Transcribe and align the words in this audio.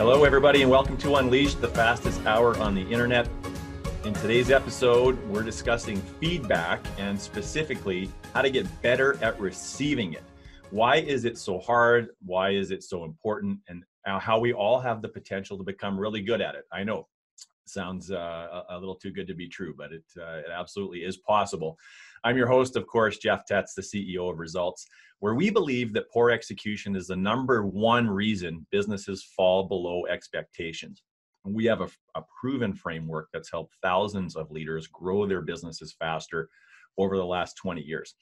Hello, 0.00 0.24
everybody, 0.24 0.62
and 0.62 0.70
welcome 0.70 0.96
to 0.96 1.16
Unleash, 1.16 1.56
the 1.56 1.68
fastest 1.68 2.24
hour 2.24 2.56
on 2.56 2.74
the 2.74 2.80
internet. 2.80 3.28
In 4.06 4.14
today's 4.14 4.50
episode, 4.50 5.22
we're 5.28 5.42
discussing 5.42 6.00
feedback 6.18 6.80
and 6.96 7.20
specifically 7.20 8.10
how 8.32 8.40
to 8.40 8.48
get 8.48 8.66
better 8.80 9.18
at 9.22 9.38
receiving 9.38 10.14
it. 10.14 10.22
Why 10.70 10.96
is 10.96 11.26
it 11.26 11.36
so 11.36 11.58
hard? 11.58 12.08
Why 12.24 12.52
is 12.52 12.70
it 12.70 12.82
so 12.82 13.04
important? 13.04 13.58
And 13.68 13.84
how 14.06 14.38
we 14.38 14.54
all 14.54 14.80
have 14.80 15.02
the 15.02 15.08
potential 15.10 15.58
to 15.58 15.64
become 15.64 16.00
really 16.00 16.22
good 16.22 16.40
at 16.40 16.54
it. 16.54 16.64
I 16.72 16.82
know 16.82 17.06
sounds 17.66 18.10
uh, 18.10 18.62
a 18.70 18.78
little 18.78 18.94
too 18.94 19.10
good 19.10 19.26
to 19.26 19.34
be 19.34 19.48
true, 19.48 19.74
but 19.76 19.92
it, 19.92 20.04
uh, 20.18 20.38
it 20.38 20.50
absolutely 20.50 21.00
is 21.00 21.18
possible. 21.18 21.76
I'm 22.22 22.36
your 22.36 22.48
host, 22.48 22.76
of 22.76 22.86
course, 22.86 23.16
Jeff 23.16 23.46
Tetz, 23.46 23.74
the 23.74 23.82
CEO 23.82 24.30
of 24.30 24.38
Results, 24.38 24.86
where 25.20 25.34
we 25.34 25.48
believe 25.48 25.94
that 25.94 26.10
poor 26.12 26.30
execution 26.30 26.94
is 26.94 27.06
the 27.06 27.16
number 27.16 27.64
one 27.64 28.08
reason 28.08 28.66
businesses 28.70 29.24
fall 29.36 29.64
below 29.64 30.04
expectations. 30.06 31.02
We 31.44 31.64
have 31.64 31.80
a, 31.80 31.88
a 32.14 32.22
proven 32.38 32.74
framework 32.74 33.28
that's 33.32 33.50
helped 33.50 33.74
thousands 33.82 34.36
of 34.36 34.50
leaders 34.50 34.86
grow 34.86 35.24
their 35.26 35.40
businesses 35.40 35.96
faster 35.98 36.50
over 36.98 37.16
the 37.16 37.24
last 37.24 37.56
20 37.56 37.80
years. 37.80 38.14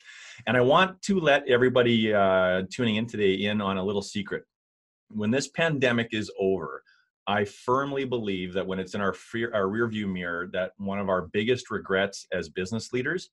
And 0.46 0.56
I 0.56 0.60
want 0.60 1.02
to 1.02 1.18
let 1.18 1.48
everybody 1.48 2.14
uh, 2.14 2.62
tuning 2.72 2.96
in 2.96 3.06
today 3.06 3.34
in 3.34 3.60
on 3.60 3.78
a 3.78 3.84
little 3.84 4.02
secret. 4.02 4.44
When 5.10 5.32
this 5.32 5.48
pandemic 5.48 6.10
is 6.12 6.30
over, 6.38 6.84
I 7.26 7.44
firmly 7.44 8.04
believe 8.04 8.52
that 8.52 8.66
when 8.66 8.78
it's 8.78 8.94
in 8.94 9.00
our, 9.00 9.12
fear, 9.12 9.50
our 9.52 9.68
rear 9.68 9.88
view 9.88 10.06
mirror, 10.06 10.48
that 10.52 10.72
one 10.76 11.00
of 11.00 11.08
our 11.08 11.22
biggest 11.22 11.70
regrets 11.70 12.26
as 12.32 12.48
business 12.48 12.92
leaders 12.92 13.30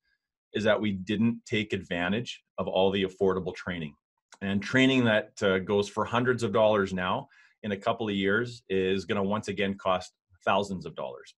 is 0.54 0.64
that 0.64 0.80
we 0.80 0.92
didn't 0.92 1.42
take 1.46 1.74
advantage 1.74 2.44
of 2.58 2.68
all 2.68 2.92
the 2.92 3.04
affordable 3.04 3.54
training. 3.54 3.94
And 4.42 4.62
training 4.62 5.06
that 5.06 5.32
uh, 5.42 5.60
goes 5.60 5.88
for 5.88 6.06
hundreds 6.06 6.44
of 6.44 6.52
dollars 6.52 6.94
now 6.94 7.28
in 7.64 7.72
a 7.72 7.78
couple 7.78 8.08
of 8.08 8.16
years 8.16 8.64
is 8.70 9.06
going 9.06 9.22
to 9.22 9.28
once 9.28 9.48
again 9.48 9.76
cost 9.76 10.14
thousands 10.46 10.86
of 10.86 10.96
dollars. 10.96 11.34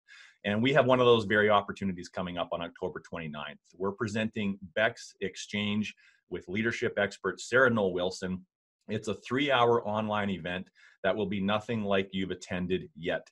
And 0.46 0.62
we 0.62 0.74
have 0.74 0.86
one 0.86 1.00
of 1.00 1.06
those 1.06 1.26
very 1.26 1.50
opportunities 1.50 2.10
coming 2.10 2.38
up 2.38 2.50
on 2.52 2.62
October 2.62 3.02
29th. 3.12 3.58
We're 3.76 3.92
presenting 3.92 4.58
Beck's 4.76 5.14
Exchange 5.22 5.94
with 6.30 6.48
leadership 6.48 6.98
expert 6.98 7.40
Sarah 7.42 7.70
Noel 7.70 7.94
Wilson. 7.94 8.46
It's 8.88 9.08
a 9.08 9.16
three 9.16 9.52
hour 9.52 9.86
online 9.86 10.30
event 10.30 10.70
that 11.04 11.16
will 11.16 11.26
be 11.26 11.42
nothing 11.42 11.84
like 11.84 12.10
you've 12.12 12.32
attended 12.32 12.90
yet 12.96 13.28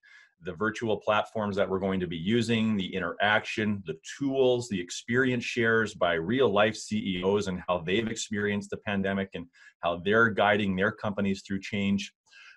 the 0.45 0.53
virtual 0.53 0.97
platforms 0.97 1.55
that 1.55 1.67
we're 1.67 1.79
going 1.79 1.99
to 1.99 2.07
be 2.07 2.17
using, 2.17 2.77
the 2.77 2.95
interaction, 2.95 3.83
the 3.85 3.97
tools, 4.17 4.69
the 4.69 4.79
experience 4.79 5.43
shares 5.43 5.93
by 5.93 6.13
real 6.13 6.49
life 6.49 6.75
CEOs 6.75 7.47
and 7.47 7.61
how 7.67 7.79
they've 7.79 8.07
experienced 8.07 8.69
the 8.69 8.77
pandemic 8.77 9.29
and 9.33 9.47
how 9.79 9.97
they're 10.05 10.29
guiding 10.29 10.75
their 10.75 10.91
companies 10.91 11.41
through 11.41 11.59
change. 11.59 12.13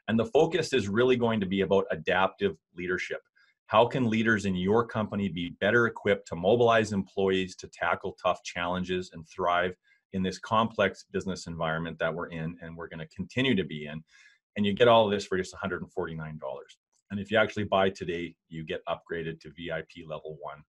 And 0.06 0.18
the 0.18 0.26
focus 0.26 0.72
is 0.72 0.88
really 0.88 1.16
going 1.16 1.40
to 1.40 1.46
be 1.46 1.62
about 1.62 1.86
adaptive 1.90 2.56
leadership. 2.76 3.20
How 3.66 3.86
can 3.86 4.08
leaders 4.08 4.44
in 4.44 4.54
your 4.54 4.86
company 4.86 5.28
be 5.28 5.50
better 5.60 5.86
equipped 5.86 6.28
to 6.28 6.36
mobilize 6.36 6.92
employees 6.92 7.56
to 7.56 7.68
tackle 7.68 8.16
tough 8.22 8.42
challenges 8.42 9.10
and 9.12 9.26
thrive 9.28 9.74
in 10.12 10.22
this 10.22 10.38
complex 10.38 11.04
business 11.12 11.46
environment 11.46 11.98
that 11.98 12.14
we're 12.14 12.28
in 12.28 12.56
and 12.62 12.76
we're 12.76 12.88
going 12.88 13.00
to 13.00 13.14
continue 13.14 13.54
to 13.54 13.64
be 13.64 13.86
in? 13.86 14.02
And 14.56 14.64
you 14.64 14.72
get 14.72 14.88
all 14.88 15.04
of 15.04 15.10
this 15.10 15.26
for 15.26 15.36
just 15.36 15.54
$149. 15.54 16.38
And 17.10 17.20
if 17.20 17.30
you 17.30 17.38
actually 17.38 17.64
buy 17.64 17.90
today, 17.90 18.34
you 18.48 18.64
get 18.64 18.82
upgraded 18.86 19.40
to 19.40 19.50
VIP 19.50 20.08
level 20.08 20.36
one 20.40 20.62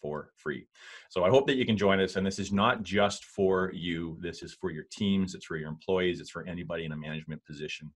for 0.00 0.30
free. 0.36 0.66
So 1.10 1.24
I 1.24 1.30
hope 1.30 1.46
that 1.46 1.56
you 1.56 1.66
can 1.66 1.76
join 1.76 2.00
us. 2.00 2.16
And 2.16 2.26
this 2.26 2.38
is 2.38 2.52
not 2.52 2.82
just 2.82 3.24
for 3.24 3.72
you, 3.72 4.18
this 4.20 4.42
is 4.42 4.52
for 4.52 4.70
your 4.70 4.84
teams, 4.90 5.34
it's 5.34 5.46
for 5.46 5.56
your 5.56 5.68
employees, 5.68 6.20
it's 6.20 6.30
for 6.30 6.46
anybody 6.46 6.84
in 6.84 6.92
a 6.92 6.96
management 6.96 7.44
position. 7.44 7.92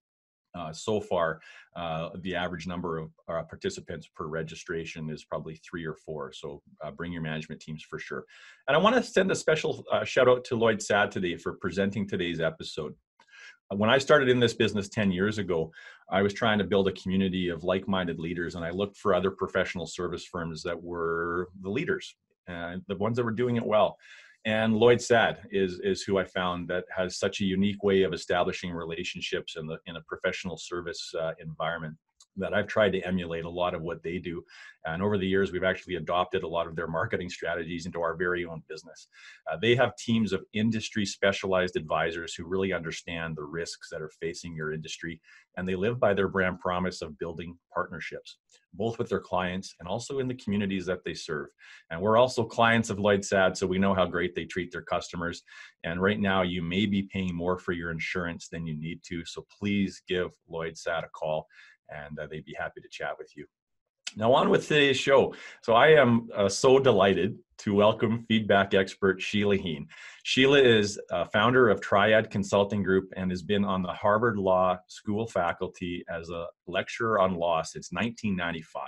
Uh, 0.52 0.72
so 0.72 1.00
far, 1.00 1.41
uh, 1.77 2.11
the 2.22 2.34
average 2.34 2.66
number 2.66 2.98
of 2.98 3.11
uh, 3.28 3.42
participants 3.42 4.08
per 4.16 4.27
registration 4.27 5.08
is 5.08 5.24
probably 5.24 5.55
three 5.56 5.84
or 5.84 5.95
four. 5.95 6.33
So 6.33 6.61
uh, 6.83 6.90
bring 6.90 7.12
your 7.12 7.23
management 7.23 7.61
teams 7.61 7.84
for 7.89 8.00
sure. 8.00 8.24
And 8.67 8.77
I 8.77 8.80
want 8.80 8.96
to 8.96 9.02
send 9.02 9.30
a 9.30 9.36
special 9.36 9.84
uh, 9.92 10.05
shout 10.05 10.29
out 10.29 10.45
to 10.46 10.56
Lloyd 10.56 10.79
Sadd 10.79 11.12
today 11.12 11.36
for 11.36 11.52
presenting 11.52 12.08
today's 12.08 12.40
episode 12.40 12.95
when 13.77 13.91
I 13.91 13.98
started 13.98 14.29
in 14.29 14.41
this 14.41 14.55
business 14.55 14.89
10 14.89 15.13
years 15.13 15.39
ago, 15.39 15.70
I 16.11 16.23
was 16.23 16.35
trying 16.35 16.58
to 16.58 16.64
build 16.64 16.89
a 16.89 16.92
community 16.92 17.48
of 17.48 17.63
like 17.63 17.86
minded 17.86 18.19
leaders, 18.19 18.55
and 18.55 18.64
I 18.64 18.70
looked 18.70 18.97
for 18.97 19.14
other 19.14 19.31
professional 19.31 19.86
service 19.86 20.25
firms 20.25 20.63
that 20.64 20.81
were 20.81 21.48
the 21.63 21.70
leaders, 21.70 22.17
and 22.48 22.83
the 22.89 22.97
ones 22.97 23.17
that 23.17 23.25
were 23.25 23.30
doing 23.30 23.57
it 23.57 23.64
well. 23.64 23.97
And 24.45 24.75
Lloyd 24.75 24.98
Sadd 24.98 25.39
is, 25.51 25.80
is 25.80 26.03
who 26.03 26.19
I 26.19 26.25
found 26.25 26.67
that 26.69 26.85
has 26.97 27.19
such 27.19 27.41
a 27.41 27.45
unique 27.45 27.83
way 27.85 28.03
of 28.03 28.13
establishing 28.13 28.73
relationships 28.73 29.57
in, 29.57 29.67
the, 29.67 29.79
in 29.86 29.97
a 29.97 30.03
professional 30.03 30.57
service 30.57 31.13
uh, 31.20 31.33
environment 31.39 31.97
that 32.40 32.55
I've 32.55 32.67
tried 32.67 32.92
to 32.92 33.01
emulate 33.02 33.45
a 33.45 33.51
lot 33.51 33.74
of 33.74 33.83
what 33.83 34.02
they 34.02 34.18
do. 34.18 34.45
And 34.86 35.02
over 35.02 35.18
the 35.18 35.27
years, 35.27 35.52
we've 35.52 35.64
actually 35.64 35.96
adopted 35.96 36.42
a 36.42 36.48
lot 36.48 36.67
of 36.67 36.74
their 36.74 36.86
marketing 36.86 37.28
strategies 37.28 37.86
into 37.86 38.01
our 38.01 38.17
very 38.17 38.46
own 38.46 38.62
business. 38.68 39.08
Uh, 39.51 39.56
they 39.61 39.74
have 39.74 39.96
teams 39.96 40.33
of 40.33 40.45
industry 40.55 41.05
specialized 41.05 41.77
advisors 41.77 42.34
who 42.34 42.46
really 42.46 42.73
understand 42.73 43.36
the 43.36 43.45
risks 43.45 43.89
that 43.90 44.00
are 44.00 44.11
facing 44.20 44.55
your 44.55 44.73
industry. 44.73 45.20
And 45.56 45.68
they 45.68 45.77
live 45.77 46.00
by 46.00 46.14
their 46.14 46.29
brand 46.29 46.61
promise 46.61 47.02
of 47.02 47.18
building 47.18 47.58
partnerships, 47.74 48.39
both 48.73 48.98
with 48.98 49.11
their 49.11 49.20
clients 49.20 49.74
and 49.80 49.89
also 49.89 50.18
in 50.18 50.29
the 50.29 50.34
communities 50.34 50.86
that 50.86 51.05
they 51.05 51.14
serve. 51.14 51.48
And 51.90 52.00
we're 52.00 52.17
also 52.17 52.45
clients 52.45 52.89
of 52.89 52.98
Lloyd 52.98 53.20
Sadd, 53.20 53.56
so 53.56 53.67
we 53.67 53.79
know 53.79 53.95
how 53.95 54.06
great 54.06 54.34
they 54.34 54.45
treat 54.45 54.73
their 54.73 54.83
customers. 54.83 55.42
And 55.84 56.00
right 56.00 56.20
now, 56.20 56.42
you 56.42 56.62
may 56.62 56.86
be 56.86 57.02
paying 57.02 57.34
more 57.34 57.58
for 57.58 57.73
your 57.73 57.90
insurance 57.90 58.48
than 58.48 58.67
you 58.67 58.77
need 58.79 59.00
to. 59.08 59.24
So 59.27 59.45
please 59.58 60.02
give 60.08 60.30
Lloyd 60.48 60.74
Sadd 60.74 61.05
a 61.05 61.08
call 61.08 61.46
and 61.90 62.18
uh, 62.18 62.27
they'd 62.30 62.45
be 62.45 62.56
happy 62.58 62.80
to 62.80 62.89
chat 62.89 63.14
with 63.18 63.30
you. 63.36 63.46
Now, 64.17 64.33
on 64.33 64.51
with 64.51 64.67
today's 64.67 64.96
show. 64.96 65.34
So, 65.62 65.74
I 65.74 65.89
am 65.89 66.28
uh, 66.34 66.48
so 66.48 66.80
delighted 66.80 67.39
to 67.58 67.74
welcome 67.74 68.24
feedback 68.27 68.74
expert 68.74 69.20
Sheila 69.20 69.56
Heen. 69.56 69.86
Sheila 70.24 70.58
is 70.58 70.98
a 71.11 71.27
founder 71.27 71.68
of 71.68 71.80
Triad 71.80 72.30
Consulting 72.30 72.83
Group 72.83 73.12
and 73.17 73.30
has 73.30 73.42
been 73.42 73.64
on 73.64 73.83
the 73.83 73.92
Harvard 73.92 74.39
Law 74.39 74.79
School 74.89 75.27
faculty 75.27 76.02
as 76.08 76.30
a 76.30 76.46
lecturer 76.67 77.20
on 77.20 77.34
law 77.34 77.62
since 77.62 77.92
1995. 77.92 78.83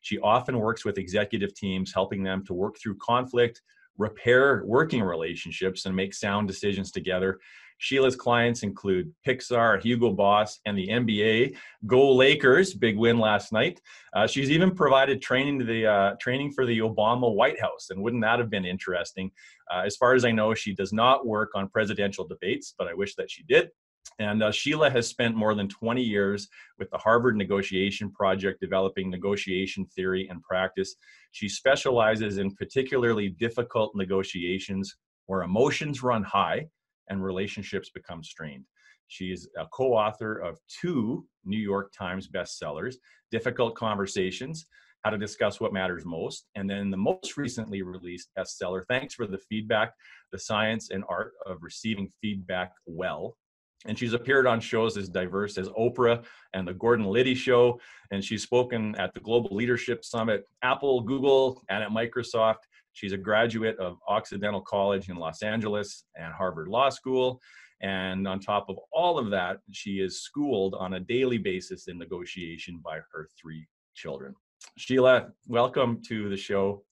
She 0.00 0.18
often 0.20 0.58
works 0.58 0.84
with 0.84 0.98
executive 0.98 1.54
teams, 1.54 1.92
helping 1.92 2.22
them 2.22 2.44
to 2.46 2.54
work 2.54 2.76
through 2.78 2.96
conflict, 2.96 3.60
repair 3.98 4.62
working 4.64 5.02
relationships, 5.02 5.86
and 5.86 5.94
make 5.94 6.14
sound 6.14 6.48
decisions 6.48 6.90
together. 6.90 7.38
Sheila's 7.78 8.16
clients 8.16 8.62
include 8.62 9.12
Pixar, 9.26 9.82
Hugo 9.82 10.10
Boss, 10.10 10.60
and 10.64 10.78
the 10.78 10.88
NBA. 10.88 11.56
Go 11.86 12.12
Lakers! 12.14 12.74
Big 12.74 12.96
win 12.96 13.18
last 13.18 13.52
night. 13.52 13.80
Uh, 14.14 14.26
she's 14.26 14.50
even 14.50 14.74
provided 14.74 15.20
training 15.20 15.58
to 15.58 15.64
the 15.64 15.86
uh, 15.86 16.14
training 16.20 16.52
for 16.52 16.64
the 16.64 16.78
Obama 16.78 17.32
White 17.32 17.60
House, 17.60 17.88
and 17.90 18.00
wouldn't 18.00 18.22
that 18.22 18.38
have 18.38 18.50
been 18.50 18.64
interesting? 18.64 19.30
Uh, 19.70 19.82
as 19.84 19.96
far 19.96 20.14
as 20.14 20.24
I 20.24 20.30
know, 20.30 20.54
she 20.54 20.74
does 20.74 20.92
not 20.92 21.26
work 21.26 21.50
on 21.54 21.68
presidential 21.68 22.26
debates, 22.26 22.74
but 22.78 22.88
I 22.88 22.94
wish 22.94 23.14
that 23.16 23.30
she 23.30 23.42
did. 23.42 23.70
And 24.18 24.42
uh, 24.42 24.50
Sheila 24.50 24.90
has 24.90 25.08
spent 25.08 25.36
more 25.36 25.54
than 25.54 25.68
20 25.68 26.02
years 26.02 26.48
with 26.78 26.90
the 26.90 26.98
Harvard 26.98 27.36
Negotiation 27.36 28.10
Project 28.10 28.60
developing 28.60 29.10
negotiation 29.10 29.84
theory 29.86 30.28
and 30.28 30.42
practice. 30.42 30.94
She 31.32 31.48
specializes 31.48 32.38
in 32.38 32.54
particularly 32.54 33.28
difficult 33.28 33.92
negotiations 33.94 34.96
where 35.26 35.42
emotions 35.42 36.02
run 36.02 36.22
high 36.22 36.66
and 37.08 37.22
relationships 37.22 37.90
become 37.90 38.22
strained. 38.22 38.64
She 39.08 39.32
is 39.32 39.48
a 39.56 39.66
co 39.66 39.92
author 39.92 40.36
of 40.38 40.58
two 40.68 41.26
New 41.44 41.58
York 41.58 41.92
Times 41.96 42.28
bestsellers 42.28 42.96
Difficult 43.30 43.74
Conversations, 43.74 44.66
How 45.04 45.10
to 45.10 45.18
Discuss 45.18 45.60
What 45.60 45.72
Matters 45.72 46.04
Most, 46.04 46.46
and 46.54 46.68
then 46.68 46.90
the 46.90 46.96
most 46.96 47.36
recently 47.36 47.82
released 47.82 48.30
bestseller, 48.36 48.82
Thanks 48.88 49.14
for 49.14 49.26
the 49.26 49.38
Feedback 49.48 49.92
The 50.32 50.38
Science 50.38 50.90
and 50.90 51.04
Art 51.08 51.32
of 51.44 51.62
Receiving 51.62 52.10
Feedback 52.20 52.72
Well. 52.86 53.36
And 53.84 53.98
she's 53.98 54.14
appeared 54.14 54.46
on 54.46 54.58
shows 54.58 54.96
as 54.96 55.08
diverse 55.08 55.58
as 55.58 55.68
Oprah 55.70 56.24
and 56.54 56.66
The 56.66 56.74
Gordon 56.74 57.06
Liddy 57.06 57.34
Show. 57.34 57.78
And 58.10 58.24
she's 58.24 58.42
spoken 58.42 58.96
at 58.96 59.12
the 59.14 59.20
Global 59.20 59.54
Leadership 59.54 60.04
Summit, 60.04 60.48
Apple, 60.62 61.02
Google, 61.02 61.62
and 61.68 61.82
at 61.82 61.90
Microsoft. 61.90 62.64
She's 62.94 63.12
a 63.12 63.18
graduate 63.18 63.78
of 63.78 63.98
Occidental 64.08 64.62
College 64.62 65.10
in 65.10 65.16
Los 65.16 65.42
Angeles 65.42 66.04
and 66.16 66.32
Harvard 66.32 66.68
Law 66.68 66.88
School. 66.88 67.40
And 67.82 68.26
on 68.26 68.40
top 68.40 68.70
of 68.70 68.78
all 68.92 69.18
of 69.18 69.30
that, 69.30 69.58
she 69.70 70.00
is 70.00 70.22
schooled 70.22 70.74
on 70.74 70.94
a 70.94 71.00
daily 71.00 71.38
basis 71.38 71.88
in 71.88 71.98
negotiation 71.98 72.80
by 72.82 73.00
her 73.12 73.28
three 73.38 73.66
children. 73.94 74.34
Sheila, 74.78 75.28
welcome 75.46 76.00
to 76.08 76.28
the 76.30 76.36
show. 76.36 76.82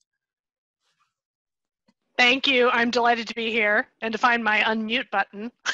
Thank 2.17 2.47
you. 2.47 2.71
I'm 2.71 2.91
delighted 2.91 3.27
to 3.29 3.35
be 3.35 3.51
here 3.51 3.89
and 4.01 4.13
to 4.13 4.19
find 4.19 4.45
my 4.45 4.61
unmute 4.61 5.11
button. 5.11 5.51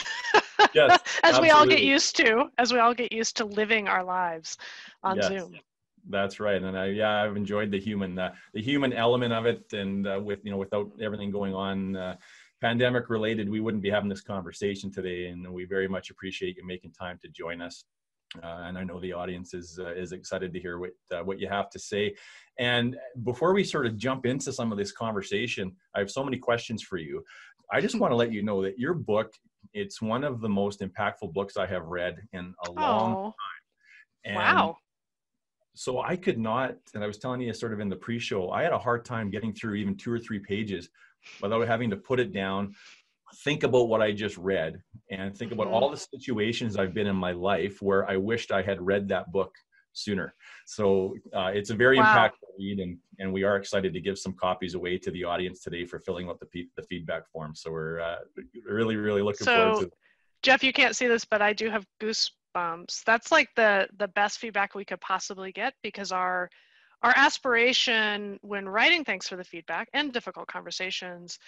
yes, 0.75 1.01
as 1.23 1.35
absolutely. 1.35 1.49
we 1.49 1.51
all 1.51 1.67
get 1.67 1.83
used 1.83 2.17
to, 2.17 2.51
as 2.59 2.73
we 2.73 2.79
all 2.79 2.95
get 2.95 3.13
used 3.13 3.37
to 3.39 3.45
living 3.45 3.89
our 3.89 4.05
lives 4.05 4.57
on 5.03 5.17
yes. 5.17 5.29
Zoom. 5.29 5.59
That's 6.09 6.41
right, 6.41 6.63
and 6.63 6.79
I 6.79 6.87
yeah 6.87 7.23
I've 7.23 7.37
enjoyed 7.37 7.71
the 7.71 7.79
human 7.79 8.19
uh, 8.19 8.33
the 8.55 8.63
human 8.63 8.93
element 8.93 9.33
of 9.33 9.47
it, 9.47 9.73
and 9.73 10.07
uh, 10.07 10.21
with 10.23 10.41
you 10.45 10.51
know 10.51 10.57
without 10.57 10.91
everything 11.01 11.31
going 11.31 11.55
on 11.55 11.97
uh, 11.97 12.17
pandemic 12.61 13.09
related, 13.11 13.49
we 13.49 13.61
wouldn't 13.61 13.83
be 13.83 13.91
having 13.91 14.09
this 14.09 14.23
conversation 14.23 14.91
today, 14.91 15.27
and 15.27 15.47
we 15.53 15.65
very 15.65 15.89
much 15.89 16.11
appreciate 16.11 16.57
you 16.57 16.67
making 16.67 16.93
time 16.93 17.19
to 17.23 17.29
join 17.29 17.61
us. 17.61 17.85
Uh, 18.43 18.63
and 18.67 18.79
I 18.79 18.85
know 18.85 19.01
the 19.01 19.13
audience 19.13 19.55
is 19.55 19.79
uh, 19.81 19.93
is 19.93 20.13
excited 20.13 20.53
to 20.53 20.61
hear 20.61 20.79
what 20.79 20.91
uh, 21.11 21.21
what 21.21 21.41
you 21.41 21.49
have 21.49 21.69
to 21.71 21.79
say. 21.79 22.15
And 22.59 22.97
before 23.25 23.53
we 23.53 23.65
sort 23.65 23.87
of 23.87 23.97
jump 23.97 24.25
into 24.25 24.53
some 24.53 24.71
of 24.71 24.79
this 24.79 24.93
conversation, 24.93 25.73
I 25.95 25.99
have 25.99 26.11
so 26.11 26.23
many 26.23 26.39
questions 26.39 26.83
for 26.83 26.97
you. 26.97 27.25
I 27.73 27.81
just 27.81 27.99
want 27.99 28.13
to 28.13 28.17
let 28.17 28.33
you 28.33 28.43
know 28.43 28.63
that 28.63 28.79
your 28.79 28.95
book 28.95 29.33
it's 29.75 30.03
one 30.03 30.25
of 30.25 30.41
the 30.41 30.49
most 30.49 30.81
impactful 30.81 31.33
books 31.33 31.57
I 31.57 31.67
have 31.67 31.87
read 31.87 32.29
in 32.33 32.55
a 32.63 32.71
long 32.71 33.17
Oh, 33.17 33.35
time. 34.25 34.35
And 34.35 34.73
wow. 34.73 34.81
So 35.75 36.01
I 36.01 36.17
could 36.17 36.39
not, 36.39 36.77
and 36.95 37.05
I 37.05 37.07
was 37.07 37.19
telling 37.19 37.41
you 37.41 37.53
sort 37.55 37.73
of 37.73 37.81
in 37.81 37.89
the 37.89 37.97
pre-show, 37.97 38.51
I 38.51 38.63
had 38.63 38.73
a 38.73 38.79
hard 38.79 39.05
time 39.05 39.31
getting 39.31 39.53
through 39.55 39.75
even 39.77 39.97
two 39.97 40.13
or 40.13 40.19
three 40.19 40.41
pages 40.41 40.91
without 41.39 41.67
having 41.67 41.91
to 41.91 41.97
put 41.97 42.21
it 42.21 42.33
down, 42.33 42.75
think 43.45 43.63
about 43.63 43.89
what 43.89 44.03
I 44.03 44.13
just 44.13 44.37
read, 44.37 44.83
and 45.11 45.37
think 45.37 45.53
about 45.53 45.69
Mhm. 45.69 45.73
all 45.73 45.91
the 45.91 45.97
situations 45.97 46.77
I've 46.77 46.95
been 46.95 47.07
in 47.07 47.17
my 47.17 47.33
life 47.33 47.81
where 47.81 48.09
I 48.09 48.17
wished 48.17 48.53
I 48.53 48.63
had 48.63 48.83
read 48.83 49.09
that 49.09 49.31
book 49.33 49.55
sooner. 49.93 50.35
So 50.67 51.17
uh, 51.35 51.51
it's 51.55 51.71
a 51.71 51.75
very 51.75 51.99
Wow. 51.99 52.05
impactful 52.05 52.49
read, 52.59 52.81
and 52.81 52.99
and 53.19 53.33
we 53.33 53.43
are 53.45 53.57
excited 53.57 53.93
to 53.93 54.01
give 54.01 54.19
some 54.19 54.33
copies 54.35 54.75
away 54.75 54.99
to 54.99 55.11
the 55.11 55.25
audience 55.25 55.61
today 55.63 55.85
for 55.85 55.99
filling 56.01 56.29
out 56.29 56.41
the 56.41 56.47
pe- 56.47 56.69
the 56.77 56.83
feedback 56.85 57.29
form. 57.31 57.55
So 57.55 57.71
we're 57.71 58.01
uh, 58.01 58.17
really 58.67 58.97
really 58.97 59.23
looking 59.23 59.47
forward 59.47 59.77
So- 59.77 59.83
to. 59.85 59.91
Jeff, 60.43 60.65
you 60.65 60.73
can't 60.73 60.97
see 60.97 61.07
this, 61.07 61.27
but 61.27 61.43
I 61.43 61.53
do 61.53 61.69
have 61.69 61.85
goosebumps. 62.01 63.05
That's 63.05 63.31
like 63.31 63.49
the 63.57 63.89
the 63.99 64.09
best 64.09 64.39
feedback 64.39 64.75
we 64.75 64.85
could 64.87 65.01
possibly 65.01 65.53
get 65.53 65.75
because 65.83 66.13
our 66.13 66.49
our 67.03 67.13
aspiration 67.17 68.39
when 68.43 68.69
writing 68.69 69.05
thanks 69.05 69.29
for 69.29 69.37
the 69.37 69.45
feedback 69.45 69.89
and 69.93 70.13
difficult 70.13 70.47
conversations, 70.49 71.39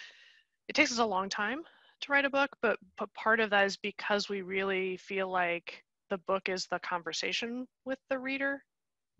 it 0.67 0.73
takes 0.75 0.91
us 0.91 0.99
a 0.99 1.05
long 1.05 1.29
time 1.29 1.61
to 2.01 2.11
write 2.11 2.25
a 2.25 2.29
book, 2.29 2.49
but 2.61 2.77
but 2.97 3.11
part 3.15 3.39
of 3.39 3.49
that 3.49 3.65
is 3.65 3.77
because 3.77 4.29
we 4.29 4.41
really 4.41 4.97
feel 4.97 5.27
like 5.29 5.83
the 6.13 6.19
book 6.19 6.47
is 6.47 6.67
the 6.67 6.77
conversation 6.79 7.65
with 7.85 7.97
the 8.11 8.19
reader, 8.19 8.63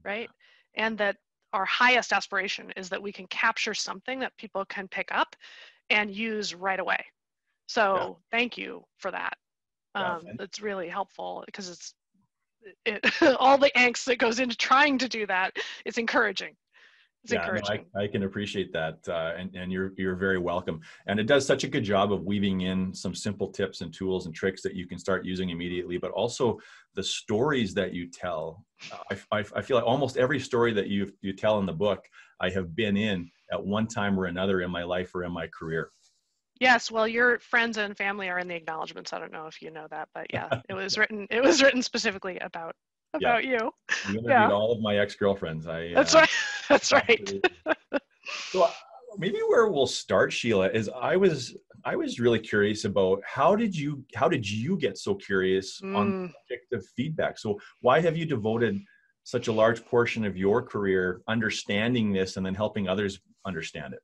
right? 0.05 0.29
And 0.75 0.95
that 0.99 1.15
our 1.51 1.65
highest 1.65 2.13
aspiration 2.13 2.71
is 2.77 2.87
that 2.89 3.01
we 3.01 3.11
can 3.11 3.25
capture 3.27 3.73
something 3.73 4.19
that 4.19 4.37
people 4.37 4.63
can 4.65 4.87
pick 4.87 5.09
up 5.11 5.35
and 5.89 6.13
use 6.13 6.53
right 6.53 6.79
away. 6.79 7.03
So 7.67 8.19
thank 8.29 8.59
you 8.59 8.83
for 8.97 9.09
that. 9.09 9.33
Um, 9.95 10.21
it's 10.39 10.61
really 10.61 10.87
helpful 10.87 11.43
because 11.47 11.69
it's 11.69 11.95
it, 12.85 13.03
all 13.39 13.57
the 13.57 13.71
angst 13.75 14.05
that 14.05 14.19
goes 14.19 14.39
into 14.39 14.55
trying 14.55 14.99
to 14.99 15.09
do 15.09 15.25
that. 15.25 15.57
It's 15.85 15.97
encouraging. 15.97 16.53
It's 17.23 17.31
yeah, 17.31 17.49
no. 17.53 17.61
I, 17.69 18.03
I 18.03 18.07
can 18.07 18.23
appreciate 18.23 18.73
that, 18.73 18.97
uh, 19.07 19.33
and 19.37 19.55
and 19.55 19.71
you're 19.71 19.93
you're 19.97 20.15
very 20.15 20.39
welcome. 20.39 20.81
And 21.07 21.19
it 21.19 21.23
does 21.23 21.45
such 21.45 21.63
a 21.63 21.69
good 21.69 21.83
job 21.83 22.11
of 22.11 22.23
weaving 22.23 22.61
in 22.61 22.93
some 22.93 23.15
simple 23.15 23.49
tips 23.49 23.79
and 23.79 23.93
tools 23.93 24.25
and 24.25 24.35
tricks 24.35 24.61
that 24.63 24.75
you 24.75 24.87
can 24.87 24.99
start 24.99 25.25
using 25.25 25.49
immediately, 25.49 25.97
but 25.97 26.11
also 26.11 26.59
the 26.95 27.03
stories 27.03 27.73
that 27.75 27.93
you 27.93 28.09
tell. 28.09 28.65
I, 29.09 29.17
I, 29.31 29.45
I 29.55 29.61
feel 29.61 29.77
like 29.77 29.85
almost 29.85 30.17
every 30.17 30.39
story 30.39 30.73
that 30.73 30.87
you 30.87 31.13
you 31.21 31.31
tell 31.31 31.59
in 31.59 31.65
the 31.65 31.73
book, 31.73 32.05
I 32.41 32.49
have 32.49 32.75
been 32.75 32.97
in 32.97 33.31
at 33.53 33.63
one 33.63 33.87
time 33.87 34.19
or 34.19 34.25
another 34.25 34.61
in 34.61 34.69
my 34.69 34.83
life 34.83 35.15
or 35.15 35.23
in 35.23 35.31
my 35.31 35.47
career. 35.47 35.91
Yes, 36.59 36.91
well, 36.91 37.07
your 37.07 37.39
friends 37.39 37.77
and 37.77 37.95
family 37.95 38.29
are 38.29 38.39
in 38.39 38.47
the 38.49 38.55
acknowledgments. 38.55 39.13
I 39.13 39.19
don't 39.19 39.31
know 39.31 39.47
if 39.47 39.61
you 39.61 39.71
know 39.71 39.87
that, 39.89 40.09
but 40.13 40.27
yeah, 40.33 40.49
it 40.69 40.73
was 40.73 40.97
written. 40.97 41.25
It 41.29 41.41
was 41.41 41.63
written 41.63 41.81
specifically 41.81 42.37
about 42.39 42.75
Yeah. 43.17 43.29
about 43.29 43.45
you. 43.45 43.71
You 44.09 44.19
interviewed 44.19 44.29
Yeah. 44.29 44.51
all 44.51 44.73
of 44.73 44.81
my 44.81 44.97
ex 44.97 45.15
girlfriends. 45.15 45.67
I 45.67 45.93
That's 45.93 46.13
uh, 46.13 46.19
right. 46.19 46.29
That's 46.69 46.91
right. 46.91 47.29
So 48.49 48.63
uh, 48.63 48.71
maybe 49.17 49.39
where 49.47 49.67
we'll 49.67 49.87
start, 49.87 50.31
Sheila, 50.31 50.69
is 50.69 50.89
I 50.89 51.15
was 51.15 51.55
I 51.85 51.95
was 51.95 52.19
really 52.19 52.39
curious 52.39 52.85
about 52.85 53.21
how 53.25 53.55
did 53.55 53.75
you 53.75 54.03
how 54.15 54.29
did 54.29 54.49
you 54.49 54.77
get 54.77 54.97
so 54.97 55.15
curious 55.15 55.81
on 55.83 56.13
Mm. 56.13 56.33
objective 56.43 56.87
feedback? 56.95 57.37
So 57.37 57.59
why 57.81 57.99
have 57.99 58.15
you 58.15 58.25
devoted 58.25 58.79
such 59.23 59.47
a 59.47 59.51
large 59.51 59.83
portion 59.85 60.25
of 60.25 60.37
your 60.37 60.61
career 60.61 61.21
understanding 61.27 62.13
this 62.13 62.37
and 62.37 62.45
then 62.45 62.55
helping 62.55 62.87
others 62.87 63.19
understand 63.45 63.93
it? 63.93 63.99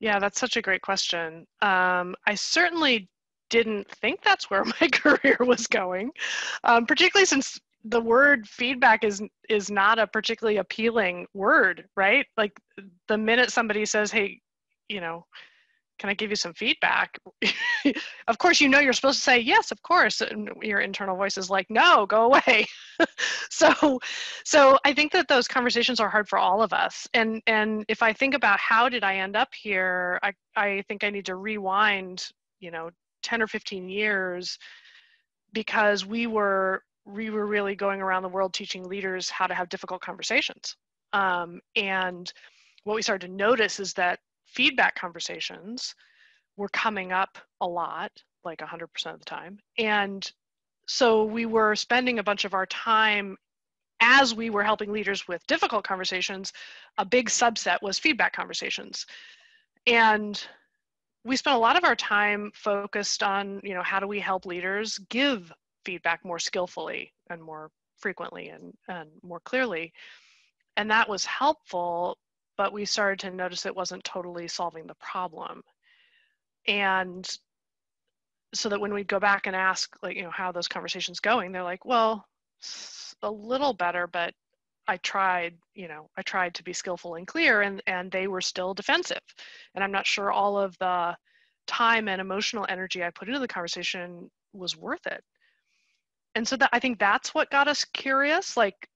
Yeah, 0.00 0.18
that's 0.18 0.38
such 0.38 0.56
a 0.56 0.62
great 0.62 0.82
question. 0.82 1.46
Um, 1.60 2.14
I 2.26 2.34
certainly 2.34 3.08
didn't 3.50 3.90
think 3.96 4.22
that's 4.22 4.50
where 4.50 4.64
my 4.80 4.88
career 4.88 5.36
was 5.40 5.66
going, 5.66 6.10
um, 6.64 6.86
particularly 6.86 7.26
since 7.26 7.58
the 7.88 8.00
word 8.00 8.46
feedback 8.48 9.04
is 9.04 9.22
is 9.48 9.70
not 9.70 9.98
a 9.98 10.06
particularly 10.06 10.58
appealing 10.58 11.26
word, 11.34 11.86
right? 11.96 12.26
Like 12.36 12.52
the 13.08 13.18
minute 13.18 13.50
somebody 13.50 13.84
says, 13.86 14.10
"Hey, 14.10 14.40
you 14.88 15.00
know, 15.00 15.24
can 15.98 16.10
I 16.10 16.14
give 16.14 16.30
you 16.30 16.36
some 16.36 16.54
feedback?" 16.54 17.18
of 18.28 18.38
course, 18.38 18.60
you 18.60 18.68
know 18.68 18.80
you're 18.80 18.92
supposed 18.92 19.18
to 19.18 19.24
say 19.24 19.38
yes, 19.38 19.70
of 19.70 19.82
course. 19.82 20.20
And 20.20 20.50
your 20.62 20.80
internal 20.80 21.16
voice 21.16 21.38
is 21.38 21.50
like, 21.50 21.66
"No, 21.70 22.06
go 22.06 22.24
away." 22.26 22.66
so, 23.50 23.98
so 24.44 24.78
I 24.84 24.92
think 24.92 25.12
that 25.12 25.28
those 25.28 25.48
conversations 25.48 26.00
are 26.00 26.10
hard 26.10 26.28
for 26.28 26.38
all 26.38 26.62
of 26.62 26.72
us. 26.72 27.06
And 27.14 27.42
and 27.46 27.84
if 27.88 28.02
I 28.02 28.12
think 28.12 28.34
about 28.34 28.60
how 28.60 28.88
did 28.88 29.04
I 29.04 29.16
end 29.16 29.36
up 29.36 29.48
here, 29.54 30.18
I 30.22 30.32
I 30.56 30.82
think 30.88 31.04
I 31.04 31.10
need 31.10 31.26
to 31.26 31.36
rewind, 31.36 32.26
you 32.60 32.70
know, 32.70 32.90
10 33.22 33.42
or 33.42 33.46
15 33.46 33.88
years 33.88 34.58
because 35.52 36.04
we 36.04 36.26
were 36.26 36.82
we 37.08 37.30
were 37.30 37.46
really 37.46 37.74
going 37.74 38.00
around 38.00 38.22
the 38.22 38.28
world 38.28 38.52
teaching 38.52 38.84
leaders 38.84 39.30
how 39.30 39.46
to 39.46 39.54
have 39.54 39.68
difficult 39.68 40.00
conversations. 40.00 40.76
Um, 41.12 41.60
and 41.74 42.30
what 42.84 42.94
we 42.94 43.02
started 43.02 43.28
to 43.28 43.32
notice 43.32 43.80
is 43.80 43.94
that 43.94 44.18
feedback 44.44 44.94
conversations 44.94 45.94
were 46.56 46.68
coming 46.68 47.12
up 47.12 47.38
a 47.60 47.66
lot, 47.66 48.10
like 48.44 48.58
100% 48.58 48.84
of 49.06 49.18
the 49.18 49.24
time. 49.24 49.58
And 49.78 50.30
so 50.86 51.24
we 51.24 51.46
were 51.46 51.74
spending 51.76 52.18
a 52.18 52.22
bunch 52.22 52.44
of 52.44 52.54
our 52.54 52.66
time 52.66 53.36
as 54.00 54.34
we 54.34 54.50
were 54.50 54.62
helping 54.62 54.92
leaders 54.92 55.26
with 55.26 55.46
difficult 55.46 55.84
conversations, 55.84 56.52
a 56.98 57.04
big 57.04 57.28
subset 57.28 57.78
was 57.82 57.98
feedback 57.98 58.32
conversations. 58.32 59.06
And 59.86 60.40
we 61.24 61.36
spent 61.36 61.56
a 61.56 61.60
lot 61.60 61.76
of 61.76 61.84
our 61.84 61.96
time 61.96 62.52
focused 62.54 63.22
on, 63.22 63.60
you 63.64 63.74
know, 63.74 63.82
how 63.82 63.98
do 63.98 64.06
we 64.06 64.20
help 64.20 64.46
leaders 64.46 64.98
give 65.08 65.52
feedback 65.84 66.24
more 66.24 66.38
skillfully 66.38 67.12
and 67.30 67.42
more 67.42 67.70
frequently 67.98 68.48
and, 68.48 68.72
and 68.88 69.08
more 69.22 69.40
clearly. 69.40 69.92
And 70.76 70.90
that 70.90 71.08
was 71.08 71.24
helpful, 71.24 72.16
but 72.56 72.72
we 72.72 72.84
started 72.84 73.18
to 73.20 73.34
notice 73.34 73.66
it 73.66 73.74
wasn't 73.74 74.04
totally 74.04 74.48
solving 74.48 74.86
the 74.86 74.94
problem. 74.94 75.62
And 76.66 77.28
so 78.54 78.68
that 78.68 78.80
when 78.80 78.94
we 78.94 79.04
go 79.04 79.18
back 79.18 79.46
and 79.46 79.54
ask, 79.54 79.94
like, 80.02 80.16
you 80.16 80.22
know, 80.22 80.30
how 80.30 80.52
those 80.52 80.68
conversations 80.68 81.20
going, 81.20 81.52
they're 81.52 81.62
like, 81.62 81.84
well, 81.84 82.26
a 83.22 83.30
little 83.30 83.72
better, 83.72 84.06
but 84.06 84.32
I 84.86 84.96
tried, 84.98 85.54
you 85.74 85.86
know, 85.86 86.08
I 86.16 86.22
tried 86.22 86.54
to 86.54 86.64
be 86.64 86.72
skillful 86.72 87.16
and 87.16 87.26
clear 87.26 87.60
and 87.60 87.82
and 87.86 88.10
they 88.10 88.26
were 88.26 88.40
still 88.40 88.72
defensive. 88.72 89.20
And 89.74 89.84
I'm 89.84 89.92
not 89.92 90.06
sure 90.06 90.32
all 90.32 90.58
of 90.58 90.76
the 90.78 91.16
time 91.66 92.08
and 92.08 92.20
emotional 92.20 92.66
energy 92.68 93.04
I 93.04 93.10
put 93.10 93.28
into 93.28 93.40
the 93.40 93.48
conversation 93.48 94.30
was 94.54 94.76
worth 94.76 95.06
it. 95.06 95.22
And 96.38 96.46
so 96.46 96.56
that 96.58 96.70
I 96.72 96.78
think 96.78 97.00
that's 97.00 97.34
what 97.34 97.50
got 97.50 97.66
us 97.66 97.84
curious 97.84 98.56
like 98.56 98.88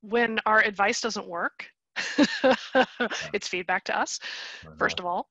when 0.00 0.40
our 0.46 0.62
advice 0.62 1.02
doesn't 1.02 1.28
work. 1.28 1.68
it's 3.34 3.46
feedback 3.46 3.84
to 3.84 3.98
us 3.98 4.18
first 4.78 4.98
of 4.98 5.04
all. 5.04 5.28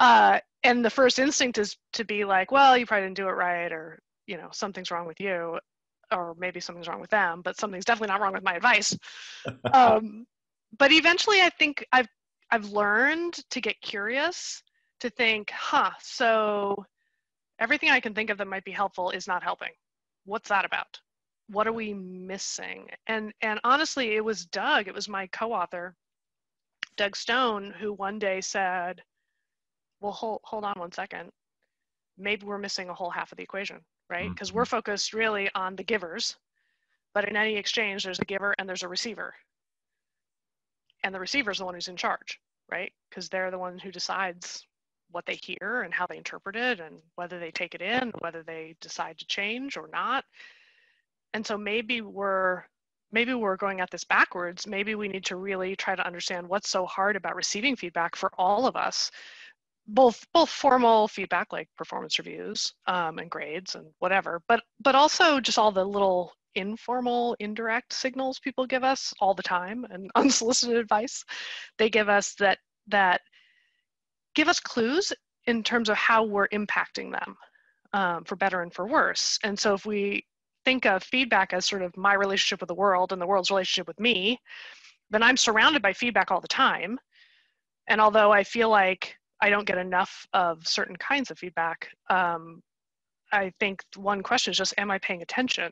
Uh, 0.00 0.40
and 0.64 0.84
the 0.84 0.90
first 0.90 1.20
instinct 1.20 1.58
is 1.58 1.76
to 1.92 2.04
be 2.04 2.24
like, 2.24 2.50
well, 2.50 2.76
you 2.76 2.86
probably 2.86 3.06
didn't 3.06 3.16
do 3.16 3.28
it 3.28 3.36
right, 3.36 3.70
or 3.70 4.00
you 4.26 4.36
know, 4.36 4.48
something's 4.50 4.90
wrong 4.90 5.06
with 5.06 5.20
you, 5.20 5.60
or 6.10 6.34
maybe 6.38 6.58
something's 6.58 6.88
wrong 6.88 7.00
with 7.00 7.10
them, 7.10 7.40
but 7.44 7.56
something's 7.56 7.84
definitely 7.84 8.12
not 8.12 8.20
wrong 8.20 8.32
with 8.32 8.42
my 8.42 8.54
advice. 8.54 8.98
um, 9.72 10.26
but 10.76 10.90
eventually, 10.90 11.40
I 11.40 11.50
think 11.50 11.86
I've 11.92 12.08
I've 12.50 12.64
learned 12.70 13.34
to 13.50 13.60
get 13.60 13.80
curious, 13.80 14.60
to 14.98 15.10
think, 15.10 15.52
huh, 15.52 15.92
so 16.00 16.84
everything 17.60 17.90
I 17.90 18.00
can 18.00 18.12
think 18.12 18.30
of 18.30 18.38
that 18.38 18.48
might 18.48 18.64
be 18.64 18.72
helpful 18.72 19.10
is 19.10 19.28
not 19.28 19.44
helping. 19.44 19.70
What's 20.24 20.48
that 20.48 20.64
about? 20.64 21.00
What 21.48 21.66
are 21.66 21.72
we 21.72 21.92
missing? 21.92 22.88
And 23.06 23.32
and 23.42 23.60
honestly, 23.64 24.16
it 24.16 24.24
was 24.24 24.46
Doug, 24.46 24.88
it 24.88 24.94
was 24.94 25.08
my 25.08 25.26
co-author, 25.28 25.94
Doug 26.96 27.16
Stone, 27.16 27.74
who 27.78 27.92
one 27.92 28.18
day 28.18 28.40
said, 28.40 29.02
well, 30.00 30.12
hold, 30.12 30.40
hold 30.44 30.64
on 30.64 30.78
one 30.78 30.92
second. 30.92 31.30
Maybe 32.16 32.46
we're 32.46 32.58
missing 32.58 32.88
a 32.88 32.94
whole 32.94 33.10
half 33.10 33.32
of 33.32 33.36
the 33.36 33.42
equation, 33.42 33.80
right? 34.08 34.24
Mm-hmm. 34.24 34.32
Because 34.34 34.52
we're 34.52 34.64
focused 34.64 35.12
really 35.12 35.50
on 35.54 35.76
the 35.76 35.82
givers, 35.82 36.36
but 37.12 37.28
in 37.28 37.36
any 37.36 37.56
exchange, 37.56 38.04
there's 38.04 38.20
a 38.20 38.24
giver 38.24 38.54
and 38.58 38.68
there's 38.68 38.82
a 38.82 38.88
receiver. 38.88 39.34
And 41.02 41.14
the 41.14 41.20
receiver 41.20 41.50
is 41.50 41.58
the 41.58 41.64
one 41.64 41.74
who's 41.74 41.88
in 41.88 41.96
charge, 41.96 42.38
right? 42.70 42.92
Because 43.10 43.28
they're 43.28 43.50
the 43.50 43.58
one 43.58 43.78
who 43.78 43.90
decides 43.90 44.66
what 45.14 45.26
they 45.26 45.38
hear 45.42 45.82
and 45.82 45.94
how 45.94 46.06
they 46.06 46.16
interpret 46.16 46.56
it 46.56 46.80
and 46.80 46.96
whether 47.14 47.38
they 47.38 47.50
take 47.50 47.74
it 47.74 47.82
in, 47.82 48.12
whether 48.18 48.42
they 48.42 48.74
decide 48.80 49.18
to 49.18 49.26
change 49.26 49.76
or 49.76 49.88
not. 49.92 50.24
And 51.32 51.46
so 51.46 51.56
maybe 51.56 52.00
we're 52.00 52.64
maybe 53.12 53.32
we're 53.32 53.56
going 53.56 53.80
at 53.80 53.90
this 53.90 54.04
backwards. 54.04 54.66
Maybe 54.66 54.96
we 54.96 55.08
need 55.08 55.24
to 55.26 55.36
really 55.36 55.76
try 55.76 55.94
to 55.94 56.06
understand 56.06 56.48
what's 56.48 56.68
so 56.68 56.84
hard 56.86 57.14
about 57.16 57.36
receiving 57.36 57.76
feedback 57.76 58.16
for 58.16 58.30
all 58.36 58.66
of 58.66 58.76
us 58.76 59.10
both 59.86 60.24
both 60.32 60.48
formal 60.48 61.06
feedback 61.08 61.52
like 61.52 61.68
performance 61.76 62.18
reviews 62.18 62.72
um, 62.86 63.18
and 63.18 63.30
grades 63.30 63.74
and 63.74 63.86
whatever 63.98 64.40
but 64.48 64.62
but 64.80 64.94
also 64.94 65.40
just 65.40 65.58
all 65.58 65.70
the 65.70 65.84
little 65.84 66.32
informal, 66.54 67.36
indirect 67.40 67.92
signals 67.92 68.38
people 68.38 68.66
give 68.66 68.84
us 68.84 69.12
all 69.20 69.34
the 69.34 69.42
time 69.42 69.84
and 69.90 70.10
unsolicited 70.14 70.76
advice 70.76 71.24
they 71.78 71.90
give 71.90 72.08
us 72.08 72.34
that 72.38 72.58
that 72.88 73.20
give 74.34 74.48
us 74.48 74.60
clues 74.60 75.12
in 75.46 75.62
terms 75.62 75.88
of 75.88 75.96
how 75.96 76.24
we're 76.24 76.48
impacting 76.48 77.12
them 77.12 77.36
um, 77.92 78.24
for 78.24 78.36
better 78.36 78.62
and 78.62 78.72
for 78.72 78.86
worse. 78.86 79.38
And 79.44 79.58
so 79.58 79.74
if 79.74 79.86
we 79.86 80.24
think 80.64 80.86
of 80.86 81.02
feedback 81.02 81.52
as 81.52 81.66
sort 81.66 81.82
of 81.82 81.96
my 81.96 82.14
relationship 82.14 82.60
with 82.60 82.68
the 82.68 82.74
world 82.74 83.12
and 83.12 83.20
the 83.20 83.26
world's 83.26 83.50
relationship 83.50 83.86
with 83.86 84.00
me, 84.00 84.38
then 85.10 85.22
I'm 85.22 85.36
surrounded 85.36 85.82
by 85.82 85.92
feedback 85.92 86.30
all 86.30 86.40
the 86.40 86.48
time. 86.48 86.98
And 87.86 88.00
although 88.00 88.32
I 88.32 88.42
feel 88.44 88.70
like 88.70 89.14
I 89.42 89.50
don't 89.50 89.66
get 89.66 89.78
enough 89.78 90.26
of 90.32 90.66
certain 90.66 90.96
kinds 90.96 91.30
of 91.30 91.38
feedback, 91.38 91.88
um, 92.08 92.62
I 93.32 93.52
think 93.60 93.82
one 93.96 94.22
question 94.22 94.52
is 94.52 94.58
just, 94.58 94.74
am 94.78 94.90
I 94.90 94.98
paying 94.98 95.22
attention? 95.22 95.70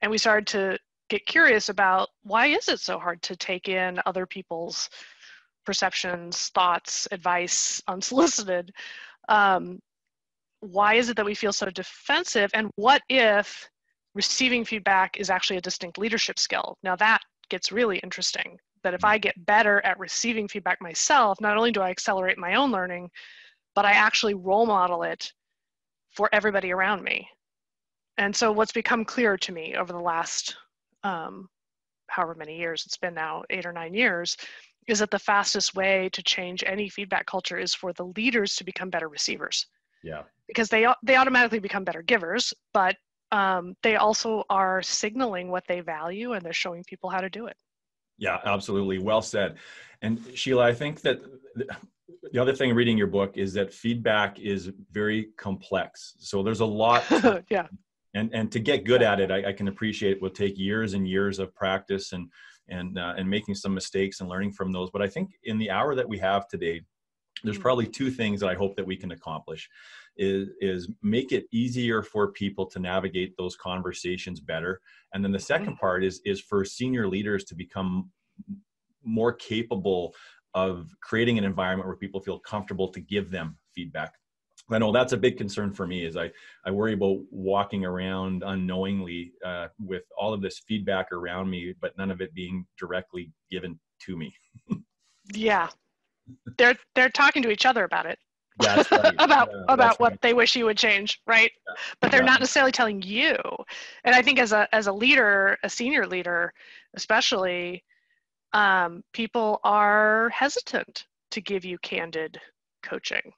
And 0.00 0.10
we 0.10 0.18
started 0.18 0.46
to 0.48 0.78
get 1.08 1.26
curious 1.26 1.68
about 1.68 2.08
why 2.22 2.46
is 2.46 2.68
it 2.68 2.80
so 2.80 2.98
hard 2.98 3.20
to 3.22 3.36
take 3.36 3.68
in 3.68 4.00
other 4.06 4.24
people's 4.24 4.88
perceptions, 5.64 6.48
thoughts, 6.48 7.08
advice 7.10 7.82
unsolicited? 7.88 8.72
Um, 9.28 9.78
why 10.60 10.94
is 10.94 11.08
it 11.08 11.16
that 11.16 11.24
we 11.24 11.34
feel 11.34 11.52
so 11.52 11.66
defensive? 11.70 12.50
And 12.54 12.70
what 12.76 13.02
if 13.08 13.68
receiving 14.14 14.64
feedback 14.64 15.18
is 15.18 15.30
actually 15.30 15.56
a 15.56 15.62
distinct 15.62 15.98
leadership 15.98 16.38
skill? 16.38 16.76
Now 16.82 16.96
that 16.96 17.20
gets 17.48 17.72
really 17.72 17.98
interesting. 17.98 18.58
That 18.82 18.94
if 18.94 19.04
I 19.04 19.16
get 19.18 19.46
better 19.46 19.80
at 19.84 19.98
receiving 20.00 20.48
feedback 20.48 20.80
myself, 20.80 21.40
not 21.40 21.56
only 21.56 21.70
do 21.70 21.80
I 21.80 21.90
accelerate 21.90 22.36
my 22.36 22.56
own 22.56 22.72
learning, 22.72 23.10
but 23.76 23.84
I 23.84 23.92
actually 23.92 24.34
role 24.34 24.66
model 24.66 25.04
it 25.04 25.32
for 26.10 26.28
everybody 26.32 26.72
around 26.72 27.04
me. 27.04 27.28
And 28.18 28.34
so, 28.34 28.50
what's 28.50 28.72
become 28.72 29.04
clear 29.04 29.36
to 29.36 29.52
me 29.52 29.76
over 29.76 29.92
the 29.92 30.00
last 30.00 30.56
um, 31.04 31.48
however 32.08 32.34
many 32.34 32.58
years 32.58 32.84
it's 32.86 32.96
been 32.96 33.14
now, 33.14 33.42
eight 33.50 33.66
or 33.66 33.72
nine 33.72 33.94
years, 33.94 34.36
is 34.88 34.98
that 34.98 35.10
the 35.10 35.18
fastest 35.18 35.74
way 35.74 36.08
to 36.12 36.22
change 36.22 36.64
any 36.66 36.88
feedback 36.88 37.26
culture 37.26 37.58
is 37.58 37.74
for 37.74 37.92
the 37.92 38.04
leaders 38.16 38.56
to 38.56 38.64
become 38.64 38.90
better 38.90 39.08
receivers. 39.08 39.66
Yeah. 40.02 40.22
Because 40.48 40.68
they 40.68 40.86
they 41.02 41.16
automatically 41.16 41.60
become 41.60 41.84
better 41.84 42.02
givers, 42.02 42.52
but 42.74 42.96
um, 43.30 43.74
they 43.82 43.96
also 43.96 44.44
are 44.50 44.82
signaling 44.82 45.48
what 45.48 45.64
they 45.66 45.80
value 45.80 46.32
and 46.32 46.42
they're 46.44 46.52
showing 46.52 46.84
people 46.84 47.08
how 47.08 47.20
to 47.20 47.30
do 47.30 47.46
it. 47.46 47.56
Yeah, 48.18 48.38
absolutely. 48.44 48.98
Well 48.98 49.22
said. 49.22 49.56
And 50.02 50.20
Sheila, 50.34 50.64
I 50.64 50.74
think 50.74 51.00
that 51.00 51.22
the 52.32 52.40
other 52.40 52.54
thing 52.54 52.74
reading 52.74 52.98
your 52.98 53.06
book 53.06 53.36
is 53.36 53.52
that 53.54 53.72
feedback 53.72 54.38
is 54.38 54.70
very 54.90 55.30
complex. 55.38 56.14
So 56.18 56.42
there's 56.42 56.60
a 56.60 56.66
lot. 56.66 57.04
To, 57.22 57.44
yeah. 57.48 57.66
And 58.14 58.30
and 58.34 58.52
to 58.52 58.58
get 58.58 58.84
good 58.84 59.02
at 59.02 59.20
it, 59.20 59.30
I, 59.30 59.48
I, 59.48 59.52
can 59.52 59.68
appreciate 59.68 60.12
it 60.12 60.22
will 60.22 60.30
take 60.30 60.58
years 60.58 60.92
and 60.92 61.08
years 61.08 61.38
of 61.38 61.54
practice 61.54 62.12
and 62.12 62.28
and 62.72 62.98
uh, 62.98 63.14
and 63.16 63.28
making 63.28 63.54
some 63.54 63.74
mistakes 63.74 64.20
and 64.20 64.28
learning 64.28 64.52
from 64.52 64.72
those. 64.72 64.90
But 64.90 65.02
I 65.02 65.08
think 65.08 65.30
in 65.44 65.58
the 65.58 65.70
hour 65.70 65.94
that 65.94 66.08
we 66.08 66.18
have 66.18 66.48
today, 66.48 66.82
there's 67.44 67.58
mm. 67.58 67.62
probably 67.62 67.86
two 67.86 68.10
things 68.10 68.40
that 68.40 68.48
I 68.48 68.54
hope 68.54 68.76
that 68.76 68.86
we 68.86 68.96
can 68.96 69.12
accomplish 69.12 69.68
is 70.16 70.50
is 70.60 70.88
make 71.02 71.32
it 71.32 71.46
easier 71.52 72.02
for 72.02 72.32
people 72.32 72.66
to 72.66 72.78
navigate 72.78 73.34
those 73.36 73.56
conversations 73.56 74.40
better 74.40 74.80
and 75.14 75.24
then 75.24 75.32
the 75.32 75.38
second 75.38 75.68
mm-hmm. 75.68 75.86
part 75.86 76.04
is 76.04 76.20
is 76.24 76.40
for 76.40 76.64
senior 76.64 77.08
leaders 77.08 77.44
to 77.44 77.54
become 77.54 78.10
more 79.04 79.32
capable 79.32 80.14
of 80.54 80.94
creating 81.02 81.38
an 81.38 81.44
environment 81.44 81.86
where 81.86 81.96
people 81.96 82.20
feel 82.20 82.38
comfortable 82.38 82.88
to 82.88 83.00
give 83.00 83.30
them 83.30 83.56
feedback 83.74 84.12
I 84.70 84.78
know 84.78 84.92
that's 84.92 85.12
a 85.12 85.16
big 85.16 85.36
concern 85.36 85.72
for 85.72 85.86
me. 85.86 86.04
Is 86.04 86.16
I 86.16 86.30
I 86.64 86.70
worry 86.70 86.94
about 86.94 87.18
walking 87.30 87.84
around 87.84 88.42
unknowingly 88.44 89.32
uh, 89.44 89.68
with 89.78 90.04
all 90.16 90.32
of 90.32 90.40
this 90.40 90.60
feedback 90.66 91.12
around 91.12 91.50
me, 91.50 91.74
but 91.80 91.96
none 91.98 92.10
of 92.10 92.20
it 92.20 92.34
being 92.34 92.66
directly 92.78 93.30
given 93.50 93.78
to 94.02 94.16
me. 94.16 94.34
yeah, 95.34 95.68
they're 96.58 96.76
they're 96.94 97.10
talking 97.10 97.42
to 97.42 97.50
each 97.50 97.66
other 97.66 97.84
about 97.84 98.06
it. 98.06 98.18
Right. 98.62 98.86
about 99.18 99.48
yeah, 99.50 99.64
about 99.68 99.98
what 99.98 100.12
right. 100.12 100.20
they 100.20 100.34
wish 100.34 100.56
you 100.56 100.66
would 100.66 100.76
change, 100.76 101.20
right? 101.26 101.50
Yeah. 101.66 101.74
But 102.00 102.10
they're 102.10 102.20
yeah. 102.20 102.26
not 102.26 102.40
necessarily 102.40 102.72
telling 102.72 103.02
you. 103.02 103.36
And 104.04 104.14
I 104.14 104.22
think 104.22 104.38
as 104.38 104.52
a 104.52 104.68
as 104.74 104.86
a 104.86 104.92
leader, 104.92 105.58
a 105.62 105.68
senior 105.70 106.06
leader, 106.06 106.52
especially, 106.94 107.82
um, 108.52 109.02
people 109.12 109.60
are 109.64 110.28
hesitant 110.30 111.06
to 111.30 111.40
give 111.40 111.64
you 111.64 111.78
candid 111.78 112.38
coaching. 112.82 113.32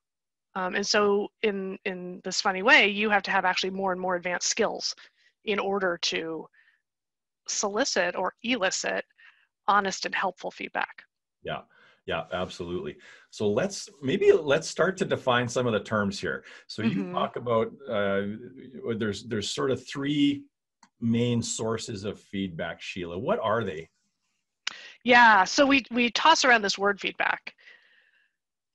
Um, 0.57 0.75
and 0.75 0.87
so 0.87 1.29
in 1.43 1.79
in 1.85 2.21
this 2.25 2.41
funny 2.41 2.63
way, 2.63 2.89
you 2.89 3.11
have 3.11 3.23
to 3.25 3.31
have 3.31 3.45
actually 3.45 3.71
more 3.71 3.93
and 3.93 4.01
more 4.01 4.15
advanced 4.15 4.49
skills 4.49 4.95
in 5.45 5.59
order 5.59 5.99
to 6.03 6.47
solicit 7.49 8.17
or 8.17 8.35
elicit 8.43 9.05
honest 9.67 10.07
and 10.07 10.15
helpful 10.15 10.51
feedback. 10.51 11.03
Yeah 11.43 11.61
yeah 12.07 12.25
absolutely. 12.33 12.97
So 13.31 13.51
let's 13.51 13.89
maybe 14.03 14.33
let's 14.33 14.69
start 14.69 14.97
to 14.99 15.05
define 15.05 15.49
some 15.49 15.67
of 15.67 15.73
the 15.73 15.81
terms 15.81 16.21
here. 16.21 16.45
So 16.67 16.83
you 16.83 17.05
mm-hmm. 17.05 17.15
talk 17.15 17.37
about 17.37 17.69
uh, 17.91 18.23
there's 18.99 19.25
there's 19.25 19.51
sort 19.51 19.71
of 19.71 19.87
three 19.87 20.45
main 21.01 21.43
sources 21.43 22.05
of 22.05 22.21
feedback 22.21 22.81
sheila. 22.81 23.19
What 23.19 23.39
are 23.43 23.65
they? 23.65 23.89
Yeah 25.05 25.45
so 25.45 25.67
we 25.67 25.85
we 25.91 26.11
toss 26.11 26.45
around 26.45 26.63
this 26.63 26.79
word 26.79 27.01
feedback 27.01 27.55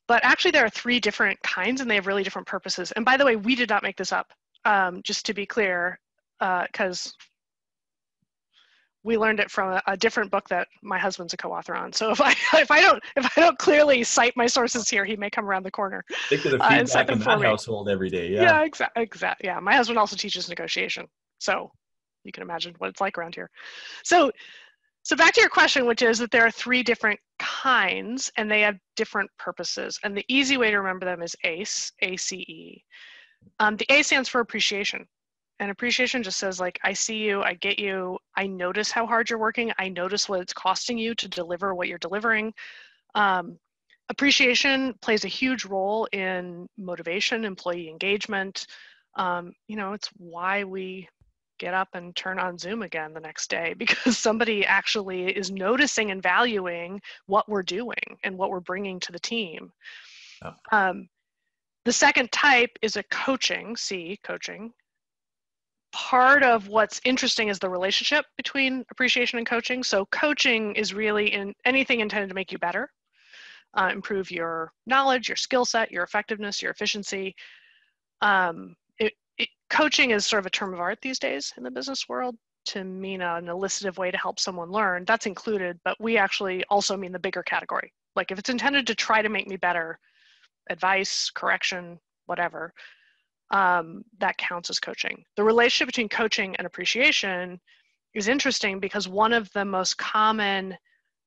but 0.10 0.20
actually 0.26 0.52
there 0.52 0.66
are 0.66 0.70
three 0.70 1.00
different 1.00 1.42
kinds 1.44 1.80
and 1.80 1.90
they 1.90 1.96
have 1.96 2.08
really 2.08 2.24
different 2.24 2.48
purposes 2.48 2.92
and 2.94 3.06
by 3.06 3.16
the 3.16 3.24
way 3.24 3.38
we 3.38 3.56
did 3.56 3.70
not 3.70 3.84
make 3.84 3.96
this 3.96 4.12
up 4.12 4.34
um, 4.66 5.02
just 5.04 5.26
to 5.26 5.34
be 5.34 5.46
clear 5.46 5.98
because 6.40 7.08
uh, 7.08 7.26
we 9.04 9.18
learned 9.18 9.40
it 9.40 9.50
from 9.50 9.74
a, 9.74 9.82
a, 9.88 9.96
different 9.96 10.30
book 10.30 10.48
that 10.50 10.68
my 10.82 11.00
husband's 11.00 11.34
a 11.34 11.38
co-author 11.38 11.74
on. 11.74 11.94
So 11.94 12.12
if 12.12 12.22
I 12.22 12.32
if 12.60 12.70
I 12.70 12.82
don't 12.82 13.02
if 13.16 13.26
I 13.38 13.42
don't 13.42 13.58
clearly 13.58 14.04
cite 14.04 14.34
my 14.36 14.48
sources 14.48 14.90
here, 14.90 15.06
he 15.06 15.16
may 15.16 15.30
come 15.30 15.46
around 15.46 15.64
the 15.64 15.72
corner. 15.72 16.04
Think 16.28 16.46
of 16.46 16.52
the 16.52 16.64
uh, 16.64 16.70
feedback 16.70 17.10
uh, 17.10 17.14
in 17.14 17.20
that 17.20 17.42
household 17.42 17.90
every 17.90 18.10
day. 18.10 18.30
Yeah. 18.30 18.44
Yeah, 18.44 18.64
exactly. 18.64 19.04
Exactly. 19.04 19.48
Yeah, 19.48 19.60
my 19.60 19.76
husband 19.76 19.98
also 19.98 20.16
teaches 20.16 20.50
negotiation, 20.50 21.08
so 21.40 21.72
you 22.24 22.32
can 22.32 22.44
imagine 22.44 22.76
what 22.78 22.90
it's 22.90 23.02
like 23.02 23.18
around 23.18 23.36
here. 23.36 23.50
So, 24.04 24.32
so 25.04 25.16
back 25.16 25.34
to 25.36 25.42
your 25.42 25.50
question, 25.50 25.86
which 25.86 26.02
is 26.02 26.20
that 26.20 26.32
there 26.32 26.46
are 26.46 26.52
three 26.52 26.84
different 26.84 27.20
kinds, 27.40 28.32
and 28.38 28.50
they 28.50 28.62
have 28.62 28.78
different 28.96 29.30
purposes. 29.38 30.00
And 30.04 30.16
the 30.16 30.26
easy 30.28 30.58
way 30.58 30.72
to 30.72 30.78
remember 30.78 31.06
them 31.06 31.22
is 31.22 31.36
ACE, 31.44 31.92
A-C-E. 32.02 32.84
Um, 33.60 33.78
the 33.78 33.86
A 33.90 34.04
stands 34.04 34.30
for 34.30 34.42
appreciation 34.42 35.08
and 35.60 35.72
appreciation 35.72 36.24
just 36.24 36.40
says 36.40 36.60
like 36.60 36.80
i 36.84 36.94
see 36.94 37.18
you 37.18 37.42
i 37.44 37.54
get 37.56 37.78
you 37.78 38.18
i 38.36 38.48
notice 38.48 38.92
how 38.92 39.06
hard 39.06 39.30
you're 39.30 39.40
working 39.40 39.72
i 39.78 39.90
notice 39.90 40.28
what 40.28 40.40
it's 40.40 40.54
costing 40.54 40.98
you 40.98 41.14
to 41.16 41.28
deliver 41.28 41.76
what 41.76 41.88
you're 41.88 41.98
delivering 41.98 42.54
um, 43.16 43.58
appreciation 44.10 44.94
plays 45.02 45.26
a 45.26 45.30
huge 45.30 45.66
role 45.66 46.08
in 46.12 46.68
motivation 46.78 47.46
employee 47.46 47.90
engagement 47.90 48.68
um, 49.16 49.54
you 49.68 49.76
know 49.76 49.94
it's 49.94 50.10
why 50.18 50.64
we 50.64 51.08
get 51.60 51.74
up 51.74 51.90
and 51.94 52.16
turn 52.16 52.40
on 52.40 52.58
zoom 52.58 52.82
again 52.82 53.14
the 53.14 53.20
next 53.20 53.50
day 53.50 53.74
because 53.78 54.18
somebody 54.18 54.66
actually 54.66 55.26
is 55.26 55.52
noticing 55.52 56.12
and 56.12 56.24
valuing 56.24 57.02
what 57.28 57.48
we're 57.48 57.64
doing 57.64 58.18
and 58.24 58.38
what 58.38 58.50
we're 58.50 58.60
bringing 58.60 59.00
to 59.00 59.12
the 59.12 59.20
team 59.20 59.72
oh. 60.44 60.54
um, 60.72 61.08
the 61.86 61.94
second 61.94 62.32
type 62.32 62.72
is 62.82 62.96
a 62.96 63.04
coaching 63.04 63.76
c 63.76 64.20
coaching 64.24 64.74
part 65.92 66.44
of 66.44 66.68
what's 66.68 67.02
interesting 67.04 67.48
is 67.48 67.60
the 67.60 67.70
relationship 67.70 68.26
between 68.38 68.86
appreciation 68.92 69.38
and 69.38 69.48
coaching. 69.48 69.84
So 69.84 70.06
coaching 70.08 70.76
is 70.76 70.94
really 70.94 71.34
in 71.34 71.54
anything 71.66 72.00
intended 72.00 72.30
to 72.30 72.36
make 72.36 72.52
you 72.52 72.60
better, 72.60 72.92
uh, 73.74 73.90
improve 73.92 74.32
your 74.32 74.72
knowledge, 74.86 75.30
your 75.30 75.36
skill 75.36 75.66
set, 75.66 75.92
your 75.92 76.04
effectiveness, 76.04 76.62
your 76.62 76.72
efficiency. 76.72 77.36
Um, 78.22 78.76
coaching 79.70 80.12
is 80.12 80.26
sort 80.26 80.40
of 80.40 80.46
a 80.46 80.52
term 80.52 80.74
of 80.74 80.80
art 80.80 81.00
these 81.02 81.20
days 81.20 81.54
in 81.58 81.64
the 81.64 81.72
business 81.72 82.10
world 82.10 82.36
to 82.66 82.84
mean 82.84 83.22
an 83.22 83.46
elicitive 83.46 83.98
way 83.98 84.12
to 84.12 84.18
help 84.18 84.40
someone 84.40 84.70
learn. 84.70 85.06
That's 85.06 85.26
included, 85.26 85.80
but 85.84 86.00
we 86.00 86.18
actually 86.18 86.64
also 86.66 86.98
mean 86.98 87.12
the 87.12 87.20
bigger 87.20 87.44
category. 87.44 87.94
Like 88.16 88.32
if 88.32 88.40
it's 88.40 88.50
intended 88.50 88.88
to 88.88 88.96
try 88.96 89.22
to 89.22 89.30
make 89.30 89.48
me 89.48 89.56
better, 89.58 90.00
advice, 90.70 91.32
correction, 91.34 92.00
whatever, 92.26 92.74
um, 93.52 94.04
that 94.20 94.38
counts 94.38 94.70
as 94.70 94.80
coaching. 94.80 95.24
The 95.36 95.44
relationship 95.44 95.88
between 95.88 96.10
coaching 96.10 96.56
and 96.58 96.68
appreciation 96.68 97.60
is 98.14 98.28
interesting 98.28 98.80
because 98.80 99.08
one 99.08 99.34
of 99.34 99.52
the 99.54 99.66
most 99.66 99.98
common 99.98 100.78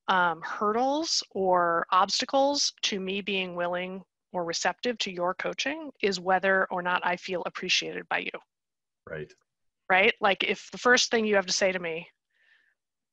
um, 0.08 0.40
hurdles 0.42 1.22
or 1.30 1.86
obstacles 1.90 2.72
to 2.82 3.00
me 3.00 3.20
being 3.20 3.54
willing 3.54 4.02
or 4.32 4.44
receptive 4.44 4.98
to 4.98 5.12
your 5.12 5.34
coaching 5.34 5.90
is 6.02 6.20
whether 6.20 6.66
or 6.70 6.82
not 6.82 7.04
I 7.04 7.16
feel 7.16 7.42
appreciated 7.46 8.08
by 8.08 8.18
you. 8.18 8.30
Right. 9.08 9.32
Right? 9.88 10.14
Like 10.20 10.44
if 10.44 10.70
the 10.70 10.78
first 10.78 11.10
thing 11.10 11.24
you 11.24 11.36
have 11.36 11.46
to 11.46 11.52
say 11.52 11.72
to 11.72 11.78
me 11.78 12.08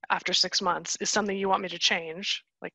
after 0.10 0.34
six 0.34 0.62
months 0.62 0.98
is 1.02 1.10
something 1.10 1.38
you 1.38 1.50
want 1.50 1.62
me 1.62 1.70
to 1.70 1.80
change, 1.80 2.44
like, 2.62 2.74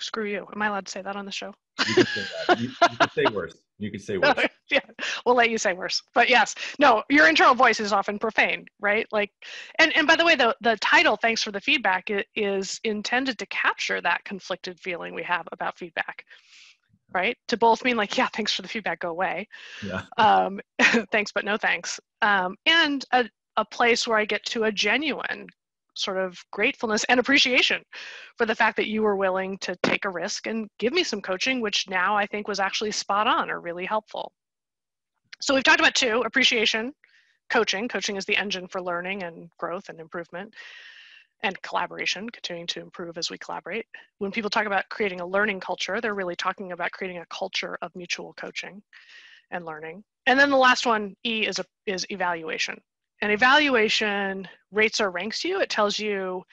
screw 0.00 0.26
you. 0.26 0.46
Am 0.54 0.62
I 0.62 0.66
allowed 0.66 0.86
to 0.86 0.92
say 0.92 1.02
that 1.02 1.16
on 1.16 1.24
the 1.24 1.32
show? 1.32 1.52
You 1.86 1.94
can 1.94 2.06
say 2.06 2.22
that. 2.48 2.60
You, 2.60 2.68
you 2.68 2.96
can 2.96 3.10
say 3.10 3.24
worse 3.32 3.54
You 3.78 3.90
could 3.90 4.00
say 4.00 4.16
worse. 4.16 4.34
yeah, 4.70 4.80
we'll 5.24 5.34
let 5.34 5.50
you 5.50 5.58
say 5.58 5.74
worse. 5.74 6.02
But 6.14 6.30
yes, 6.30 6.54
no, 6.78 7.02
your 7.10 7.28
internal 7.28 7.54
voice 7.54 7.78
is 7.78 7.92
often 7.92 8.18
profane, 8.18 8.64
right? 8.80 9.06
Like, 9.12 9.30
and 9.78 9.94
and 9.96 10.06
by 10.06 10.16
the 10.16 10.24
way, 10.24 10.34
the 10.34 10.56
the 10.62 10.76
title 10.78 11.16
"Thanks 11.16 11.42
for 11.42 11.50
the 11.52 11.60
feedback" 11.60 12.08
is 12.34 12.80
intended 12.84 13.38
to 13.38 13.46
capture 13.46 14.00
that 14.00 14.24
conflicted 14.24 14.80
feeling 14.80 15.14
we 15.14 15.22
have 15.24 15.46
about 15.52 15.78
feedback, 15.78 16.24
right? 17.14 17.36
To 17.48 17.56
both 17.56 17.84
mean 17.84 17.96
like, 17.96 18.16
yeah, 18.16 18.28
thanks 18.28 18.52
for 18.54 18.62
the 18.62 18.68
feedback, 18.68 19.00
go 19.00 19.10
away. 19.10 19.48
Yeah. 19.84 20.02
Um, 20.16 20.60
thanks, 21.12 21.32
but 21.32 21.44
no 21.44 21.58
thanks. 21.58 22.00
Um, 22.22 22.56
and 22.64 23.04
a 23.12 23.28
a 23.58 23.64
place 23.64 24.06
where 24.06 24.18
I 24.18 24.24
get 24.24 24.44
to 24.46 24.64
a 24.64 24.72
genuine 24.72 25.46
sort 25.96 26.18
of 26.18 26.38
gratefulness 26.52 27.04
and 27.04 27.18
appreciation 27.18 27.82
for 28.36 28.46
the 28.46 28.54
fact 28.54 28.76
that 28.76 28.88
you 28.88 29.02
were 29.02 29.16
willing 29.16 29.58
to 29.58 29.76
take 29.82 30.04
a 30.04 30.10
risk 30.10 30.46
and 30.46 30.68
give 30.78 30.92
me 30.92 31.02
some 31.02 31.20
coaching, 31.20 31.60
which 31.60 31.88
now 31.88 32.16
I 32.16 32.26
think 32.26 32.48
was 32.48 32.60
actually 32.60 32.92
spot 32.92 33.26
on 33.26 33.50
or 33.50 33.60
really 33.60 33.84
helpful. 33.84 34.32
So 35.40 35.54
we've 35.54 35.64
talked 35.64 35.80
about 35.80 35.94
two 35.94 36.22
appreciation, 36.24 36.92
coaching. 37.50 37.88
Coaching 37.88 38.16
is 38.16 38.24
the 38.24 38.36
engine 38.36 38.68
for 38.68 38.80
learning 38.82 39.22
and 39.22 39.50
growth 39.58 39.88
and 39.88 40.00
improvement 40.00 40.54
and 41.42 41.60
collaboration, 41.62 42.28
continuing 42.30 42.66
to 42.66 42.80
improve 42.80 43.18
as 43.18 43.30
we 43.30 43.38
collaborate. 43.38 43.86
When 44.18 44.32
people 44.32 44.50
talk 44.50 44.66
about 44.66 44.88
creating 44.88 45.20
a 45.20 45.26
learning 45.26 45.60
culture, 45.60 46.00
they're 46.00 46.14
really 46.14 46.36
talking 46.36 46.72
about 46.72 46.92
creating 46.92 47.18
a 47.18 47.26
culture 47.26 47.76
of 47.82 47.94
mutual 47.94 48.32
coaching 48.34 48.82
and 49.50 49.64
learning. 49.64 50.02
And 50.26 50.40
then 50.40 50.50
the 50.50 50.56
last 50.56 50.86
one, 50.86 51.14
E, 51.24 51.46
is, 51.46 51.58
a, 51.58 51.64
is 51.86 52.06
evaluation. 52.08 52.80
And 53.22 53.32
evaluation 53.32 54.46
rates 54.72 55.00
or 55.00 55.10
ranks 55.10 55.44
you. 55.44 55.60
It 55.60 55.70
tells 55.70 55.98
you 55.98 56.44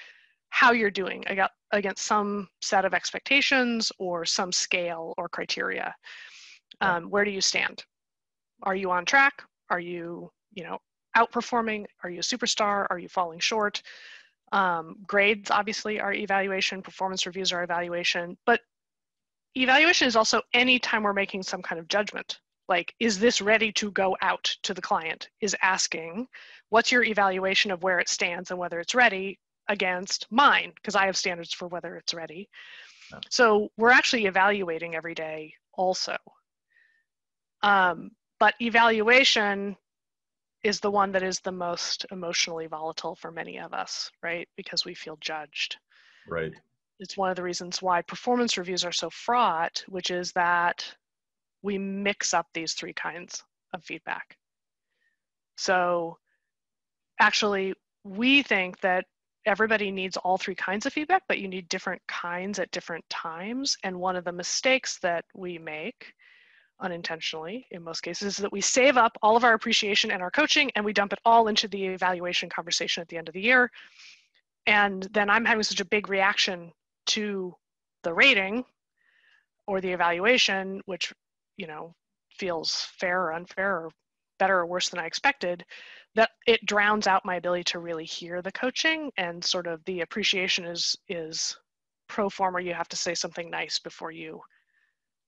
how 0.50 0.72
you're 0.72 0.91
doing 0.91 1.24
against 1.72 2.05
some 2.05 2.48
set 2.62 2.86
of 2.86 2.93
expectations 2.93 3.91
or 3.98 4.24
some 4.24 4.51
scale 4.51 5.13
or 5.17 5.27
criteria. 5.27 5.93
Um, 6.79 7.10
where 7.10 7.25
do 7.25 7.32
you 7.32 7.41
stand? 7.41 7.84
Are 8.62 8.75
you 8.75 8.91
on 8.91 9.05
track? 9.05 9.43
Are 9.70 9.79
you, 9.79 10.32
you 10.53 10.63
know, 10.63 10.77
outperforming? 11.17 11.86
Are 12.03 12.10
you 12.10 12.20
a 12.20 12.24
superstar? 12.24 12.88
Are 12.89 13.00
you 13.00 13.10
falling 13.10 13.39
short? 13.39 13.82
Um, 14.51 14.98
grades 15.08 15.50
obviously 15.50 16.00
are 16.00 16.13
evaluation. 16.13 16.82
Performance 16.82 17.25
reviews 17.25 17.51
are 17.51 17.63
evaluation. 17.63 18.38
But 18.46 18.62
evaluation 19.55 20.08
is 20.08 20.15
also 20.15 20.41
any 20.53 20.77
time 20.79 21.03
we're 21.03 21.13
making 21.13 21.43
some 21.43 21.62
kind 21.62 21.79
of 21.79 21.88
judgment 21.88 22.39
like 22.74 22.96
is 23.00 23.20
this 23.20 23.39
ready 23.39 23.72
to 23.72 23.92
go 23.92 24.18
out 24.24 24.46
to 24.63 24.74
the 24.74 24.82
client 24.82 25.30
is 25.42 25.56
asking 25.62 26.27
what's 26.70 26.92
your 26.92 27.03
evaluation 27.03 27.70
of 27.70 27.84
where 27.84 28.00
it 28.00 28.10
stands 28.10 28.50
and 28.50 28.60
whether 28.60 28.80
it's 28.80 28.96
ready 28.96 29.38
against 29.68 30.25
mine? 30.32 30.72
Because 30.75 30.96
i 30.96 31.06
have 31.06 31.15
standards 31.15 31.53
for 31.53 31.68
whether 31.68 31.96
it's 31.98 32.15
ready. 32.15 32.50
Yeah. 33.12 33.20
so 33.30 33.70
we're 33.77 33.92
actually 34.00 34.25
evaluating 34.25 34.96
every 34.96 35.13
day 35.13 35.53
also. 35.75 36.18
Um, 37.62 38.10
but 38.39 38.56
evaluation 38.60 39.77
is 40.63 40.80
the 40.80 40.89
one 40.89 41.12
that 41.12 41.22
is 41.22 41.39
the 41.42 41.51
most 41.51 42.08
emotionally 42.12 42.65
volatile 42.65 43.15
for 43.15 43.32
many 43.32 43.60
of 43.60 43.72
us 43.72 44.10
right? 44.24 44.48
Because 44.58 44.84
we 44.84 44.96
feel 44.96 45.18
judged. 45.22 45.77
Right. 46.27 46.53
It's 47.00 47.18
one 47.18 47.30
of 47.30 47.36
the 47.36 47.44
reasons 47.44 47.84
why 47.84 48.01
performance 48.01 48.58
reviews 48.58 48.84
are 48.84 49.00
so 49.03 49.12
fraught 49.12 49.84
which 49.88 50.10
is 50.10 50.32
that 50.32 50.96
we 51.63 51.77
mix 51.77 52.34
up 52.34 52.48
these 52.53 52.74
three 52.74 52.93
kinds 52.93 53.43
of 53.74 53.84
feedback. 53.84 54.38
So 55.58 56.17
actually, 57.20 57.74
we 58.03 58.43
think 58.43 58.79
that 58.82 59.05
everybody 59.46 59.91
needs 59.91 60.17
all 60.17 60.38
three 60.38 60.55
kinds 60.55 60.86
of 60.86 60.93
feedback, 60.93 61.24
but 61.27 61.39
you 61.39 61.48
need 61.48 61.67
different 61.70 62.01
kinds 62.08 62.60
at 62.60 62.72
different 62.72 63.03
times. 63.10 63.77
And 63.84 64.00
one 64.00 64.15
of 64.15 64.25
the 64.25 64.32
mistakes 64.32 65.00
that 65.00 65.25
we 65.34 65.58
make 65.58 66.13
unintentionally 66.79 67.65
in 67.72 67.84
most 67.84 68.01
cases 68.01 68.34
is 68.34 68.38
that 68.38 68.51
we 68.51 68.62
save 68.62 68.98
up 68.98 69.17
all 69.22 69.38
of 69.38 69.43
our 69.43 69.53
appreciation 69.53 70.12
and 70.12 70.22
our 70.22 70.32
coaching 70.32 70.72
and 70.75 70.84
we 70.84 70.91
dump 70.91 71.13
it 71.13 71.20
all 71.24 71.48
into 71.48 71.67
the 71.67 71.86
evaluation 71.86 72.50
conversation 72.50 73.01
at 73.01 73.08
the 73.08 73.17
end 73.17 73.27
of 73.27 73.34
the 73.34 73.41
year. 73.41 73.72
And 74.66 75.07
then 75.14 75.29
I'm 75.29 75.46
having 75.46 75.64
such 75.64 75.81
a 75.81 75.85
big 75.85 76.09
reaction 76.09 76.72
to 77.07 77.55
the 78.03 78.14
rating 78.14 78.66
or 79.68 79.81
the 79.81 79.92
evaluation, 79.92 80.81
which 80.85 81.14
you 81.57 81.68
know 81.68 81.94
feels 82.31 82.87
fair 82.98 83.24
or 83.24 83.33
unfair 83.33 83.72
or 83.77 83.89
better 84.39 84.59
or 84.59 84.66
worse 84.66 84.89
than 84.89 85.00
I 85.00 85.05
expected, 85.05 85.63
that 86.16 86.31
it 86.48 86.66
drowns 86.66 87.07
out 87.07 87.25
my 87.25 87.35
ability 87.35 87.63
to 87.66 87.79
really 87.79 88.05
hear 88.05 88.42
the 88.42 88.51
coaching 88.51 89.11
and 89.18 89.44
sort 89.44 89.68
of 89.68 89.83
the 89.85 90.01
appreciation 90.01 90.66
is 90.66 90.96
is 91.07 91.57
pro 92.07 92.29
forma. 92.29 92.61
You 92.61 92.74
have 92.74 92.89
to 92.89 92.96
say 92.96 93.13
something 93.13 93.50
nice 93.50 93.79
before 93.79 94.11
you 94.11 94.42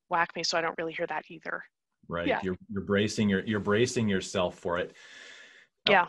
whack 0.10 0.30
me, 0.36 0.44
so 0.44 0.58
I 0.58 0.62
don't 0.62 0.78
really 0.78 0.94
hear 0.94 1.08
that 1.08 1.26
either. 1.30 1.64
Right. 2.08 2.28
Yeah. 2.28 2.40
You're 2.44 2.58
you're 2.70 2.84
bracing 2.84 3.30
your 3.30 3.44
you're 3.46 3.60
bracing 3.60 4.08
yourself 4.08 4.60
for 4.60 4.78
it. 4.78 4.94
Yeah. 5.90 6.08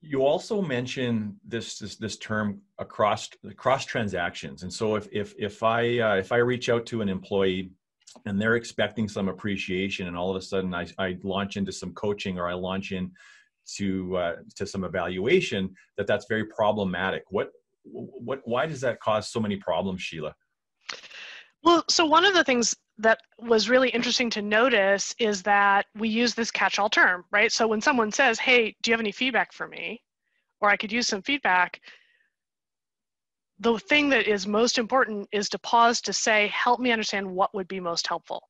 You 0.00 0.24
also 0.24 0.62
mentioned 0.62 1.36
this 1.46 1.78
this 1.78 1.96
this 1.96 2.16
term 2.16 2.60
across 2.78 3.28
across 3.48 3.84
transactions, 3.84 4.62
and 4.62 4.72
so 4.72 4.96
if 4.96 5.06
if 5.12 5.34
if 5.38 5.62
I 5.62 5.98
uh, 5.98 6.16
if 6.16 6.32
I 6.32 6.38
reach 6.38 6.68
out 6.68 6.86
to 6.86 7.02
an 7.02 7.08
employee 7.08 7.70
and 8.26 8.40
they're 8.40 8.56
expecting 8.56 9.08
some 9.08 9.28
appreciation 9.28 10.06
and 10.08 10.16
all 10.16 10.30
of 10.30 10.36
a 10.36 10.42
sudden 10.42 10.74
I, 10.74 10.86
I 10.98 11.16
launch 11.22 11.56
into 11.56 11.72
some 11.72 11.92
coaching 11.94 12.38
or 12.38 12.48
I 12.48 12.54
launch 12.54 12.92
in 12.92 13.10
to 13.76 14.16
uh, 14.16 14.36
to 14.56 14.66
some 14.66 14.84
evaluation 14.84 15.74
that 15.96 16.06
that's 16.06 16.26
very 16.28 16.46
problematic. 16.46 17.24
What 17.30 17.50
what 17.84 18.40
why 18.44 18.66
does 18.66 18.80
that 18.80 19.00
cause 19.00 19.30
so 19.30 19.40
many 19.40 19.56
problems 19.56 20.02
Sheila? 20.02 20.34
Well 21.62 21.84
so 21.88 22.04
one 22.04 22.24
of 22.24 22.34
the 22.34 22.44
things 22.44 22.74
that 22.98 23.18
was 23.38 23.68
really 23.68 23.88
interesting 23.88 24.30
to 24.30 24.42
notice 24.42 25.14
is 25.18 25.42
that 25.42 25.86
we 25.96 26.08
use 26.08 26.34
this 26.34 26.50
catch-all 26.50 26.90
term 26.90 27.24
right? 27.30 27.50
So 27.50 27.66
when 27.66 27.80
someone 27.80 28.12
says 28.12 28.38
hey 28.38 28.76
do 28.82 28.90
you 28.90 28.92
have 28.92 29.00
any 29.00 29.12
feedback 29.12 29.52
for 29.52 29.66
me? 29.68 30.02
or 30.62 30.70
i 30.70 30.76
could 30.76 30.92
use 30.92 31.06
some 31.06 31.20
feedback 31.20 31.80
the 33.62 33.78
thing 33.78 34.08
that 34.08 34.26
is 34.26 34.46
most 34.46 34.76
important 34.76 35.28
is 35.30 35.48
to 35.50 35.58
pause 35.60 36.00
to 36.02 36.12
say, 36.12 36.48
help 36.48 36.80
me 36.80 36.90
understand 36.90 37.30
what 37.30 37.54
would 37.54 37.68
be 37.68 37.78
most 37.78 38.08
helpful. 38.08 38.42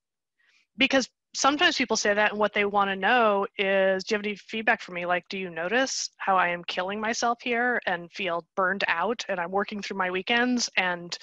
Because 0.79 1.07
sometimes 1.35 1.77
people 1.77 1.99
say 1.99 2.15
that 2.15 2.31
and 2.31 2.41
what 2.41 2.55
they 2.55 2.65
want 2.65 2.89
to 2.89 2.97
know 2.97 3.47
is, 3.59 4.05
do 4.05 4.15
you 4.15 4.19
have 4.19 4.25
any 4.25 4.37
feedback 4.37 4.81
for 4.81 4.93
me? 4.93 5.05
Like, 5.05 5.25
do 5.29 5.37
you 5.37 5.51
notice 5.51 6.09
how 6.17 6.39
I 6.39 6.49
am 6.49 6.65
killing 6.65 6.99
myself 6.99 7.39
here 7.43 7.79
and 7.87 8.11
feel 8.11 8.47
burned 8.57 8.85
out 8.89 9.23
and 9.29 9.39
I'm 9.39 9.51
working 9.51 9.83
through 9.83 9.99
my 9.99 10.11
weekends? 10.11 10.71
And 10.79 11.17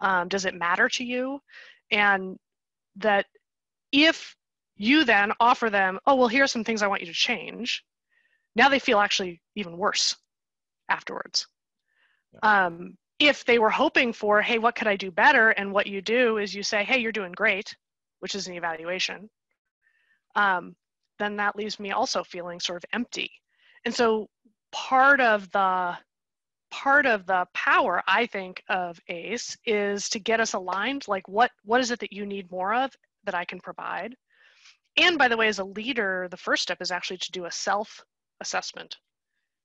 um, 0.00 0.28
does 0.28 0.44
it 0.44 0.54
matter 0.54 0.90
to 0.90 1.04
you? 1.04 1.40
And 1.90 2.36
that 2.96 3.24
if 3.92 4.36
you 4.76 5.04
then 5.04 5.32
offer 5.40 5.70
them, 5.70 5.98
oh, 6.06 6.16
well, 6.16 6.28
here 6.28 6.44
are 6.44 6.48
some 6.48 6.64
things 6.64 6.82
I 6.82 6.86
want 6.86 7.00
you 7.00 7.06
to 7.06 7.14
change, 7.14 7.82
now 8.54 8.68
they 8.68 8.78
feel 8.78 8.98
actually 8.98 9.40
even 9.56 9.78
worse 9.78 10.16
afterwards. 10.90 11.46
Yeah. 12.34 12.66
Um, 12.66 12.98
if 13.28 13.44
they 13.44 13.58
were 13.58 13.70
hoping 13.70 14.12
for, 14.12 14.42
hey, 14.42 14.58
what 14.58 14.74
could 14.74 14.88
I 14.88 14.96
do 14.96 15.10
better? 15.10 15.50
And 15.50 15.72
what 15.72 15.86
you 15.86 16.02
do 16.02 16.38
is 16.38 16.54
you 16.54 16.62
say, 16.62 16.84
hey, 16.84 16.98
you're 16.98 17.12
doing 17.12 17.32
great, 17.32 17.74
which 18.20 18.34
is 18.34 18.48
an 18.48 18.54
evaluation, 18.54 19.28
um, 20.34 20.74
then 21.18 21.36
that 21.36 21.56
leaves 21.56 21.78
me 21.78 21.92
also 21.92 22.24
feeling 22.24 22.60
sort 22.60 22.82
of 22.82 22.88
empty. 22.92 23.30
And 23.84 23.94
so 23.94 24.28
part 24.72 25.20
of 25.20 25.50
the 25.50 25.96
part 26.70 27.04
of 27.04 27.26
the 27.26 27.46
power 27.52 28.02
i 28.08 28.24
think 28.24 28.62
of 28.70 28.98
ace 29.08 29.56
is 29.66 30.08
to 30.08 30.18
get 30.18 30.40
us 30.40 30.54
aligned 30.54 31.06
like 31.06 31.28
what 31.28 31.50
what 31.64 31.82
is 31.82 31.90
it 31.90 32.00
that 32.00 32.14
you 32.14 32.24
need 32.24 32.50
more 32.50 32.72
of 32.72 32.90
that 33.24 33.34
i 33.34 33.44
can 33.44 33.60
provide 33.60 34.14
and 34.96 35.18
by 35.18 35.28
the 35.28 35.36
way 35.36 35.48
as 35.48 35.58
a 35.58 35.64
leader 35.64 36.28
the 36.30 36.36
first 36.36 36.62
step 36.62 36.78
is 36.80 36.90
actually 36.90 37.18
to 37.18 37.30
do 37.30 37.44
a 37.44 37.52
self 37.52 38.02
assessment 38.40 38.96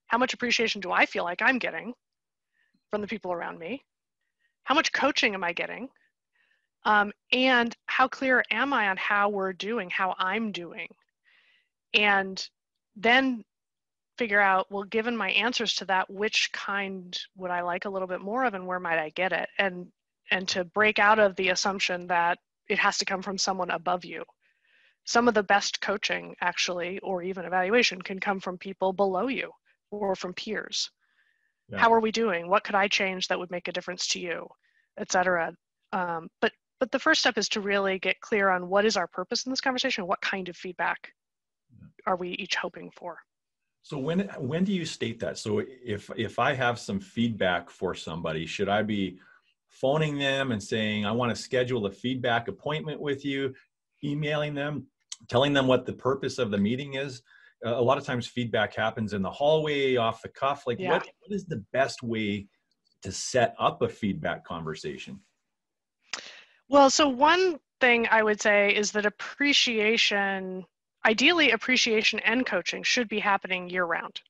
how 0.07 0.17
much 0.17 0.33
appreciation 0.33 0.81
do 0.81 0.91
i 0.91 1.05
feel 1.05 1.23
like 1.23 1.41
i'm 1.41 1.57
getting 1.57 1.93
from 2.91 3.01
the 3.01 3.07
people 3.07 3.31
around 3.31 3.59
me? 3.59 3.83
How 4.63 4.75
much 4.75 4.91
coaching 4.91 5.33
am 5.33 5.43
I 5.43 5.53
getting? 5.53 5.89
Um, 6.83 7.11
and 7.31 7.75
how 7.85 8.07
clear 8.07 8.43
am 8.51 8.73
I 8.73 8.89
on 8.89 8.97
how 8.97 9.29
we're 9.29 9.53
doing, 9.53 9.89
how 9.89 10.15
I'm 10.17 10.51
doing? 10.51 10.87
And 11.93 12.47
then 12.95 13.43
figure 14.17 14.39
out, 14.39 14.71
well, 14.71 14.83
given 14.83 15.15
my 15.15 15.31
answers 15.31 15.75
to 15.75 15.85
that, 15.85 16.09
which 16.09 16.51
kind 16.51 17.17
would 17.35 17.51
I 17.51 17.61
like 17.61 17.85
a 17.85 17.89
little 17.89 18.07
bit 18.07 18.21
more 18.21 18.45
of 18.45 18.53
and 18.53 18.65
where 18.65 18.79
might 18.79 18.99
I 18.99 19.09
get 19.09 19.33
it? 19.33 19.49
And 19.57 19.87
and 20.29 20.47
to 20.49 20.65
break 20.65 20.99
out 20.99 21.19
of 21.19 21.35
the 21.37 21.49
assumption 21.49 22.07
that 22.07 22.39
it 22.67 22.79
has 22.79 22.97
to 22.97 23.05
come 23.05 23.21
from 23.21 23.37
someone 23.37 23.71
above 23.71 24.03
you. 24.03 24.25
Some 25.05 25.29
of 25.29 25.33
the 25.33 25.43
best 25.43 25.79
coaching, 25.79 26.35
actually, 26.41 26.99
or 26.99 27.23
even 27.23 27.45
evaluation, 27.45 28.01
can 28.01 28.19
come 28.19 28.41
from 28.41 28.57
people 28.57 28.91
below 28.91 29.27
you 29.27 29.51
or 29.89 30.15
from 30.17 30.33
peers 30.33 30.91
yeah. 31.69 31.77
how 31.77 31.93
are 31.93 31.99
we 31.99 32.11
doing? 32.11 32.49
What 32.49 32.63
could 32.63 32.75
i 32.75 32.87
change 32.87 33.27
that 33.27 33.39
would 33.39 33.51
make 33.51 33.67
a 33.67 33.71
difference 33.71 34.07
to 34.07 34.19
you? 34.19 34.47
Etc 34.99 35.53
um, 35.93 36.29
but 36.41 36.51
but 36.79 36.91
the 36.91 36.99
first 36.99 37.21
step 37.21 37.37
is 37.37 37.49
to 37.49 37.61
really 37.61 37.97
get 37.97 38.19
clear 38.21 38.49
on 38.49 38.69
what 38.69 38.85
is 38.85 38.97
our 38.97 39.07
purpose 39.07 39.45
in 39.45 39.51
this 39.51 39.61
conversation 39.61 40.05
what 40.05 40.21
kind 40.21 40.49
of 40.49 40.55
feedback 40.55 41.13
are 42.05 42.15
we 42.15 42.29
each 42.31 42.55
hoping 42.55 42.91
for? 42.95 43.17
So 43.81 43.97
when 43.97 44.21
when 44.37 44.63
do 44.63 44.73
you 44.73 44.85
state 44.85 45.19
that? 45.21 45.37
So 45.37 45.59
if 45.59 46.09
if 46.15 46.39
i 46.39 46.53
have 46.53 46.79
some 46.79 46.99
feedback 46.99 47.69
for 47.69 47.95
somebody 47.95 48.45
should 48.45 48.69
i 48.69 48.81
be 48.81 49.19
phoning 49.67 50.17
them 50.17 50.51
and 50.51 50.61
saying 50.61 51.05
i 51.05 51.11
want 51.11 51.35
to 51.35 51.41
schedule 51.41 51.85
a 51.85 51.91
feedback 51.91 52.47
appointment 52.47 52.99
with 52.99 53.23
you 53.23 53.53
emailing 54.03 54.53
them 54.53 54.85
telling 55.27 55.53
them 55.53 55.67
what 55.67 55.85
the 55.85 55.93
purpose 55.93 56.37
of 56.37 56.51
the 56.51 56.57
meeting 56.57 56.93
is 56.93 57.21
a 57.63 57.81
lot 57.81 57.97
of 57.97 58.05
times 58.05 58.27
feedback 58.27 58.75
happens 58.75 59.13
in 59.13 59.21
the 59.21 59.31
hallway 59.31 59.95
off 59.95 60.21
the 60.21 60.29
cuff 60.29 60.63
like 60.67 60.79
yeah. 60.79 60.91
what, 60.91 61.07
what 61.19 61.35
is 61.35 61.45
the 61.45 61.63
best 61.73 62.03
way 62.03 62.47
to 63.01 63.11
set 63.11 63.55
up 63.59 63.81
a 63.81 63.89
feedback 63.89 64.45
conversation 64.45 65.19
well 66.69 66.89
so 66.89 67.07
one 67.07 67.57
thing 67.79 68.07
i 68.11 68.21
would 68.21 68.41
say 68.41 68.73
is 68.75 68.91
that 68.91 69.05
appreciation 69.05 70.65
ideally 71.05 71.51
appreciation 71.51 72.19
and 72.19 72.45
coaching 72.45 72.83
should 72.83 73.07
be 73.07 73.19
happening 73.19 73.69
year 73.69 73.85
round 73.85 74.21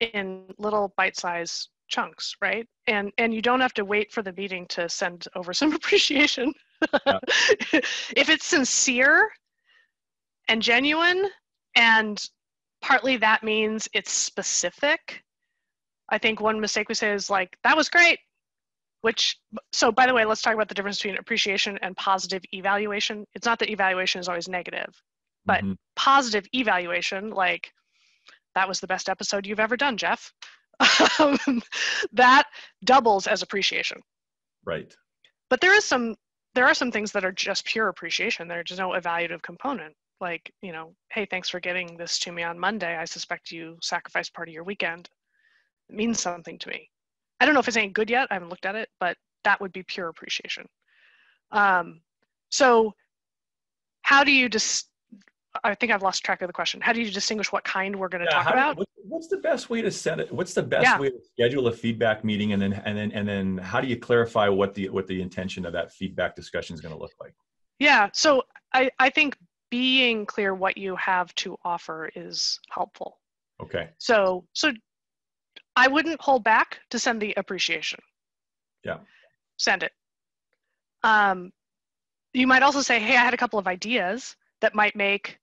in 0.00 0.44
little 0.58 0.92
bite-sized 0.96 1.68
chunks 1.88 2.36
right 2.40 2.66
and 2.86 3.12
and 3.18 3.34
you 3.34 3.42
don't 3.42 3.60
have 3.60 3.74
to 3.74 3.84
wait 3.84 4.12
for 4.12 4.22
the 4.22 4.32
meeting 4.32 4.66
to 4.68 4.88
send 4.88 5.26
over 5.34 5.52
some 5.52 5.72
appreciation 5.74 6.52
yeah. 7.06 7.18
if 8.16 8.28
it's 8.28 8.46
sincere 8.46 9.30
and 10.48 10.62
genuine 10.62 11.28
and 11.74 12.22
partly 12.82 13.16
that 13.18 13.42
means 13.42 13.88
it's 13.92 14.12
specific. 14.12 15.22
I 16.08 16.18
think 16.18 16.40
one 16.40 16.60
mistake 16.60 16.88
we 16.88 16.94
say 16.94 17.12
is 17.12 17.30
like 17.30 17.56
that 17.64 17.76
was 17.76 17.88
great 17.88 18.18
which 19.02 19.38
so 19.72 19.90
by 19.90 20.06
the 20.06 20.12
way 20.12 20.24
let's 20.24 20.42
talk 20.42 20.54
about 20.54 20.68
the 20.68 20.74
difference 20.74 20.98
between 20.98 21.18
appreciation 21.18 21.78
and 21.82 21.96
positive 21.96 22.42
evaluation. 22.52 23.24
It's 23.34 23.46
not 23.46 23.58
that 23.60 23.70
evaluation 23.70 24.20
is 24.20 24.28
always 24.28 24.48
negative 24.48 24.94
but 25.46 25.62
mm-hmm. 25.62 25.72
positive 25.96 26.46
evaluation 26.54 27.30
like 27.30 27.72
that 28.54 28.68
was 28.68 28.80
the 28.80 28.86
best 28.86 29.08
episode 29.08 29.46
you've 29.46 29.60
ever 29.60 29.76
done 29.76 29.96
jeff. 29.96 30.32
Um, 31.18 31.60
that 32.12 32.44
doubles 32.84 33.26
as 33.26 33.42
appreciation. 33.42 34.00
Right. 34.64 34.94
But 35.50 35.60
there 35.60 35.74
is 35.74 35.84
some 35.84 36.16
there 36.54 36.66
are 36.66 36.74
some 36.74 36.90
things 36.90 37.12
that 37.12 37.24
are 37.24 37.32
just 37.32 37.66
pure 37.66 37.88
appreciation. 37.88 38.48
There's 38.48 38.78
no 38.78 38.90
evaluative 38.90 39.42
component 39.42 39.94
like 40.20 40.52
you 40.62 40.72
know 40.72 40.94
hey 41.10 41.26
thanks 41.26 41.48
for 41.48 41.60
getting 41.60 41.96
this 41.96 42.18
to 42.18 42.32
me 42.32 42.42
on 42.42 42.58
monday 42.58 42.96
i 42.96 43.04
suspect 43.04 43.50
you 43.50 43.76
sacrificed 43.82 44.34
part 44.34 44.48
of 44.48 44.54
your 44.54 44.64
weekend 44.64 45.08
it 45.88 45.96
means 45.96 46.20
something 46.20 46.58
to 46.58 46.68
me 46.68 46.88
i 47.40 47.44
don't 47.44 47.54
know 47.54 47.60
if 47.60 47.68
it's 47.68 47.76
any 47.76 47.88
good 47.88 48.10
yet 48.10 48.28
i 48.30 48.34
haven't 48.34 48.50
looked 48.50 48.66
at 48.66 48.74
it 48.74 48.88
but 48.98 49.16
that 49.44 49.60
would 49.60 49.72
be 49.72 49.82
pure 49.82 50.08
appreciation 50.08 50.66
um, 51.52 52.00
so 52.50 52.92
how 54.02 54.22
do 54.22 54.30
you 54.30 54.48
just 54.48 54.90
I 55.64 55.74
think 55.74 55.90
I've 55.90 56.02
lost 56.02 56.24
track 56.24 56.42
of 56.42 56.48
the 56.48 56.52
question. 56.52 56.80
How 56.80 56.92
do 56.92 57.00
you 57.00 57.10
distinguish 57.10 57.50
what 57.50 57.64
kind 57.64 57.96
we're 57.96 58.08
going 58.08 58.24
to 58.24 58.30
yeah, 58.30 58.42
talk 58.42 58.52
about? 58.52 58.78
what's 59.02 59.28
the 59.28 59.38
best 59.38 59.68
way 59.68 59.82
to 59.82 59.90
set 59.90 60.20
it? 60.20 60.30
What's 60.32 60.54
the 60.54 60.62
best 60.62 60.84
yeah. 60.84 60.98
way 60.98 61.10
to 61.10 61.18
schedule 61.32 61.66
a 61.66 61.72
feedback 61.72 62.24
meeting, 62.24 62.52
and 62.52 62.62
then 62.62 62.72
and 62.84 62.96
then 62.96 63.10
and 63.12 63.28
then 63.28 63.58
how 63.58 63.80
do 63.80 63.88
you 63.88 63.96
clarify 63.96 64.48
what 64.48 64.74
the 64.74 64.88
what 64.90 65.06
the 65.06 65.20
intention 65.20 65.66
of 65.66 65.72
that 65.72 65.92
feedback 65.92 66.36
discussion 66.36 66.74
is 66.74 66.80
going 66.80 66.94
to 66.94 67.00
look 67.00 67.12
like? 67.20 67.34
Yeah, 67.78 68.10
so 68.12 68.42
I 68.72 68.90
I 68.98 69.10
think 69.10 69.36
being 69.70 70.26
clear 70.26 70.54
what 70.54 70.76
you 70.76 70.96
have 70.96 71.34
to 71.36 71.56
offer 71.64 72.10
is 72.14 72.58
helpful. 72.70 73.18
Okay. 73.62 73.90
So 73.98 74.44
so 74.52 74.72
I 75.76 75.88
wouldn't 75.88 76.20
hold 76.20 76.44
back 76.44 76.80
to 76.90 76.98
send 76.98 77.20
the 77.20 77.34
appreciation. 77.36 78.00
Yeah. 78.84 78.98
Send 79.56 79.82
it. 79.82 79.92
Um, 81.02 81.52
you 82.32 82.46
might 82.46 82.62
also 82.62 82.82
say, 82.82 83.00
hey, 83.00 83.16
I 83.16 83.24
had 83.24 83.34
a 83.34 83.38
couple 83.38 83.58
of 83.58 83.66
ideas 83.66 84.36
that 84.60 84.74
might 84.74 84.94
make 84.94 85.38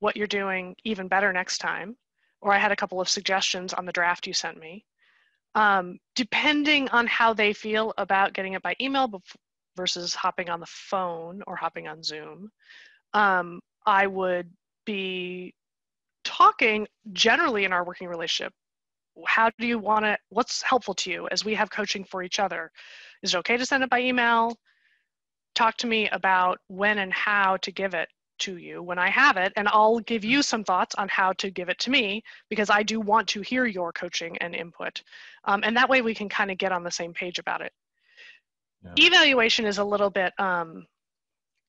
what 0.00 0.16
you're 0.16 0.26
doing 0.26 0.74
even 0.84 1.08
better 1.08 1.32
next 1.32 1.58
time. 1.58 1.96
Or 2.40 2.52
I 2.52 2.58
had 2.58 2.72
a 2.72 2.76
couple 2.76 3.00
of 3.00 3.08
suggestions 3.08 3.72
on 3.72 3.86
the 3.86 3.92
draft 3.92 4.26
you 4.26 4.34
sent 4.34 4.58
me. 4.58 4.84
Um, 5.54 5.98
depending 6.14 6.88
on 6.90 7.06
how 7.06 7.32
they 7.32 7.52
feel 7.52 7.94
about 7.96 8.32
getting 8.32 8.54
it 8.54 8.62
by 8.62 8.74
email 8.80 9.22
versus 9.76 10.14
hopping 10.14 10.50
on 10.50 10.60
the 10.60 10.66
phone 10.66 11.42
or 11.46 11.56
hopping 11.56 11.88
on 11.88 12.02
Zoom, 12.02 12.50
um, 13.14 13.60
I 13.86 14.06
would 14.06 14.50
be 14.84 15.54
talking 16.24 16.86
generally 17.12 17.64
in 17.64 17.72
our 17.72 17.84
working 17.84 18.08
relationship. 18.08 18.52
How 19.26 19.50
do 19.58 19.66
you 19.66 19.78
want 19.78 20.04
to, 20.04 20.18
what's 20.30 20.60
helpful 20.62 20.94
to 20.94 21.10
you 21.10 21.28
as 21.30 21.44
we 21.44 21.54
have 21.54 21.70
coaching 21.70 22.04
for 22.04 22.22
each 22.22 22.40
other? 22.40 22.70
Is 23.22 23.34
it 23.34 23.38
okay 23.38 23.56
to 23.56 23.64
send 23.64 23.84
it 23.84 23.90
by 23.90 24.00
email? 24.00 24.58
Talk 25.54 25.76
to 25.78 25.86
me 25.86 26.08
about 26.08 26.58
when 26.66 26.98
and 26.98 27.12
how 27.12 27.56
to 27.58 27.70
give 27.70 27.94
it 27.94 28.08
to 28.40 28.56
you 28.56 28.82
when 28.82 28.98
I 28.98 29.08
have 29.10 29.36
it, 29.36 29.52
and 29.54 29.68
I'll 29.68 30.00
give 30.00 30.24
you 30.24 30.42
some 30.42 30.64
thoughts 30.64 30.96
on 30.96 31.08
how 31.08 31.32
to 31.34 31.50
give 31.50 31.68
it 31.68 31.78
to 31.80 31.90
me 31.90 32.22
because 32.50 32.70
I 32.70 32.82
do 32.82 33.00
want 33.00 33.28
to 33.28 33.40
hear 33.42 33.64
your 33.64 33.92
coaching 33.92 34.36
and 34.38 34.54
input. 34.56 35.00
Um, 35.44 35.60
and 35.62 35.76
that 35.76 35.88
way 35.88 36.02
we 36.02 36.14
can 36.14 36.28
kind 36.28 36.50
of 36.50 36.58
get 36.58 36.72
on 36.72 36.82
the 36.82 36.90
same 36.90 37.12
page 37.12 37.38
about 37.38 37.60
it. 37.60 37.72
Yeah. 38.82 39.06
Evaluation 39.06 39.64
is 39.66 39.78
a 39.78 39.84
little 39.84 40.10
bit 40.10 40.32
um, 40.38 40.86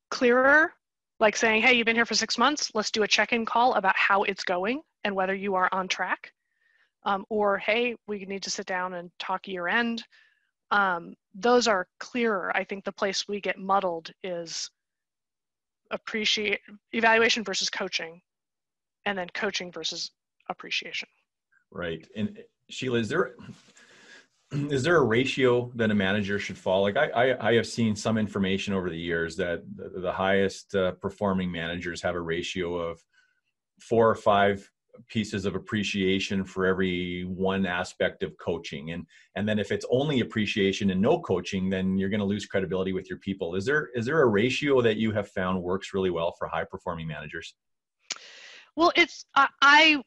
clearer, 0.09 0.73
like 1.19 1.35
saying, 1.35 1.61
hey, 1.61 1.73
you've 1.73 1.85
been 1.85 1.95
here 1.95 2.05
for 2.05 2.15
six 2.15 2.37
months, 2.37 2.71
let's 2.73 2.91
do 2.91 3.03
a 3.03 3.07
check 3.07 3.31
in 3.33 3.45
call 3.45 3.73
about 3.75 3.95
how 3.95 4.23
it's 4.23 4.43
going 4.43 4.81
and 5.03 5.15
whether 5.15 5.33
you 5.33 5.55
are 5.55 5.69
on 5.71 5.87
track. 5.87 6.31
Um, 7.03 7.25
or, 7.29 7.57
hey, 7.57 7.95
we 8.07 8.25
need 8.25 8.43
to 8.43 8.49
sit 8.49 8.65
down 8.65 8.95
and 8.95 9.11
talk 9.19 9.47
year 9.47 9.67
end. 9.67 10.03
Um, 10.71 11.13
those 11.35 11.67
are 11.67 11.87
clearer. 11.99 12.51
I 12.55 12.63
think 12.63 12.83
the 12.83 12.91
place 12.91 13.27
we 13.27 13.39
get 13.39 13.59
muddled 13.59 14.11
is 14.23 14.69
appreciate 15.91 16.59
evaluation 16.93 17.43
versus 17.43 17.69
coaching 17.69 18.21
and 19.05 19.17
then 19.17 19.27
coaching 19.33 19.71
versus 19.71 20.11
appreciation 20.49 21.07
right 21.71 22.07
and 22.15 22.39
sheila 22.69 22.99
is 22.99 23.09
there 23.09 23.35
is 24.71 24.83
there 24.83 24.97
a 24.97 25.03
ratio 25.03 25.71
that 25.75 25.91
a 25.91 25.95
manager 25.95 26.39
should 26.39 26.57
follow? 26.57 26.83
Like 26.83 26.97
i 26.97 27.09
i, 27.09 27.49
I 27.49 27.53
have 27.55 27.67
seen 27.67 27.95
some 27.95 28.17
information 28.17 28.73
over 28.73 28.89
the 28.89 28.97
years 28.97 29.35
that 29.37 29.63
the, 29.75 30.01
the 30.01 30.11
highest 30.11 30.75
uh, 30.75 30.91
performing 30.93 31.51
managers 31.51 32.01
have 32.01 32.15
a 32.15 32.21
ratio 32.21 32.75
of 32.75 33.03
four 33.79 34.09
or 34.09 34.15
five 34.15 34.69
pieces 35.07 35.45
of 35.45 35.55
appreciation 35.55 36.45
for 36.45 36.65
every 36.65 37.23
one 37.23 37.65
aspect 37.65 38.23
of 38.23 38.37
coaching. 38.37 38.91
And 38.91 39.05
and 39.35 39.47
then 39.47 39.59
if 39.59 39.71
it's 39.71 39.85
only 39.89 40.21
appreciation 40.21 40.91
and 40.91 41.01
no 41.01 41.19
coaching 41.19 41.69
then 41.69 41.97
you're 41.97 42.09
going 42.09 42.19
to 42.19 42.25
lose 42.25 42.45
credibility 42.45 42.93
with 42.93 43.09
your 43.09 43.19
people. 43.19 43.55
Is 43.55 43.65
there 43.65 43.89
is 43.95 44.05
there 44.05 44.21
a 44.21 44.27
ratio 44.27 44.81
that 44.81 44.97
you 44.97 45.11
have 45.11 45.27
found 45.29 45.61
works 45.61 45.93
really 45.93 46.11
well 46.11 46.33
for 46.37 46.47
high 46.47 46.65
performing 46.65 47.07
managers? 47.07 47.55
Well 48.75 48.91
it's 48.95 49.25
uh, 49.35 49.47
i 49.61 50.01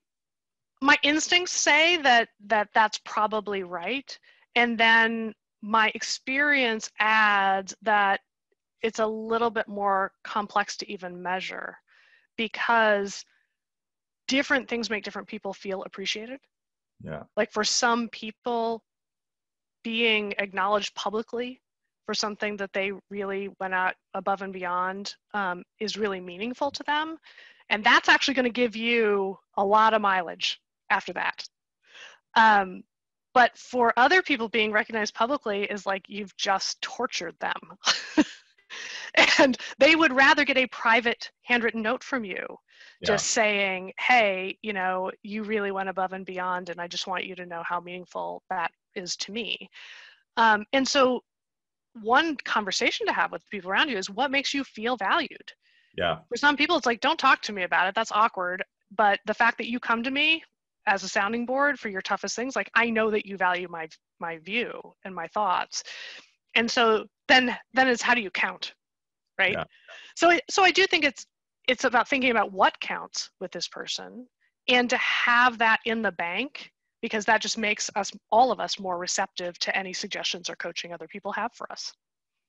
my 0.81 0.97
instincts 1.03 1.53
say 1.53 1.97
that 1.99 2.29
that 2.47 2.69
that's 2.75 2.99
probably 3.05 3.63
right 3.63 4.19
and 4.55 4.79
then 4.79 5.35
my 5.63 5.91
experience 5.95 6.91
adds 7.01 7.75
that 7.83 8.21
it's 8.83 9.01
a 9.01 9.07
little 9.07 9.51
bit 9.51 9.67
more 9.67 10.13
complex 10.23 10.77
to 10.77 10.91
even 10.91 11.21
measure 11.21 11.77
because 12.37 13.25
different 14.29 14.69
things 14.69 14.89
make 14.89 15.03
different 15.03 15.27
people 15.27 15.53
feel 15.53 15.83
appreciated. 15.83 16.39
Yeah. 17.03 17.25
Like 17.37 17.51
for 17.51 17.65
some 17.65 18.09
people, 18.09 18.85
being 19.85 20.35
acknowledged 20.39 20.95
publicly 20.95 21.61
for 22.05 22.15
something 22.15 22.57
that 22.57 22.73
they 22.73 22.93
really 23.11 23.49
went 23.61 23.75
out 23.75 23.95
above 24.15 24.43
and 24.43 24.53
beyond 24.53 25.15
um, 25.35 25.63
is 25.79 25.97
really 25.97 26.21
meaningful 26.21 26.71
to 26.71 26.83
them. 26.85 27.17
And 27.71 27.85
that's 27.85 28.09
actually 28.09 28.35
going 28.35 28.45
to 28.45 28.51
give 28.51 28.77
you 28.77 29.39
a 29.57 29.65
lot 29.65 29.95
of 29.95 30.03
mileage 30.03 30.61
after 30.91 31.13
that. 31.15 31.45
Um, 32.35 32.83
but 33.35 33.57
for 33.57 33.93
other 33.97 34.23
people, 34.23 34.49
being 34.49 34.73
recognized 34.73 35.15
publicly 35.15 35.65
is 35.65 35.87
like 35.87 36.05
you've 36.09 36.37
just 36.37 36.81
tortured 36.83 37.37
them. 37.41 37.77
and 39.39 39.57
they 39.79 39.97
would 39.97 40.13
rather 40.13 40.45
get 40.45 40.57
a 40.57 40.67
private 40.67 41.31
handwritten 41.43 41.83
note 41.83 42.05
from 42.05 42.25
you 42.25 42.45
just 43.05 43.29
saying 43.29 43.93
hey 43.99 44.59
you 44.61 44.73
know 44.73 45.11
you 45.23 45.43
really 45.43 45.71
went 45.71 45.89
above 45.89 46.13
and 46.13 46.27
beyond 46.27 46.69
and 46.69 46.81
i 46.81 46.87
just 46.87 47.07
want 47.07 47.25
you 47.25 47.35
to 47.35 47.47
know 47.47 47.63
how 47.65 47.81
meaningful 47.81 48.43
that 48.51 48.71
is 48.99 49.17
to 49.17 49.33
me. 49.33 49.71
Um, 50.37 50.65
and 50.73 50.87
so 50.87 51.23
one 52.03 52.37
conversation 52.37 53.07
to 53.07 53.13
have 53.13 53.33
with 53.33 53.49
people 53.51 53.71
around 53.71 53.89
you 53.89 53.97
is 53.97 54.11
what 54.11 54.31
makes 54.31 54.53
you 54.53 54.63
feel 54.65 54.97
valued. 54.97 55.53
Yeah. 55.97 56.19
For 56.29 56.37
some 56.37 56.57
people 56.57 56.77
it's 56.77 56.87
like 56.87 57.01
don't 57.01 57.19
talk 57.19 57.41
to 57.43 57.53
me 57.53 57.63
about 57.63 57.89
it. 57.89 57.95
That's 57.95 58.13
awkward. 58.13 58.63
But 58.97 59.21
the 59.27 59.35
fact 59.35 59.59
that 59.59 59.69
you 59.69 59.81
come 59.81 60.03
to 60.03 60.11
me 60.11 60.43
as 60.89 61.03
a 61.05 61.09
sounding 61.09 61.47
board 61.47 61.79
for 61.79 61.89
your 61.89 62.01
toughest 62.03 62.35
things 62.35 62.57
like 62.57 62.71
i 62.75 62.89
know 62.89 63.11
that 63.11 63.27
you 63.27 63.37
value 63.37 63.69
my 63.69 63.87
my 64.21 64.39
view 64.39 64.81
and 65.05 65.15
my 65.15 65.27
thoughts. 65.29 65.83
And 66.55 66.71
so 66.71 67.05
then 67.29 67.57
then 67.75 67.89
it's 67.89 68.03
how 68.03 68.15
do 68.15 68.21
you 68.21 68.31
count 68.31 68.75
right? 69.39 69.53
Yeah. 69.53 69.65
so 70.17 70.39
so 70.51 70.65
i 70.65 70.71
do 70.71 70.87
think 70.87 71.05
it's 71.05 71.27
it's 71.69 71.85
about 71.85 72.09
thinking 72.09 72.31
about 72.31 72.53
what 72.53 72.79
counts 72.81 73.31
with 73.41 73.53
this 73.53 73.69
person 73.69 74.27
and 74.69 74.91
to 74.91 74.97
have 74.97 75.59
that 75.59 75.81
in 75.85 76.03
the 76.03 76.13
bank 76.13 76.71
because 77.01 77.25
that 77.27 77.41
just 77.41 77.59
makes 77.59 77.91
us 77.95 78.11
all 78.33 78.51
of 78.51 78.59
us 78.59 78.81
more 78.81 78.99
receptive 78.99 79.59
to 79.61 79.77
any 79.77 79.93
suggestions 79.93 80.51
or 80.51 80.57
coaching 80.57 80.93
other 80.93 81.07
people 81.07 81.33
have 81.33 81.53
for 81.55 81.71
us 81.71 81.93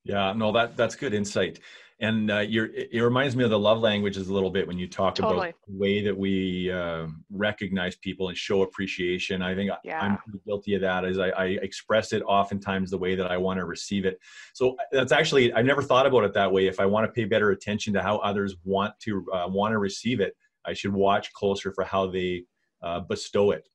Yeah, 0.04 0.34
no, 0.34 0.52
that 0.54 0.78
that's 0.78 0.96
good 0.96 1.14
insight. 1.14 1.60
And 2.02 2.32
uh, 2.32 2.46
it 2.48 3.02
reminds 3.02 3.36
me 3.36 3.44
of 3.44 3.50
the 3.50 3.60
love 3.60 3.80
languages 3.80 4.30
a 4.30 4.34
little 4.34 4.50
bit 4.50 4.66
when 4.66 4.78
you 4.78 4.88
talk 4.88 5.16
totally. 5.16 5.50
about 5.50 5.56
the 5.68 5.78
way 5.78 6.02
that 6.02 6.18
we 6.18 6.72
uh, 6.72 7.08
recognize 7.30 7.98
people 7.98 8.30
and 8.30 8.38
show 8.38 8.62
appreciation. 8.62 9.42
I 9.42 9.54
think 9.54 9.70
yeah. 9.84 10.00
I'm 10.00 10.40
guilty 10.48 10.76
of 10.76 10.82
that. 10.82 11.04
As 11.04 11.20
I, 11.20 11.28
I, 11.32 11.46
express 11.62 12.14
it 12.14 12.24
oftentimes 12.26 12.90
the 12.90 12.98
way 12.98 13.16
that 13.16 13.30
I 13.30 13.36
want 13.36 13.60
to 13.60 13.66
receive 13.66 14.06
it. 14.06 14.18
So 14.54 14.78
that's 14.94 15.12
actually 15.12 15.54
I 15.54 15.62
never 15.62 15.82
thought 15.82 16.06
about 16.06 16.24
it 16.24 16.34
that 16.36 16.50
way. 16.50 16.68
If 16.68 16.80
I 16.80 16.86
want 16.86 17.06
to 17.06 17.12
pay 17.12 17.26
better 17.26 17.52
attention 17.52 17.94
to 17.96 18.02
how 18.02 18.20
others 18.20 18.56
want 18.64 18.94
to 19.02 19.26
uh, 19.34 19.48
want 19.50 19.74
to 19.74 19.78
receive 19.78 20.22
it, 20.22 20.38
I 20.66 20.72
should 20.72 20.94
watch 20.94 21.34
closer 21.34 21.74
for 21.74 21.84
how 21.84 22.08
they 22.08 22.46
uh, 22.82 23.02
bestow 23.02 23.52
it. 23.52 23.68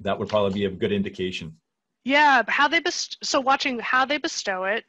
That 0.00 0.18
would 0.18 0.28
probably 0.28 0.52
be 0.52 0.64
a 0.64 0.70
good 0.70 0.90
indication. 0.90 1.56
Yeah, 2.04 2.42
how 2.48 2.66
they 2.66 2.80
best- 2.80 3.18
so 3.22 3.40
watching 3.40 3.78
how 3.78 4.04
they 4.04 4.18
bestow 4.18 4.64
it 4.64 4.84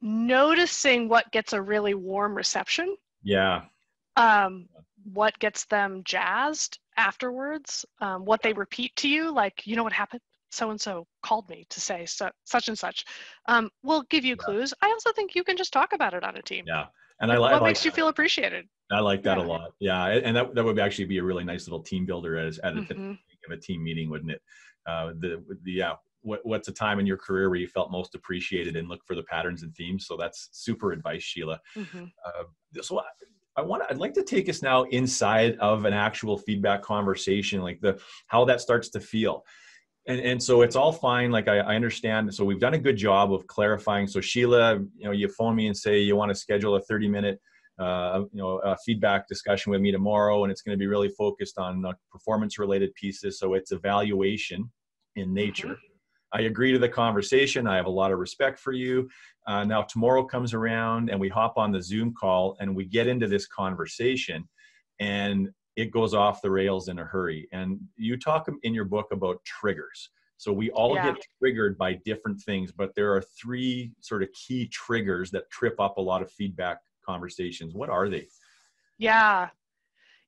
noticing 0.00 1.08
what 1.08 1.30
gets 1.32 1.52
a 1.52 1.60
really 1.60 1.94
warm 1.94 2.34
reception. 2.34 2.96
Yeah. 3.22 3.62
Um, 4.16 4.68
what 5.12 5.38
gets 5.38 5.64
them 5.66 6.02
jazzed 6.04 6.78
afterwards, 6.96 7.84
um, 8.00 8.24
what 8.24 8.42
they 8.42 8.52
repeat 8.52 8.94
to 8.96 9.08
you, 9.08 9.32
like, 9.32 9.66
you 9.66 9.76
know 9.76 9.84
what 9.84 9.92
happened? 9.92 10.20
So 10.50 10.70
and 10.70 10.80
so 10.80 11.06
called 11.22 11.48
me 11.48 11.66
to 11.70 11.80
say 11.80 12.06
so, 12.06 12.30
such 12.44 12.68
and 12.68 12.78
such. 12.78 13.04
Um, 13.46 13.70
will 13.82 14.02
give 14.10 14.24
you 14.24 14.36
yeah. 14.38 14.44
clues. 14.44 14.74
I 14.80 14.88
also 14.88 15.12
think 15.12 15.34
you 15.34 15.44
can 15.44 15.56
just 15.56 15.72
talk 15.72 15.92
about 15.92 16.14
it 16.14 16.24
on 16.24 16.36
a 16.36 16.42
team. 16.42 16.64
Yeah. 16.66 16.86
And 17.20 17.30
I 17.32 17.36
like 17.36 17.52
what 17.52 17.64
makes 17.64 17.84
you 17.84 17.90
feel 17.90 18.08
appreciated. 18.08 18.66
I 18.90 19.00
like 19.00 19.22
that 19.24 19.38
yeah. 19.38 19.44
a 19.44 19.46
lot. 19.46 19.72
Yeah. 19.78 20.06
And 20.06 20.36
that, 20.36 20.54
that 20.54 20.64
would 20.64 20.78
actually 20.78 21.04
be 21.04 21.18
a 21.18 21.22
really 21.22 21.44
nice 21.44 21.66
little 21.66 21.82
team 21.82 22.06
builder 22.06 22.38
as 22.38 22.58
at 22.60 22.74
mm-hmm. 22.74 23.12
a, 23.50 23.54
a 23.54 23.56
team 23.56 23.82
meeting, 23.82 24.08
wouldn't 24.08 24.30
it? 24.30 24.40
Uh, 24.86 25.08
the, 25.18 25.44
the, 25.64 25.72
yeah, 25.72 25.94
what, 26.22 26.40
what's 26.44 26.68
a 26.68 26.72
time 26.72 26.98
in 26.98 27.06
your 27.06 27.16
career 27.16 27.48
where 27.48 27.58
you 27.58 27.68
felt 27.68 27.90
most 27.90 28.14
appreciated 28.14 28.76
and 28.76 28.88
look 28.88 29.00
for 29.04 29.14
the 29.14 29.22
patterns 29.24 29.62
and 29.62 29.74
themes 29.74 30.06
so 30.06 30.16
that's 30.16 30.48
super 30.52 30.92
advice 30.92 31.22
sheila 31.22 31.60
mm-hmm. 31.76 32.04
uh, 32.24 32.82
so 32.82 33.00
I, 33.00 33.04
I 33.56 33.62
want 33.62 33.82
i'd 33.90 33.98
like 33.98 34.14
to 34.14 34.22
take 34.22 34.48
us 34.48 34.62
now 34.62 34.84
inside 34.84 35.56
of 35.58 35.84
an 35.84 35.92
actual 35.92 36.38
feedback 36.38 36.82
conversation 36.82 37.62
like 37.62 37.80
the 37.80 38.00
how 38.26 38.44
that 38.46 38.60
starts 38.60 38.88
to 38.90 39.00
feel 39.00 39.44
and, 40.06 40.20
and 40.20 40.42
so 40.42 40.62
it's 40.62 40.76
all 40.76 40.92
fine 40.92 41.30
like 41.30 41.48
I, 41.48 41.58
I 41.58 41.74
understand 41.74 42.32
so 42.34 42.44
we've 42.44 42.60
done 42.60 42.74
a 42.74 42.78
good 42.78 42.96
job 42.96 43.32
of 43.32 43.46
clarifying 43.46 44.06
so 44.06 44.20
sheila 44.20 44.74
you 44.74 45.04
know 45.04 45.12
you 45.12 45.28
phone 45.28 45.54
me 45.54 45.66
and 45.66 45.76
say 45.76 46.00
you 46.00 46.16
want 46.16 46.30
to 46.30 46.34
schedule 46.34 46.76
a 46.76 46.80
30 46.80 47.08
minute 47.08 47.40
uh, 47.78 48.24
you 48.32 48.42
know, 48.42 48.58
a 48.58 48.76
feedback 48.84 49.28
discussion 49.28 49.70
with 49.70 49.80
me 49.80 49.92
tomorrow, 49.92 50.42
and 50.42 50.50
it's 50.50 50.62
going 50.62 50.76
to 50.76 50.78
be 50.78 50.88
really 50.88 51.08
focused 51.10 51.58
on 51.58 51.84
uh, 51.84 51.92
performance-related 52.10 52.92
pieces. 52.94 53.38
So 53.38 53.54
it's 53.54 53.70
evaluation 53.70 54.70
in 55.16 55.32
nature. 55.32 55.76
I 56.32 56.42
agree 56.42 56.72
to 56.72 56.78
the 56.78 56.88
conversation. 56.88 57.66
I 57.66 57.76
have 57.76 57.86
a 57.86 57.90
lot 57.90 58.12
of 58.12 58.18
respect 58.18 58.58
for 58.58 58.72
you. 58.72 59.08
Uh, 59.46 59.64
now, 59.64 59.82
tomorrow 59.82 60.24
comes 60.24 60.52
around 60.52 61.10
and 61.10 61.18
we 61.18 61.28
hop 61.28 61.56
on 61.56 61.72
the 61.72 61.82
Zoom 61.82 62.12
call 62.12 62.56
and 62.60 62.74
we 62.74 62.84
get 62.84 63.06
into 63.06 63.26
this 63.26 63.46
conversation 63.46 64.46
and 65.00 65.48
it 65.76 65.90
goes 65.90 66.12
off 66.12 66.42
the 66.42 66.50
rails 66.50 66.88
in 66.88 66.98
a 66.98 67.04
hurry. 67.04 67.48
And 67.52 67.78
you 67.96 68.16
talk 68.16 68.48
in 68.62 68.74
your 68.74 68.84
book 68.84 69.06
about 69.12 69.42
triggers. 69.44 70.10
So 70.36 70.52
we 70.52 70.70
all 70.70 70.94
yeah. 70.94 71.12
get 71.12 71.26
triggered 71.40 71.78
by 71.78 71.94
different 72.04 72.40
things, 72.40 72.72
but 72.72 72.94
there 72.94 73.14
are 73.14 73.22
three 73.40 73.92
sort 74.00 74.22
of 74.22 74.28
key 74.32 74.68
triggers 74.68 75.30
that 75.32 75.50
trip 75.50 75.80
up 75.80 75.98
a 75.98 76.00
lot 76.00 76.22
of 76.22 76.30
feedback 76.30 76.78
conversations. 77.04 77.74
What 77.74 77.90
are 77.90 78.08
they? 78.08 78.26
Yeah. 78.98 79.48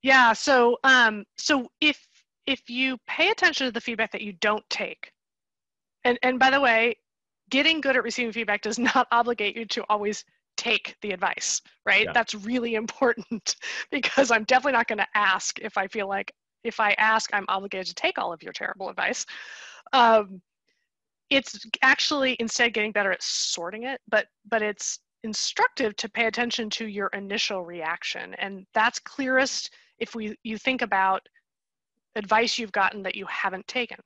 Yeah. 0.02 0.32
So 0.32 0.78
um 0.84 1.24
so 1.36 1.68
if 1.80 2.06
if 2.46 2.68
you 2.68 2.98
pay 3.06 3.30
attention 3.30 3.66
to 3.66 3.72
the 3.72 3.80
feedback 3.80 4.12
that 4.12 4.22
you 4.22 4.32
don't 4.32 4.68
take, 4.70 5.12
and 6.04 6.18
and 6.22 6.38
by 6.38 6.50
the 6.50 6.60
way 6.60 6.94
getting 7.50 7.80
good 7.80 7.96
at 7.96 8.02
receiving 8.02 8.32
feedback 8.32 8.62
does 8.62 8.78
not 8.78 9.06
obligate 9.12 9.56
you 9.56 9.64
to 9.64 9.84
always 9.88 10.24
take 10.56 10.96
the 11.02 11.12
advice 11.12 11.62
right? 11.86 12.04
Yeah. 12.04 12.12
that's 12.12 12.34
really 12.34 12.74
important 12.84 13.56
because 13.90 14.30
i'm 14.30 14.44
definitely 14.44 14.72
not 14.72 14.88
going 14.88 14.98
to 14.98 15.06
ask 15.14 15.58
if 15.60 15.76
i 15.76 15.86
feel 15.86 16.08
like 16.08 16.32
if 16.64 16.80
i 16.80 16.92
ask 16.92 17.30
i'm 17.32 17.46
obligated 17.48 17.86
to 17.86 17.94
take 17.94 18.18
all 18.18 18.32
of 18.32 18.42
your 18.42 18.52
terrible 18.52 18.88
advice. 18.88 19.26
Um, 19.92 20.40
it's 21.30 21.64
actually 21.82 22.36
instead 22.38 22.74
getting 22.74 22.92
better 22.92 23.10
at 23.12 23.22
sorting 23.22 23.84
it 23.84 24.00
but 24.08 24.26
but 24.48 24.62
it's 24.62 25.00
instructive 25.22 25.94
to 25.96 26.08
pay 26.08 26.26
attention 26.26 26.70
to 26.70 26.86
your 26.86 27.08
initial 27.08 27.64
reaction. 27.64 28.34
And 28.34 28.66
that's 28.74 28.98
clearest 28.98 29.74
if 29.98 30.14
we 30.14 30.36
you 30.42 30.58
think 30.58 30.82
about 30.82 31.26
advice 32.16 32.58
you've 32.58 32.72
gotten 32.72 33.02
that 33.02 33.14
you 33.14 33.26
haven't 33.26 33.66
taken 33.68 33.98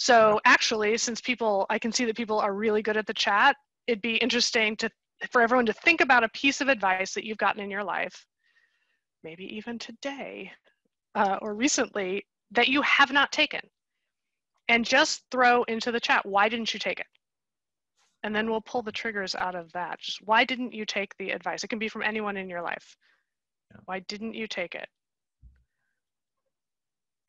so 0.00 0.40
actually, 0.46 0.96
since 0.96 1.20
people, 1.20 1.66
I 1.68 1.78
can 1.78 1.92
see 1.92 2.06
that 2.06 2.16
people 2.16 2.38
are 2.38 2.54
really 2.54 2.80
good 2.80 2.96
at 2.96 3.06
the 3.06 3.12
chat, 3.12 3.54
it'd 3.86 4.00
be 4.00 4.16
interesting 4.16 4.74
to 4.76 4.88
for 5.30 5.42
everyone 5.42 5.66
to 5.66 5.74
think 5.74 6.00
about 6.00 6.24
a 6.24 6.30
piece 6.30 6.62
of 6.62 6.68
advice 6.68 7.12
that 7.12 7.26
you've 7.26 7.36
gotten 7.36 7.62
in 7.62 7.70
your 7.70 7.84
life, 7.84 8.24
maybe 9.22 9.44
even 9.54 9.78
today 9.78 10.50
uh, 11.16 11.36
or 11.42 11.54
recently, 11.54 12.24
that 12.50 12.68
you 12.68 12.80
have 12.80 13.12
not 13.12 13.30
taken. 13.30 13.60
And 14.70 14.86
just 14.86 15.22
throw 15.30 15.64
into 15.64 15.92
the 15.92 16.00
chat, 16.00 16.24
why 16.24 16.48
didn't 16.48 16.72
you 16.72 16.80
take 16.80 17.00
it? 17.00 17.06
And 18.22 18.34
then 18.34 18.48
we'll 18.48 18.62
pull 18.62 18.80
the 18.80 18.90
triggers 18.90 19.34
out 19.34 19.54
of 19.54 19.70
that. 19.72 20.00
Just 20.00 20.22
why 20.24 20.44
didn't 20.44 20.72
you 20.72 20.86
take 20.86 21.14
the 21.18 21.32
advice? 21.32 21.62
It 21.62 21.68
can 21.68 21.78
be 21.78 21.90
from 21.90 22.04
anyone 22.04 22.38
in 22.38 22.48
your 22.48 22.62
life. 22.62 22.96
Yeah. 23.70 23.80
Why 23.84 24.00
didn't 24.08 24.32
you 24.32 24.46
take 24.46 24.74
it? 24.74 24.88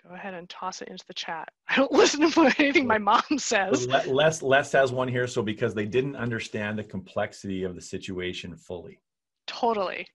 Go 0.08 0.16
ahead 0.16 0.34
and 0.34 0.50
toss 0.50 0.82
it 0.82 0.88
into 0.88 1.06
the 1.08 1.14
chat. 1.14 1.50
I 1.70 1.76
don't 1.76 1.92
listen 1.92 2.30
to 2.30 2.54
anything 2.58 2.88
my 2.88 2.98
mom 2.98 3.22
says. 3.38 3.88
Les, 3.88 4.42
Les 4.42 4.72
has 4.72 4.92
one 4.92 5.08
here. 5.08 5.28
So 5.28 5.42
because 5.42 5.74
they 5.74 5.86
didn't 5.86 6.16
understand 6.16 6.80
the 6.80 6.84
complexity 6.84 7.64
of 7.64 7.76
the 7.76 7.82
situation 7.82 8.56
fully. 8.56 9.00
Totally. 9.48 10.08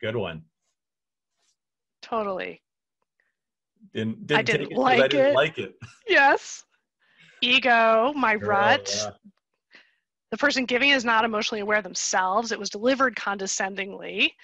Good 0.00 0.16
one. 0.16 0.42
Totally. 2.02 2.62
Didn't, 3.94 4.26
didn't 4.26 4.38
I 4.38 4.42
didn't, 4.42 4.72
like, 4.72 4.98
it 4.98 5.04
I 5.04 5.08
didn't 5.08 5.26
it. 5.26 5.34
like 5.34 5.58
it. 5.58 5.74
Yes. 6.08 6.64
Ego, 7.40 8.12
my 8.14 8.36
Girl, 8.36 8.50
rut. 8.50 8.92
Yeah. 8.94 9.10
The 10.30 10.36
person 10.36 10.64
giving 10.64 10.90
is 10.90 11.04
not 11.04 11.24
emotionally 11.24 11.60
aware 11.60 11.82
themselves. 11.82 12.52
It 12.52 12.58
was 12.58 12.68
delivered 12.68 13.16
condescendingly. 13.16 14.34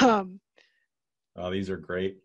Um, 0.00 0.40
oh, 1.36 1.50
these 1.50 1.70
are 1.70 1.76
great 1.76 2.18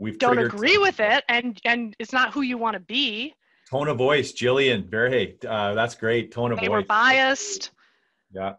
we've 0.00 0.18
don't 0.18 0.38
agree 0.38 0.78
with 0.78 0.98
it 0.98 1.22
and 1.28 1.60
and 1.64 1.94
it's 2.00 2.12
not 2.12 2.32
who 2.32 2.40
you 2.40 2.58
want 2.58 2.74
to 2.74 2.80
be. 2.80 3.32
Tone 3.70 3.86
of 3.86 3.98
voice 3.98 4.32
jillian 4.32 4.90
very 4.90 5.38
uh, 5.46 5.74
that's 5.74 5.94
great 5.94 6.32
tone 6.32 6.50
of 6.50 6.58
they 6.58 6.66
voice. 6.66 6.68
They 6.68 6.74
were 6.74 6.82
biased. 6.82 7.70
Yeah. 8.32 8.54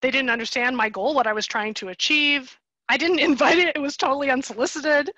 They 0.00 0.10
didn't 0.10 0.30
understand 0.30 0.76
my 0.76 0.88
goal 0.88 1.14
what 1.14 1.26
i 1.26 1.32
was 1.34 1.46
trying 1.46 1.74
to 1.74 1.88
achieve. 1.88 2.58
I 2.88 2.96
didn't 2.96 3.18
invite 3.30 3.58
it 3.58 3.76
it 3.76 3.80
was 3.80 3.98
totally 3.98 4.30
unsolicited. 4.30 5.10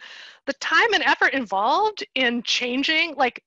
The 0.46 0.54
time 0.54 0.92
and 0.94 1.04
effort 1.04 1.34
involved 1.34 2.04
in 2.16 2.42
changing 2.42 3.14
like 3.16 3.44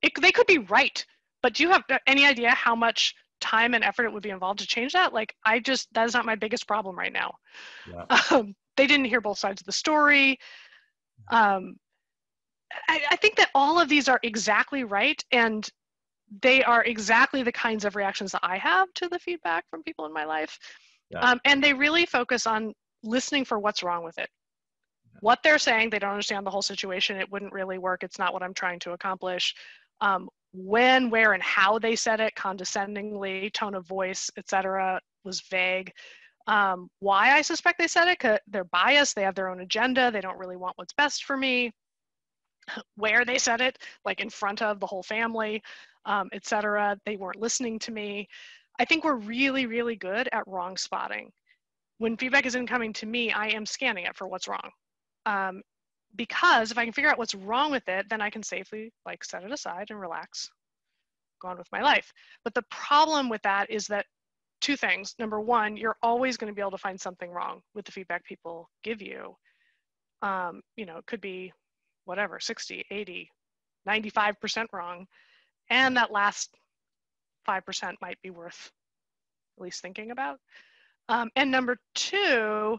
it, 0.00 0.12
they 0.20 0.32
could 0.32 0.46
be 0.46 0.58
right 0.58 1.04
but 1.42 1.54
do 1.54 1.64
you 1.64 1.70
have 1.70 1.82
any 2.06 2.24
idea 2.24 2.50
how 2.50 2.76
much 2.76 3.14
time 3.40 3.74
and 3.74 3.82
effort 3.82 4.04
it 4.04 4.12
would 4.12 4.22
be 4.22 4.30
involved 4.30 4.60
to 4.60 4.66
change 4.66 4.92
that? 4.92 5.12
Like 5.12 5.34
i 5.44 5.58
just 5.58 5.92
that 5.94 6.06
is 6.06 6.14
not 6.14 6.24
my 6.24 6.36
biggest 6.36 6.68
problem 6.68 6.96
right 6.96 7.12
now. 7.12 7.34
Yeah. 7.90 8.04
um, 8.30 8.54
they 8.76 8.86
didn't 8.86 9.06
hear 9.06 9.20
both 9.20 9.38
sides 9.38 9.60
of 9.60 9.66
the 9.66 9.72
story 9.72 10.38
um, 11.30 11.76
I, 12.88 13.02
I 13.10 13.16
think 13.16 13.36
that 13.36 13.50
all 13.54 13.80
of 13.80 13.88
these 13.88 14.08
are 14.08 14.20
exactly 14.22 14.84
right 14.84 15.22
and 15.32 15.68
they 16.40 16.62
are 16.64 16.82
exactly 16.84 17.42
the 17.42 17.52
kinds 17.52 17.84
of 17.84 17.96
reactions 17.96 18.32
that 18.32 18.40
I 18.42 18.56
have 18.56 18.92
to 18.94 19.08
the 19.08 19.18
feedback 19.18 19.64
from 19.68 19.82
people 19.82 20.06
in 20.06 20.12
my 20.12 20.24
life. 20.24 20.58
Yeah. 21.10 21.20
Um, 21.20 21.40
and 21.44 21.62
they 21.62 21.74
really 21.74 22.06
focus 22.06 22.46
on 22.46 22.72
listening 23.02 23.44
for 23.44 23.58
what's 23.58 23.82
wrong 23.82 24.04
with 24.04 24.18
it. 24.18 24.30
What 25.20 25.40
they're 25.42 25.58
saying, 25.58 25.90
they 25.90 25.98
don't 25.98 26.10
understand 26.10 26.46
the 26.46 26.50
whole 26.50 26.62
situation. 26.62 27.18
It 27.18 27.30
wouldn't 27.30 27.52
really 27.52 27.78
work. 27.78 28.02
It's 28.02 28.18
not 28.18 28.32
what 28.32 28.42
I'm 28.42 28.54
trying 28.54 28.80
to 28.80 28.92
accomplish. 28.92 29.54
Um, 30.00 30.28
when, 30.52 31.10
where, 31.10 31.32
and 31.32 31.42
how 31.42 31.78
they 31.78 31.96
said 31.96 32.20
it, 32.20 32.34
condescendingly, 32.34 33.50
tone 33.50 33.74
of 33.74 33.86
voice, 33.86 34.30
etc., 34.36 35.00
was 35.24 35.40
vague. 35.42 35.92
Um, 36.46 36.88
why 36.98 37.32
I 37.36 37.42
suspect 37.42 37.78
they 37.78 37.88
said 37.88 38.08
it, 38.08 38.40
they're 38.48 38.64
biased, 38.64 39.14
they 39.14 39.22
have 39.22 39.34
their 39.34 39.48
own 39.48 39.60
agenda, 39.60 40.10
they 40.10 40.20
don't 40.20 40.38
really 40.38 40.56
want 40.56 40.76
what's 40.76 40.92
best 40.94 41.24
for 41.24 41.36
me. 41.36 41.72
Where 42.96 43.24
they 43.24 43.38
said 43.38 43.60
it, 43.60 43.78
like 44.04 44.20
in 44.20 44.30
front 44.30 44.62
of 44.62 44.80
the 44.80 44.86
whole 44.86 45.02
family, 45.02 45.62
um, 46.04 46.28
etc. 46.32 46.96
They 47.06 47.16
weren't 47.16 47.40
listening 47.40 47.78
to 47.80 47.92
me. 47.92 48.28
I 48.78 48.84
think 48.84 49.04
we're 49.04 49.16
really, 49.16 49.66
really 49.66 49.96
good 49.96 50.28
at 50.32 50.46
wrong 50.46 50.76
spotting. 50.76 51.30
When 51.98 52.16
feedback 52.16 52.46
is 52.46 52.54
incoming 52.54 52.92
to 52.94 53.06
me, 53.06 53.32
I 53.32 53.48
am 53.48 53.66
scanning 53.66 54.04
it 54.06 54.16
for 54.16 54.26
what's 54.26 54.48
wrong. 54.48 54.70
Um, 55.26 55.62
because 56.16 56.70
if 56.70 56.78
I 56.78 56.84
can 56.84 56.92
figure 56.92 57.10
out 57.10 57.18
what's 57.18 57.34
wrong 57.34 57.70
with 57.70 57.88
it, 57.88 58.08
then 58.08 58.20
I 58.20 58.30
can 58.30 58.42
safely 58.42 58.92
like 59.06 59.24
set 59.24 59.44
it 59.44 59.52
aside 59.52 59.86
and 59.90 60.00
relax, 60.00 60.50
go 61.40 61.48
on 61.48 61.58
with 61.58 61.70
my 61.72 61.82
life. 61.82 62.12
But 62.44 62.54
the 62.54 62.64
problem 62.70 63.28
with 63.28 63.42
that 63.42 63.70
is 63.70 63.86
that 63.86 64.06
two 64.62 64.76
things. 64.76 65.14
Number 65.18 65.40
one, 65.40 65.76
you're 65.76 65.96
always 66.02 66.36
going 66.38 66.50
to 66.50 66.54
be 66.54 66.62
able 66.62 66.70
to 66.70 66.78
find 66.78 66.98
something 66.98 67.30
wrong 67.30 67.60
with 67.74 67.84
the 67.84 67.92
feedback 67.92 68.24
people 68.24 68.70
give 68.82 69.02
you. 69.02 69.36
Um, 70.22 70.62
you 70.76 70.86
know, 70.86 70.96
it 70.96 71.06
could 71.06 71.20
be 71.20 71.52
whatever, 72.04 72.40
60, 72.40 72.84
80, 72.90 73.28
95% 73.86 74.66
wrong. 74.72 75.06
And 75.68 75.96
that 75.96 76.12
last 76.12 76.54
5% 77.48 77.94
might 78.00 78.20
be 78.22 78.30
worth 78.30 78.70
at 79.58 79.62
least 79.62 79.82
thinking 79.82 80.12
about. 80.12 80.38
Um, 81.08 81.30
and 81.36 81.50
number 81.50 81.76
two, 81.94 82.78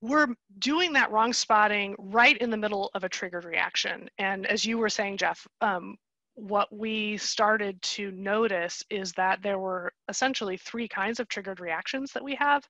we're 0.00 0.28
doing 0.58 0.92
that 0.92 1.10
wrong 1.10 1.32
spotting 1.32 1.94
right 1.98 2.36
in 2.36 2.50
the 2.50 2.56
middle 2.56 2.90
of 2.94 3.04
a 3.04 3.08
triggered 3.08 3.44
reaction. 3.44 4.08
And 4.18 4.46
as 4.46 4.64
you 4.64 4.76
were 4.76 4.90
saying, 4.90 5.16
Jeff, 5.16 5.46
um, 5.62 5.96
what 6.34 6.72
we 6.72 7.16
started 7.16 7.80
to 7.82 8.10
notice 8.12 8.82
is 8.90 9.12
that 9.12 9.42
there 9.42 9.58
were 9.58 9.92
essentially 10.08 10.56
three 10.56 10.88
kinds 10.88 11.20
of 11.20 11.28
triggered 11.28 11.60
reactions 11.60 12.12
that 12.12 12.24
we 12.24 12.34
have 12.34 12.66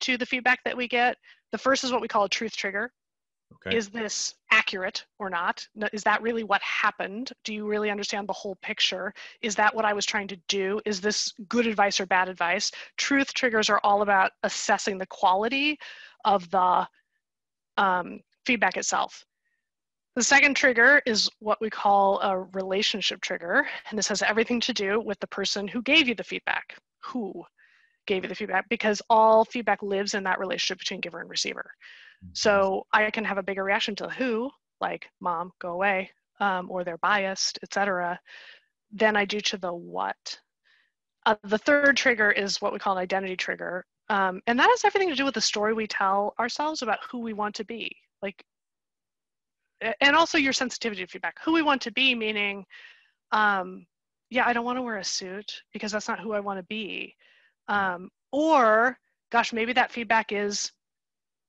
to 0.00 0.16
the 0.16 0.26
feedback 0.26 0.62
that 0.64 0.76
we 0.76 0.88
get. 0.88 1.16
The 1.52 1.58
first 1.58 1.84
is 1.84 1.92
what 1.92 2.00
we 2.00 2.08
call 2.08 2.24
a 2.24 2.28
truth 2.28 2.56
trigger. 2.56 2.92
Okay. 3.66 3.76
Is 3.76 3.88
this 3.88 4.34
accurate 4.50 5.06
or 5.18 5.30
not? 5.30 5.66
Is 5.92 6.02
that 6.02 6.20
really 6.20 6.44
what 6.44 6.60
happened? 6.62 7.32
Do 7.44 7.54
you 7.54 7.66
really 7.66 7.90
understand 7.90 8.28
the 8.28 8.34
whole 8.34 8.56
picture? 8.56 9.14
Is 9.40 9.54
that 9.56 9.74
what 9.74 9.86
I 9.86 9.94
was 9.94 10.04
trying 10.04 10.28
to 10.28 10.36
do? 10.48 10.80
Is 10.84 11.00
this 11.00 11.32
good 11.48 11.66
advice 11.66 11.98
or 11.98 12.06
bad 12.06 12.28
advice? 12.28 12.70
Truth 12.96 13.32
triggers 13.32 13.70
are 13.70 13.80
all 13.82 14.02
about 14.02 14.32
assessing 14.42 14.98
the 14.98 15.06
quality 15.06 15.78
of 16.24 16.50
the 16.50 16.86
um, 17.78 18.20
feedback 18.44 18.76
itself. 18.76 19.24
The 20.18 20.24
second 20.24 20.56
trigger 20.56 21.00
is 21.06 21.30
what 21.38 21.60
we 21.60 21.70
call 21.70 22.18
a 22.22 22.40
relationship 22.40 23.20
trigger, 23.20 23.64
and 23.88 23.96
this 23.96 24.08
has 24.08 24.20
everything 24.20 24.58
to 24.62 24.72
do 24.72 24.98
with 24.98 25.20
the 25.20 25.28
person 25.28 25.68
who 25.68 25.80
gave 25.80 26.08
you 26.08 26.16
the 26.16 26.24
feedback. 26.24 26.76
Who 27.04 27.44
gave 28.04 28.24
you 28.24 28.28
the 28.28 28.34
feedback? 28.34 28.68
Because 28.68 29.00
all 29.08 29.44
feedback 29.44 29.80
lives 29.80 30.14
in 30.14 30.24
that 30.24 30.40
relationship 30.40 30.80
between 30.80 30.98
giver 30.98 31.20
and 31.20 31.30
receiver. 31.30 31.70
So 32.32 32.84
I 32.92 33.12
can 33.12 33.24
have 33.26 33.38
a 33.38 33.44
bigger 33.44 33.62
reaction 33.62 33.94
to 33.94 34.08
who, 34.08 34.50
like 34.80 35.06
mom, 35.20 35.52
go 35.60 35.68
away, 35.68 36.10
um, 36.40 36.68
or 36.68 36.82
they're 36.82 36.98
biased, 36.98 37.60
etc., 37.62 38.18
than 38.90 39.14
I 39.14 39.24
do 39.24 39.38
to 39.38 39.56
the 39.56 39.72
what. 39.72 40.40
Uh, 41.26 41.36
the 41.44 41.58
third 41.58 41.96
trigger 41.96 42.32
is 42.32 42.60
what 42.60 42.72
we 42.72 42.80
call 42.80 42.96
an 42.96 43.02
identity 43.02 43.36
trigger, 43.36 43.86
um, 44.08 44.40
and 44.48 44.58
that 44.58 44.68
has 44.68 44.84
everything 44.84 45.10
to 45.10 45.14
do 45.14 45.24
with 45.24 45.34
the 45.34 45.40
story 45.40 45.74
we 45.74 45.86
tell 45.86 46.34
ourselves 46.40 46.82
about 46.82 46.98
who 47.08 47.20
we 47.20 47.34
want 47.34 47.54
to 47.54 47.64
be. 47.64 47.94
Like, 48.20 48.42
and 50.00 50.16
also 50.16 50.38
your 50.38 50.52
sensitivity 50.52 51.02
to 51.04 51.10
feedback. 51.10 51.36
Who 51.44 51.52
we 51.52 51.62
want 51.62 51.82
to 51.82 51.92
be, 51.92 52.14
meaning, 52.14 52.64
um, 53.32 53.86
yeah, 54.30 54.46
I 54.46 54.52
don't 54.52 54.64
want 54.64 54.78
to 54.78 54.82
wear 54.82 54.98
a 54.98 55.04
suit 55.04 55.62
because 55.72 55.92
that's 55.92 56.08
not 56.08 56.20
who 56.20 56.32
I 56.32 56.40
want 56.40 56.58
to 56.58 56.64
be. 56.64 57.14
Um, 57.68 58.10
or, 58.32 58.98
gosh, 59.30 59.52
maybe 59.52 59.72
that 59.74 59.92
feedback 59.92 60.32
is 60.32 60.72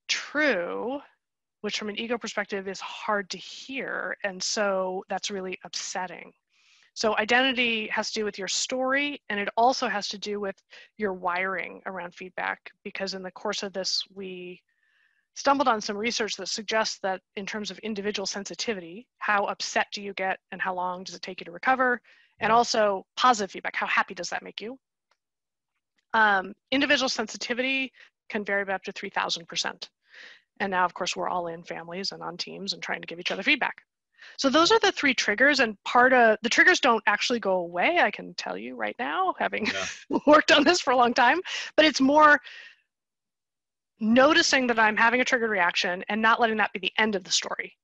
true, 0.08 1.00
which 1.62 1.78
from 1.78 1.90
an 1.90 2.00
ego 2.00 2.18
perspective 2.18 2.68
is 2.68 2.80
hard 2.80 3.30
to 3.32 3.38
hear. 3.38 4.16
And 4.24 4.42
so 4.42 5.04
that's 5.10 5.32
really 5.32 5.58
upsetting. 5.64 6.32
So 6.94 7.18
identity 7.18 7.88
has 7.88 8.12
to 8.12 8.20
do 8.20 8.26
with 8.26 8.38
your 8.38 8.48
story 8.48 9.22
and 9.30 9.40
it 9.40 9.48
also 9.56 9.88
has 9.88 10.10
to 10.10 10.18
do 10.18 10.40
with 10.40 10.62
your 10.98 11.14
wiring 11.14 11.82
around 11.86 12.14
feedback 12.14 12.72
because 12.84 13.14
in 13.14 13.24
the 13.24 13.32
course 13.32 13.64
of 13.64 13.72
this, 13.72 14.04
we 14.14 14.62
stumbled 15.36 15.68
on 15.68 15.82
some 15.82 15.98
research 15.98 16.36
that 16.36 16.50
suggests 16.50 17.00
that 17.04 17.22
in 17.36 17.46
terms 17.46 17.72
of 17.72 17.80
individual 17.80 18.26
sensitivity, 18.26 19.08
how 19.20 19.46
upset 19.46 19.88
do 19.94 20.02
you 20.02 20.14
get 20.14 20.40
and 20.52 20.62
how 20.62 20.74
long 20.74 21.04
does 21.04 21.16
it 21.16 21.22
take 21.22 21.40
you 21.40 21.46
to 21.46 21.52
recover? 21.52 22.02
And 22.40 22.52
also 22.52 23.06
positive 23.18 23.52
feedback, 23.52 23.76
how 23.76 23.88
happy 23.88 24.14
does 24.14 24.30
that 24.30 24.44
make 24.44 24.62
you? 24.62 24.78
Um, 26.14 26.54
individual 26.72 27.10
sensitivity 27.10 27.92
can 28.30 28.44
vary 28.44 28.66
by 28.66 28.74
up 28.74 28.84
to 28.84 28.94
3000%. 28.94 29.90
And 30.60 30.72
now, 30.72 30.86
of 30.86 30.94
course, 30.94 31.16
we're 31.16 31.30
all 31.30 31.48
in 31.48 31.64
families 31.64 32.12
and 32.12 32.22
on 32.22 32.38
teams 32.38 32.74
and 32.74 32.82
trying 32.82 33.02
to 33.02 33.08
give 33.08 33.20
each 33.20 33.32
other 33.32 33.44
feedback. 33.44 33.82
So 34.38 34.50
those 34.50 34.72
are 34.72 34.80
the 34.80 34.92
three 34.92 35.14
triggers, 35.14 35.60
and 35.60 35.82
part 35.84 36.14
of 36.14 36.38
the 36.42 36.50
triggers 36.50 36.80
don't 36.80 37.04
actually 37.08 37.40
go 37.40 37.54
away. 37.58 38.00
I 38.00 38.12
can 38.12 38.34
tell 38.36 38.58
you 38.58 38.76
right 38.76 38.96
now, 39.00 39.34
having 39.40 39.66
yeah. 39.66 40.20
worked 40.28 40.52
on 40.52 40.64
this 40.64 40.82
for 40.82 40.92
a 40.92 40.98
long 40.98 41.14
time. 41.14 41.40
But 41.76 41.86
it's 41.86 42.02
more 42.02 42.40
noticing 44.00 44.68
that 44.68 44.80
I'm 44.80 44.98
having 44.98 45.22
a 45.22 45.26
triggered 45.26 45.50
reaction 45.50 46.04
and 46.10 46.22
not 46.22 46.40
letting 46.40 46.58
that 46.58 46.74
be 46.74 46.80
the 46.80 46.94
end 46.98 47.16
of 47.16 47.24
the 47.24 47.32
story. 47.32 47.76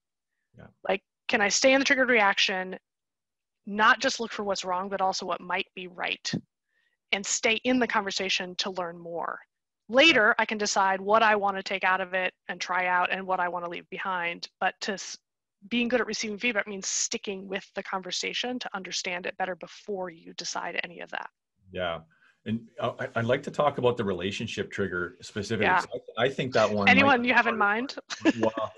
Yeah. 0.57 0.67
Like, 0.87 1.01
can 1.27 1.41
I 1.41 1.49
stay 1.49 1.73
in 1.73 1.79
the 1.79 1.85
triggered 1.85 2.09
reaction, 2.09 2.77
not 3.65 3.99
just 3.99 4.19
look 4.19 4.31
for 4.31 4.43
what's 4.43 4.63
wrong, 4.63 4.89
but 4.89 5.01
also 5.01 5.25
what 5.25 5.41
might 5.41 5.67
be 5.75 5.87
right, 5.87 6.31
and 7.11 7.25
stay 7.25 7.59
in 7.63 7.79
the 7.79 7.87
conversation 7.87 8.55
to 8.57 8.69
learn 8.71 8.97
more. 8.97 9.39
Later, 9.87 10.33
I 10.39 10.45
can 10.45 10.57
decide 10.57 10.99
what 10.99 11.21
I 11.21 11.35
want 11.35 11.57
to 11.57 11.63
take 11.63 11.83
out 11.83 12.01
of 12.01 12.13
it 12.13 12.33
and 12.47 12.59
try 12.59 12.87
out 12.87 13.11
and 13.11 13.25
what 13.25 13.39
I 13.39 13.49
want 13.49 13.65
to 13.65 13.69
leave 13.69 13.87
behind. 13.89 14.47
But 14.59 14.73
to 14.81 14.97
being 15.69 15.87
good 15.87 16.01
at 16.01 16.07
receiving 16.07 16.37
feedback 16.37 16.67
means 16.67 16.87
sticking 16.87 17.47
with 17.47 17.69
the 17.75 17.83
conversation 17.83 18.57
to 18.59 18.69
understand 18.75 19.25
it 19.25 19.37
better 19.37 19.55
before 19.55 20.09
you 20.09 20.33
decide 20.33 20.79
any 20.83 21.01
of 21.01 21.09
that. 21.11 21.29
Yeah. 21.71 21.99
And 22.45 22.61
uh, 22.79 22.93
I'd 23.15 23.25
like 23.25 23.41
to 23.43 23.51
talk 23.51 23.79
about 23.79 23.97
the 23.97 24.03
relationship 24.03 24.71
trigger 24.71 25.15
specifically. 25.21 25.65
Yeah. 25.65 25.81
I 26.17 26.29
think 26.29 26.53
that 26.53 26.71
one. 26.71 26.87
Anyone 26.87 27.23
you 27.23 27.33
have 27.33 27.47
in 27.47 27.57
mind? 27.57 27.95
well, 28.39 28.71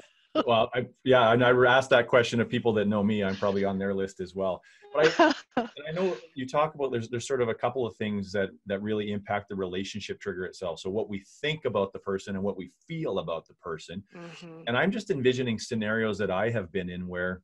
well, 0.45 0.69
I, 0.73 0.87
yeah, 1.03 1.31
and 1.33 1.43
I 1.43 1.51
asked 1.65 1.89
that 1.89 2.07
question 2.07 2.39
of 2.39 2.49
people 2.49 2.73
that 2.73 2.87
know 2.87 3.03
me. 3.03 3.23
I'm 3.23 3.35
probably 3.35 3.65
on 3.65 3.77
their 3.77 3.93
list 3.93 4.19
as 4.19 4.35
well. 4.35 4.61
But 4.93 5.13
I, 5.19 5.33
I 5.57 5.91
know 5.93 6.15
you 6.35 6.47
talk 6.47 6.75
about 6.75 6.91
there's 6.91 7.09
there's 7.09 7.27
sort 7.27 7.41
of 7.41 7.49
a 7.49 7.53
couple 7.53 7.85
of 7.85 7.95
things 7.97 8.31
that 8.31 8.49
that 8.67 8.81
really 8.81 9.11
impact 9.11 9.49
the 9.49 9.55
relationship 9.55 10.19
trigger 10.19 10.45
itself. 10.45 10.79
So 10.79 10.89
what 10.89 11.09
we 11.09 11.23
think 11.41 11.65
about 11.65 11.93
the 11.93 11.99
person 11.99 12.35
and 12.35 12.43
what 12.43 12.57
we 12.57 12.71
feel 12.87 13.19
about 13.19 13.47
the 13.47 13.53
person. 13.55 14.03
Mm-hmm. 14.15 14.61
And 14.67 14.77
I'm 14.77 14.91
just 14.91 15.11
envisioning 15.11 15.59
scenarios 15.59 16.17
that 16.19 16.31
I 16.31 16.49
have 16.51 16.71
been 16.71 16.89
in 16.89 17.07
where 17.07 17.41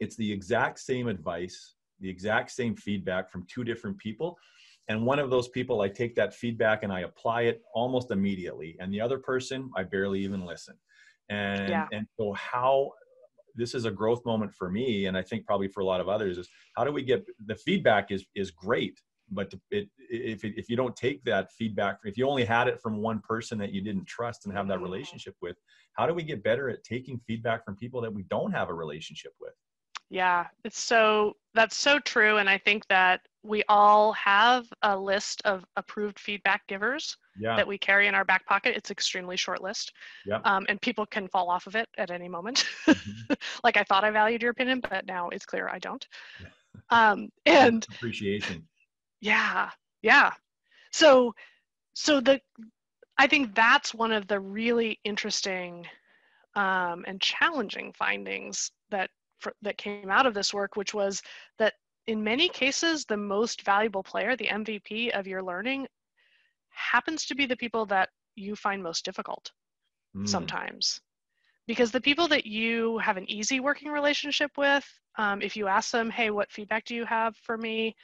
it's 0.00 0.16
the 0.16 0.30
exact 0.30 0.80
same 0.80 1.06
advice, 1.06 1.74
the 2.00 2.10
exact 2.10 2.50
same 2.50 2.74
feedback 2.74 3.30
from 3.30 3.46
two 3.52 3.62
different 3.62 3.98
people. 3.98 4.36
And 4.88 5.06
one 5.06 5.18
of 5.18 5.30
those 5.30 5.48
people, 5.48 5.80
I 5.80 5.88
take 5.88 6.14
that 6.16 6.34
feedback 6.34 6.82
and 6.82 6.92
I 6.92 7.00
apply 7.00 7.42
it 7.42 7.62
almost 7.74 8.10
immediately. 8.10 8.76
And 8.80 8.92
the 8.92 9.00
other 9.00 9.18
person, 9.18 9.70
I 9.76 9.84
barely 9.84 10.20
even 10.20 10.44
listen 10.44 10.74
and 11.32 11.68
yeah. 11.68 11.86
and 11.92 12.06
so 12.18 12.32
how 12.32 12.90
this 13.54 13.74
is 13.74 13.84
a 13.84 13.90
growth 13.90 14.24
moment 14.24 14.52
for 14.52 14.70
me 14.70 15.06
and 15.06 15.16
i 15.16 15.22
think 15.22 15.46
probably 15.46 15.68
for 15.68 15.80
a 15.80 15.84
lot 15.84 16.00
of 16.00 16.08
others 16.08 16.38
is 16.38 16.48
how 16.76 16.84
do 16.84 16.92
we 16.92 17.02
get 17.02 17.24
the 17.46 17.54
feedback 17.54 18.10
is 18.10 18.24
is 18.34 18.50
great 18.50 19.00
but 19.34 19.54
it, 19.70 19.88
if, 20.10 20.44
if 20.44 20.68
you 20.68 20.76
don't 20.76 20.96
take 20.96 21.22
that 21.24 21.50
feedback 21.52 21.98
if 22.04 22.18
you 22.18 22.28
only 22.28 22.44
had 22.44 22.68
it 22.68 22.80
from 22.80 22.98
one 22.98 23.20
person 23.20 23.56
that 23.58 23.72
you 23.72 23.80
didn't 23.80 24.06
trust 24.06 24.44
and 24.44 24.54
have 24.54 24.68
that 24.68 24.74
mm-hmm. 24.74 24.84
relationship 24.84 25.34
with 25.40 25.56
how 25.94 26.06
do 26.06 26.14
we 26.14 26.22
get 26.22 26.42
better 26.42 26.68
at 26.68 26.82
taking 26.84 27.20
feedback 27.26 27.64
from 27.64 27.76
people 27.76 28.00
that 28.00 28.12
we 28.12 28.22
don't 28.24 28.52
have 28.52 28.68
a 28.68 28.74
relationship 28.74 29.32
with 29.40 29.54
yeah, 30.12 30.48
it's 30.62 30.78
so 30.78 31.36
that's 31.54 31.74
so 31.74 31.98
true. 31.98 32.36
And 32.36 32.48
I 32.48 32.58
think 32.58 32.86
that 32.88 33.22
we 33.42 33.62
all 33.68 34.12
have 34.12 34.66
a 34.82 34.96
list 34.96 35.42
of 35.44 35.64
approved 35.76 36.18
feedback 36.18 36.66
givers 36.68 37.16
yeah. 37.38 37.56
that 37.56 37.66
we 37.66 37.76
carry 37.76 38.06
in 38.06 38.14
our 38.14 38.24
back 38.24 38.46
pocket. 38.46 38.76
It's 38.76 38.90
extremely 38.90 39.36
short 39.36 39.62
list. 39.62 39.92
Um, 40.44 40.64
and 40.68 40.80
people 40.80 41.06
can 41.06 41.28
fall 41.28 41.50
off 41.50 41.66
of 41.66 41.74
it 41.74 41.88
at 41.98 42.10
any 42.10 42.28
moment. 42.28 42.66
Mm-hmm. 42.86 43.32
like 43.64 43.76
I 43.76 43.82
thought 43.84 44.04
I 44.04 44.10
valued 44.10 44.42
your 44.42 44.52
opinion, 44.52 44.80
but 44.88 45.06
now 45.06 45.28
it's 45.28 45.46
clear 45.46 45.68
I 45.68 45.78
don't. 45.78 46.06
Um, 46.88 47.28
and 47.44 47.86
appreciation. 47.96 48.66
Yeah. 49.20 49.70
Yeah. 50.00 50.32
So, 50.90 51.34
so 51.94 52.20
the, 52.20 52.40
I 53.18 53.26
think 53.26 53.54
that's 53.54 53.94
one 53.94 54.10
of 54.10 54.26
the 54.26 54.40
really 54.40 54.98
interesting 55.04 55.86
um, 56.54 57.04
and 57.06 57.20
challenging 57.20 57.92
findings 57.92 58.72
that 58.90 59.10
for, 59.38 59.52
that 59.62 59.76
came 59.76 60.10
out 60.10 60.26
of 60.26 60.34
this 60.34 60.54
work, 60.54 60.76
which 60.76 60.94
was 60.94 61.22
that 61.58 61.74
in 62.06 62.24
many 62.24 62.48
cases, 62.48 63.04
the 63.04 63.16
most 63.16 63.62
valuable 63.62 64.02
player, 64.02 64.36
the 64.36 64.48
MVP 64.48 65.10
of 65.10 65.26
your 65.26 65.42
learning, 65.42 65.86
happens 66.70 67.26
to 67.26 67.34
be 67.34 67.46
the 67.46 67.56
people 67.56 67.86
that 67.86 68.08
you 68.34 68.56
find 68.56 68.82
most 68.82 69.04
difficult 69.04 69.52
mm. 70.16 70.28
sometimes. 70.28 71.00
Because 71.66 71.92
the 71.92 72.00
people 72.00 72.26
that 72.28 72.44
you 72.44 72.98
have 72.98 73.16
an 73.16 73.30
easy 73.30 73.60
working 73.60 73.90
relationship 73.90 74.50
with, 74.56 74.84
um, 75.16 75.42
if 75.42 75.56
you 75.56 75.68
ask 75.68 75.92
them, 75.92 76.10
hey, 76.10 76.30
what 76.30 76.50
feedback 76.50 76.84
do 76.84 76.94
you 76.94 77.04
have 77.04 77.36
for 77.36 77.56
me? 77.56 77.94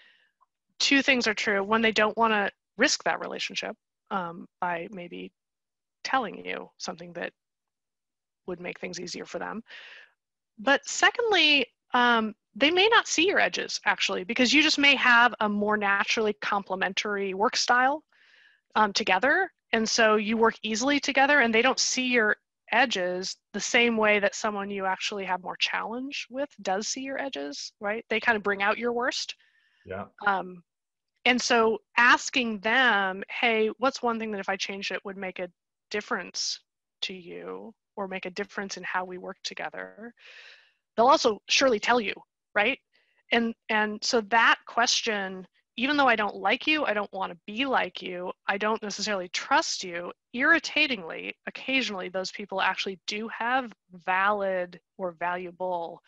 Two 0.78 1.02
things 1.02 1.26
are 1.26 1.34
true. 1.34 1.64
One, 1.64 1.82
they 1.82 1.90
don't 1.90 2.16
want 2.16 2.32
to 2.32 2.50
risk 2.76 3.02
that 3.04 3.20
relationship 3.20 3.74
um, 4.12 4.46
by 4.60 4.86
maybe 4.92 5.32
telling 6.04 6.44
you 6.44 6.70
something 6.78 7.12
that 7.14 7.32
would 8.46 8.60
make 8.60 8.78
things 8.78 9.00
easier 9.00 9.26
for 9.26 9.40
them. 9.40 9.62
But 10.58 10.86
secondly, 10.86 11.66
um, 11.94 12.34
they 12.58 12.70
may 12.70 12.88
not 12.88 13.06
see 13.06 13.26
your 13.26 13.38
edges 13.38 13.80
actually, 13.84 14.24
because 14.24 14.52
you 14.52 14.62
just 14.62 14.78
may 14.78 14.94
have 14.96 15.34
a 15.40 15.48
more 15.48 15.76
naturally 15.76 16.32
complementary 16.34 17.34
work 17.34 17.56
style 17.56 18.02
um, 18.74 18.92
together. 18.92 19.50
And 19.72 19.88
so 19.88 20.16
you 20.16 20.36
work 20.36 20.54
easily 20.62 20.98
together 20.98 21.40
and 21.40 21.54
they 21.54 21.62
don't 21.62 21.78
see 21.78 22.06
your 22.06 22.36
edges 22.72 23.36
the 23.52 23.60
same 23.60 23.96
way 23.96 24.18
that 24.18 24.34
someone 24.34 24.70
you 24.70 24.84
actually 24.84 25.24
have 25.24 25.42
more 25.42 25.56
challenge 25.56 26.26
with 26.30 26.50
does 26.62 26.88
see 26.88 27.02
your 27.02 27.20
edges, 27.20 27.72
right? 27.80 28.04
They 28.10 28.20
kind 28.20 28.36
of 28.36 28.42
bring 28.42 28.62
out 28.62 28.78
your 28.78 28.92
worst. 28.92 29.34
Yeah. 29.86 30.06
Um, 30.26 30.62
and 31.24 31.40
so 31.40 31.78
asking 31.96 32.60
them, 32.60 33.22
hey, 33.30 33.70
what's 33.78 34.02
one 34.02 34.18
thing 34.18 34.32
that 34.32 34.40
if 34.40 34.48
I 34.48 34.56
changed 34.56 34.92
it 34.92 35.04
would 35.04 35.16
make 35.16 35.38
a 35.38 35.48
difference 35.90 36.60
to 37.02 37.14
you? 37.14 37.74
or 37.98 38.06
make 38.06 38.26
a 38.26 38.30
difference 38.30 38.76
in 38.76 38.84
how 38.84 39.04
we 39.04 39.18
work 39.18 39.36
together 39.42 40.14
they'll 40.96 41.06
also 41.06 41.42
surely 41.48 41.80
tell 41.80 42.00
you 42.00 42.14
right 42.54 42.78
and 43.32 43.54
and 43.68 44.02
so 44.02 44.20
that 44.22 44.56
question 44.66 45.46
even 45.78 45.96
though 45.96 46.08
I 46.08 46.16
don't 46.16 46.34
like 46.34 46.66
you, 46.66 46.84
I 46.84 46.92
don't 46.92 47.12
want 47.12 47.30
to 47.30 47.38
be 47.46 47.64
like 47.64 48.02
you, 48.02 48.32
I 48.48 48.58
don't 48.58 48.82
necessarily 48.82 49.28
trust 49.28 49.84
you, 49.84 50.10
irritatingly, 50.32 51.36
occasionally 51.46 52.08
those 52.08 52.32
people 52.32 52.60
actually 52.60 52.98
do 53.06 53.28
have 53.28 53.72
valid 54.04 54.80
or 54.96 55.12
valuable 55.12 56.02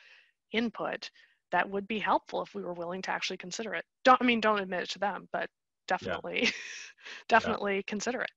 input 0.50 1.08
that 1.52 1.70
would 1.70 1.86
be 1.86 2.00
helpful 2.00 2.42
if 2.42 2.52
we 2.52 2.62
were 2.62 2.74
willing 2.74 3.00
to 3.02 3.12
actually 3.12 3.36
consider 3.36 3.74
it. 3.74 3.84
Don't 4.04 4.20
I 4.20 4.24
mean 4.24 4.40
don't 4.40 4.58
admit 4.58 4.82
it 4.82 4.90
to 4.90 4.98
them, 4.98 5.28
but 5.32 5.48
definitely 5.86 6.42
yeah. 6.42 6.50
definitely 7.28 7.76
yeah. 7.76 7.82
consider 7.86 8.22
it. 8.22 8.30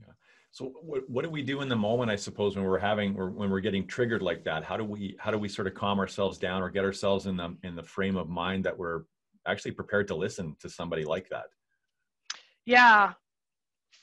Yeah. 0.00 0.12
So 0.52 0.66
what, 0.82 1.08
what 1.08 1.24
do 1.24 1.30
we 1.30 1.40
do 1.42 1.62
in 1.62 1.68
the 1.70 1.76
moment, 1.76 2.10
I 2.10 2.16
suppose, 2.16 2.56
when 2.56 2.66
we're 2.66 2.78
having 2.78 3.16
or 3.16 3.30
when 3.30 3.50
we're 3.50 3.60
getting 3.60 3.86
triggered 3.86 4.20
like 4.20 4.44
that? 4.44 4.62
How 4.62 4.76
do 4.76 4.84
we 4.84 5.16
how 5.18 5.30
do 5.30 5.38
we 5.38 5.48
sort 5.48 5.66
of 5.66 5.74
calm 5.74 5.98
ourselves 5.98 6.36
down 6.36 6.62
or 6.62 6.68
get 6.68 6.84
ourselves 6.84 7.24
in 7.24 7.38
the 7.38 7.56
in 7.62 7.74
the 7.74 7.82
frame 7.82 8.18
of 8.18 8.28
mind 8.28 8.62
that 8.64 8.76
we're 8.76 9.04
actually 9.46 9.70
prepared 9.70 10.06
to 10.08 10.14
listen 10.14 10.54
to 10.60 10.68
somebody 10.68 11.04
like 11.04 11.30
that? 11.30 11.46
Yeah. 12.66 13.14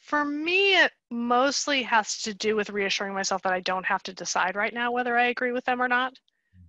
For 0.02 0.26
me, 0.26 0.76
it 0.76 0.92
mostly 1.12 1.84
has 1.84 2.18
to 2.24 2.34
do 2.34 2.56
with 2.56 2.72
reassuring 2.72 3.14
myself 3.14 3.44
that 3.44 3.54
I 3.54 3.60
don't 3.60 3.86
have 3.86 4.02
to 4.04 4.14
decide 4.14 4.56
right 4.56 4.74
now 4.74 4.92
whether 4.92 5.16
I 5.16 5.26
agree 5.26 5.52
with 5.52 5.66
them 5.66 5.80
or 5.80 5.88
not. 5.88 6.14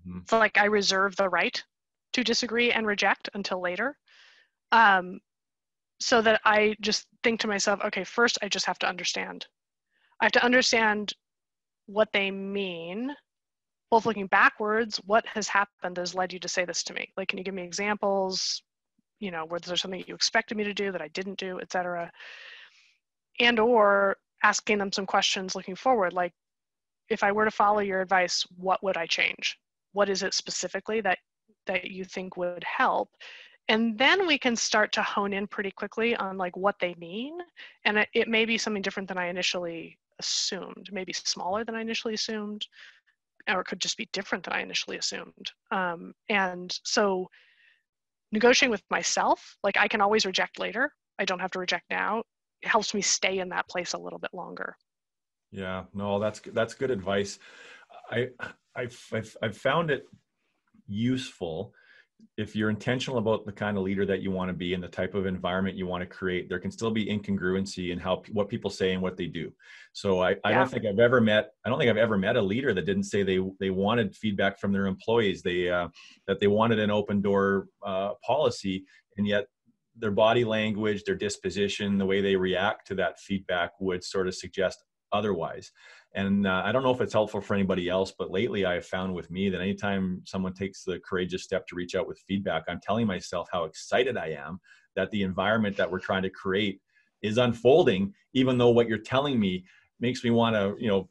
Mm-hmm. 0.07 0.19
So, 0.29 0.39
like, 0.39 0.59
I 0.59 0.67
reserve 0.67 1.17
the 1.17 1.31
right 1.31 1.63
to 2.13 2.23
disagree 2.23 2.71
and 2.71 2.87
reject 2.87 3.31
until 3.33 3.63
later. 3.63 3.97
Um, 4.73 5.21
so 6.01 6.21
that 6.21 6.43
I 6.45 6.77
just 6.83 7.07
think 7.23 7.41
to 7.41 7.49
myself, 7.49 7.81
okay, 7.87 8.05
first, 8.05 8.37
I 8.43 8.49
just 8.49 8.67
have 8.67 8.79
to 8.81 8.89
understand. 8.89 9.47
I 10.21 10.27
have 10.27 10.33
to 10.33 10.45
understand 10.45 11.13
what 11.87 12.09
they 12.13 12.31
mean 12.31 13.15
both 13.91 14.07
looking 14.07 14.29
backwards, 14.29 14.99
what 14.99 15.27
has 15.27 15.49
happened 15.49 15.97
that 15.97 16.03
has 16.03 16.15
led 16.15 16.33
you 16.33 16.39
to 16.39 16.49
say 16.49 16.65
this 16.65 16.85
to 16.85 16.95
me? 16.95 17.13
Like, 17.17 17.29
can 17.29 17.39
you 17.39 17.45
give 17.45 17.55
me 17.55 17.63
examples? 17.63 18.63
You 19.19 19.33
know, 19.33 19.45
was 19.45 19.63
there 19.63 19.77
something 19.77 20.05
you 20.07 20.15
expected 20.15 20.57
me 20.57 20.65
to 20.65 20.73
do 20.73 20.93
that 20.93 21.03
I 21.03 21.09
didn't 21.09 21.39
do, 21.39 21.61
et 21.61 21.73
cetera? 21.73 22.11
And 23.41 23.59
or 23.59 24.17
asking 24.43 24.79
them 24.79 24.93
some 24.93 25.07
questions 25.07 25.55
looking 25.55 25.75
forward, 25.75 26.13
like, 26.13 26.33
if 27.09 27.25
I 27.25 27.33
were 27.33 27.45
to 27.45 27.51
follow 27.51 27.81
your 27.81 28.01
advice, 28.01 28.47
what 28.57 28.83
would 28.85 28.97
I 28.97 29.07
change? 29.07 29.59
What 29.93 30.09
is 30.09 30.23
it 30.23 30.35
specifically 30.35 31.01
that 31.01 31.19
that 31.67 31.91
you 31.91 32.05
think 32.05 32.37
would 32.37 32.65
help? 32.65 33.11
And 33.69 33.99
then 33.99 34.27
we 34.27 34.39
can 34.39 34.55
start 34.55 34.93
to 34.93 35.03
hone 35.03 35.33
in 35.33 35.49
pretty 35.49 35.73
quickly 35.73 36.15
on 36.17 36.39
like 36.39 36.57
what 36.57 36.77
they 36.81 36.95
mean. 36.99 37.39
And 37.85 37.99
it, 37.99 38.09
it 38.15 38.29
may 38.29 38.45
be 38.45 38.57
something 38.57 38.83
different 38.83 39.09
than 39.09 39.19
I 39.19 39.27
initially 39.27 39.99
assumed, 40.21 40.89
maybe 40.93 41.13
smaller 41.13 41.65
than 41.65 41.75
I 41.75 41.81
initially 41.81 42.15
assumed, 42.15 42.65
or 43.49 43.61
it 43.61 43.67
could 43.67 43.81
just 43.81 43.97
be 43.97 44.09
different 44.13 44.45
than 44.45 44.55
I 44.55 44.63
initially 44.63 44.99
assumed. 44.99 45.51
Um, 45.73 46.13
and 46.29 46.79
so 46.85 47.27
negotiating 48.33 48.71
with 48.71 48.85
myself, 48.91 49.57
like 49.65 49.77
I 49.77 49.89
can 49.89 50.01
always 50.01 50.25
reject 50.25 50.59
later. 50.59 50.93
I 51.19 51.25
don't 51.25 51.41
have 51.41 51.51
to 51.53 51.59
reject 51.59 51.85
now. 51.91 52.23
It 52.63 52.69
helps 52.69 52.95
me 52.95 53.01
stay 53.01 53.39
in 53.39 53.49
that 53.49 53.69
place 53.69 53.95
a 53.95 53.99
little 53.99 54.19
bit 54.19 54.31
longer. 54.33 54.77
Yeah, 55.51 55.85
no, 55.93 56.21
that's 56.21 56.41
that's 56.41 56.75
good 56.75 56.91
advice. 56.91 57.39
I 58.11 58.29
I've 58.77 58.99
I've, 59.13 59.37
I've 59.43 59.57
found 59.57 59.91
it 59.91 60.07
useful 60.87 61.73
if 62.37 62.57
you're 62.57 62.71
intentional 62.71 63.19
about 63.19 63.45
the 63.45 63.53
kind 63.53 63.77
of 63.77 63.83
leader 63.83 64.07
that 64.07 64.23
you 64.23 64.31
want 64.31 64.49
to 64.49 64.55
be 64.55 64.75
and 64.75 64.83
the 64.83 64.89
type 64.89 65.15
of 65.15 65.27
environment 65.27 65.77
you 65.77 65.87
want 65.87 66.03
to 66.03 66.07
create, 66.07 66.49
there 66.49 66.59
can 66.59 66.71
still 66.71 66.91
be 66.91 67.07
incongruency 67.07 67.93
in 67.93 67.99
how 67.99 68.23
what 68.33 68.49
people 68.49 68.71
say 68.71 68.93
and 68.93 69.03
what 69.03 69.17
they 69.17 69.27
do. 69.27 69.53
So 69.93 70.23
I, 70.23 70.37
I 70.45 70.53
don't 70.53 70.71
think 70.71 70.87
I've 70.87 70.99
ever 70.99 71.21
met 71.21 71.51
I 71.65 71.69
don't 71.69 71.79
think 71.79 71.91
I've 71.91 71.97
ever 71.97 72.17
met 72.17 72.37
a 72.37 72.43
leader 72.43 72.73
that 72.73 72.87
didn't 72.87 73.05
say 73.05 73.23
they 73.23 73.41
they 73.59 73.71
wanted 73.71 74.17
feedback 74.17 74.59
from 74.59 74.73
their 74.73 74.87
employees, 74.87 75.43
they 75.43 75.69
uh, 75.69 75.89
that 76.27 76.41
they 76.41 76.47
wanted 76.47 76.79
an 76.79 76.91
open 76.91 77.21
door 77.21 77.67
uh, 77.85 78.13
policy, 78.25 78.85
and 79.17 79.27
yet 79.27 79.47
their 79.97 80.11
body 80.11 80.45
language, 80.45 81.05
their 81.05 81.15
disposition, 81.15 81.99
the 81.99 82.07
way 82.07 82.21
they 82.21 82.37
react 82.37 82.87
to 82.87 82.95
that 82.95 83.19
feedback 83.21 83.73
would 83.81 84.03
sort 84.03 84.29
of 84.29 84.35
suggest 84.35 84.83
otherwise. 85.13 85.73
And 86.15 86.47
uh, 86.47 86.63
I 86.65 86.73
don't 86.73 86.83
know 86.83 86.91
if 86.91 87.01
it's 87.01 87.13
helpful 87.13 87.41
for 87.41 87.55
anybody 87.55 87.89
else, 87.89 88.13
but 88.17 88.31
lately 88.31 88.65
I 88.65 88.75
have 88.75 88.87
found 88.87 89.15
with 89.15 89.31
me 89.31 89.49
that 89.49 89.61
anytime 89.61 90.23
someone 90.27 90.53
takes 90.53 90.83
the 90.83 90.99
courageous 91.09 91.45
step 91.45 91.67
to 91.69 91.77
reach 91.77 91.95
out 91.95 92.09
with 92.09 92.19
feedback, 92.27 92.65
I'm 92.69 92.81
telling 92.81 93.07
myself 93.07 93.49
how 93.53 93.65
excited 93.65 94.17
I 94.17 94.31
am 94.31 94.61
that 94.97 95.11
the 95.13 95.23
environment 95.23 95.77
that 95.77 95.91
we're 95.91 96.01
trying 96.01 96.23
to 96.23 96.31
create 96.31 96.81
is 97.23 97.39
unfolding, 97.39 98.13
even 98.33 98.59
though 98.59 98.71
what 98.71 98.89
you're 98.89 98.99
telling 98.99 99.39
me 99.39 99.65
makes 100.01 100.25
me 100.25 100.31
want 100.31 100.57
to, 100.57 100.75
you 100.83 100.89
know, 100.89 101.09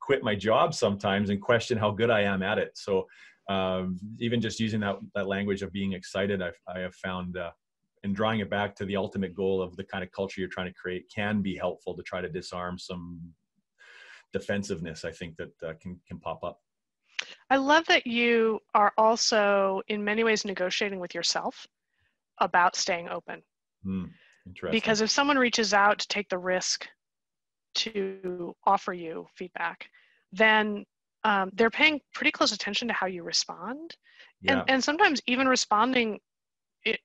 quit 0.00 0.22
my 0.22 0.34
job 0.34 0.74
sometimes 0.74 1.30
and 1.30 1.40
question 1.40 1.78
how 1.78 1.90
good 1.90 2.10
I 2.10 2.20
am 2.20 2.42
at 2.42 2.58
it. 2.58 2.72
So 2.74 3.06
um, 3.48 3.98
even 4.18 4.40
just 4.40 4.60
using 4.60 4.80
that, 4.80 4.96
that 5.14 5.28
language 5.28 5.62
of 5.62 5.72
being 5.72 5.94
excited, 5.94 6.42
I've, 6.42 6.60
I 6.68 6.80
have 6.80 6.94
found 6.94 7.38
uh, 7.38 7.52
and 8.02 8.14
drawing 8.14 8.40
it 8.40 8.50
back 8.50 8.76
to 8.76 8.84
the 8.84 8.96
ultimate 8.96 9.34
goal 9.34 9.62
of 9.62 9.76
the 9.76 9.84
kind 9.84 10.04
of 10.04 10.12
culture 10.12 10.40
you're 10.40 10.50
trying 10.50 10.68
to 10.68 10.74
create 10.74 11.10
can 11.12 11.42
be 11.42 11.56
helpful 11.56 11.96
to 11.96 12.02
try 12.02 12.20
to 12.20 12.28
disarm 12.28 12.78
some 12.78 13.18
defensiveness 14.38 15.04
i 15.04 15.10
think 15.10 15.36
that 15.36 15.52
uh, 15.66 15.72
can 15.80 15.98
can 16.06 16.18
pop 16.18 16.42
up. 16.44 16.60
I 17.48 17.56
love 17.56 17.86
that 17.86 18.06
you 18.06 18.60
are 18.74 18.92
also 18.98 19.80
in 19.88 20.04
many 20.04 20.22
ways 20.22 20.44
negotiating 20.44 21.00
with 21.00 21.14
yourself 21.14 21.66
about 22.40 22.76
staying 22.76 23.08
open. 23.08 23.42
Mm, 23.86 24.10
because 24.70 25.00
if 25.00 25.10
someone 25.10 25.38
reaches 25.38 25.72
out 25.72 25.98
to 26.00 26.08
take 26.08 26.28
the 26.28 26.38
risk 26.38 26.86
to 27.76 28.54
offer 28.64 28.92
you 28.92 29.26
feedback 29.34 29.88
then 30.32 30.84
um, 31.24 31.50
they're 31.54 31.70
paying 31.70 32.00
pretty 32.14 32.30
close 32.30 32.52
attention 32.52 32.86
to 32.88 32.94
how 32.94 33.06
you 33.06 33.22
respond. 33.22 33.96
Yeah. 34.42 34.60
and, 34.60 34.70
and 34.70 34.84
sometimes 34.84 35.20
even 35.26 35.48
responding 35.48 36.20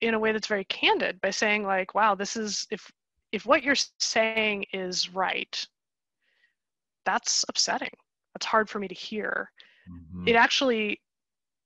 in 0.02 0.14
a 0.14 0.20
way 0.20 0.32
that's 0.32 0.48
very 0.48 0.66
candid 0.66 1.20
by 1.22 1.32
saying 1.32 1.64
like 1.64 1.96
wow 1.96 2.14
this 2.14 2.38
is 2.38 2.68
if 2.70 2.92
if 3.32 3.48
what 3.48 3.64
you're 3.64 3.76
saying 4.00 4.66
is 4.74 5.10
right 5.10 5.66
that's 7.06 7.46
upsetting. 7.50 7.92
That's 8.34 8.46
hard 8.46 8.70
for 8.70 8.80
me 8.80 8.88
to 8.88 8.96
hear. 8.96 9.50
Mm-hmm. 9.90 10.28
it 10.28 10.36
actually 10.36 11.02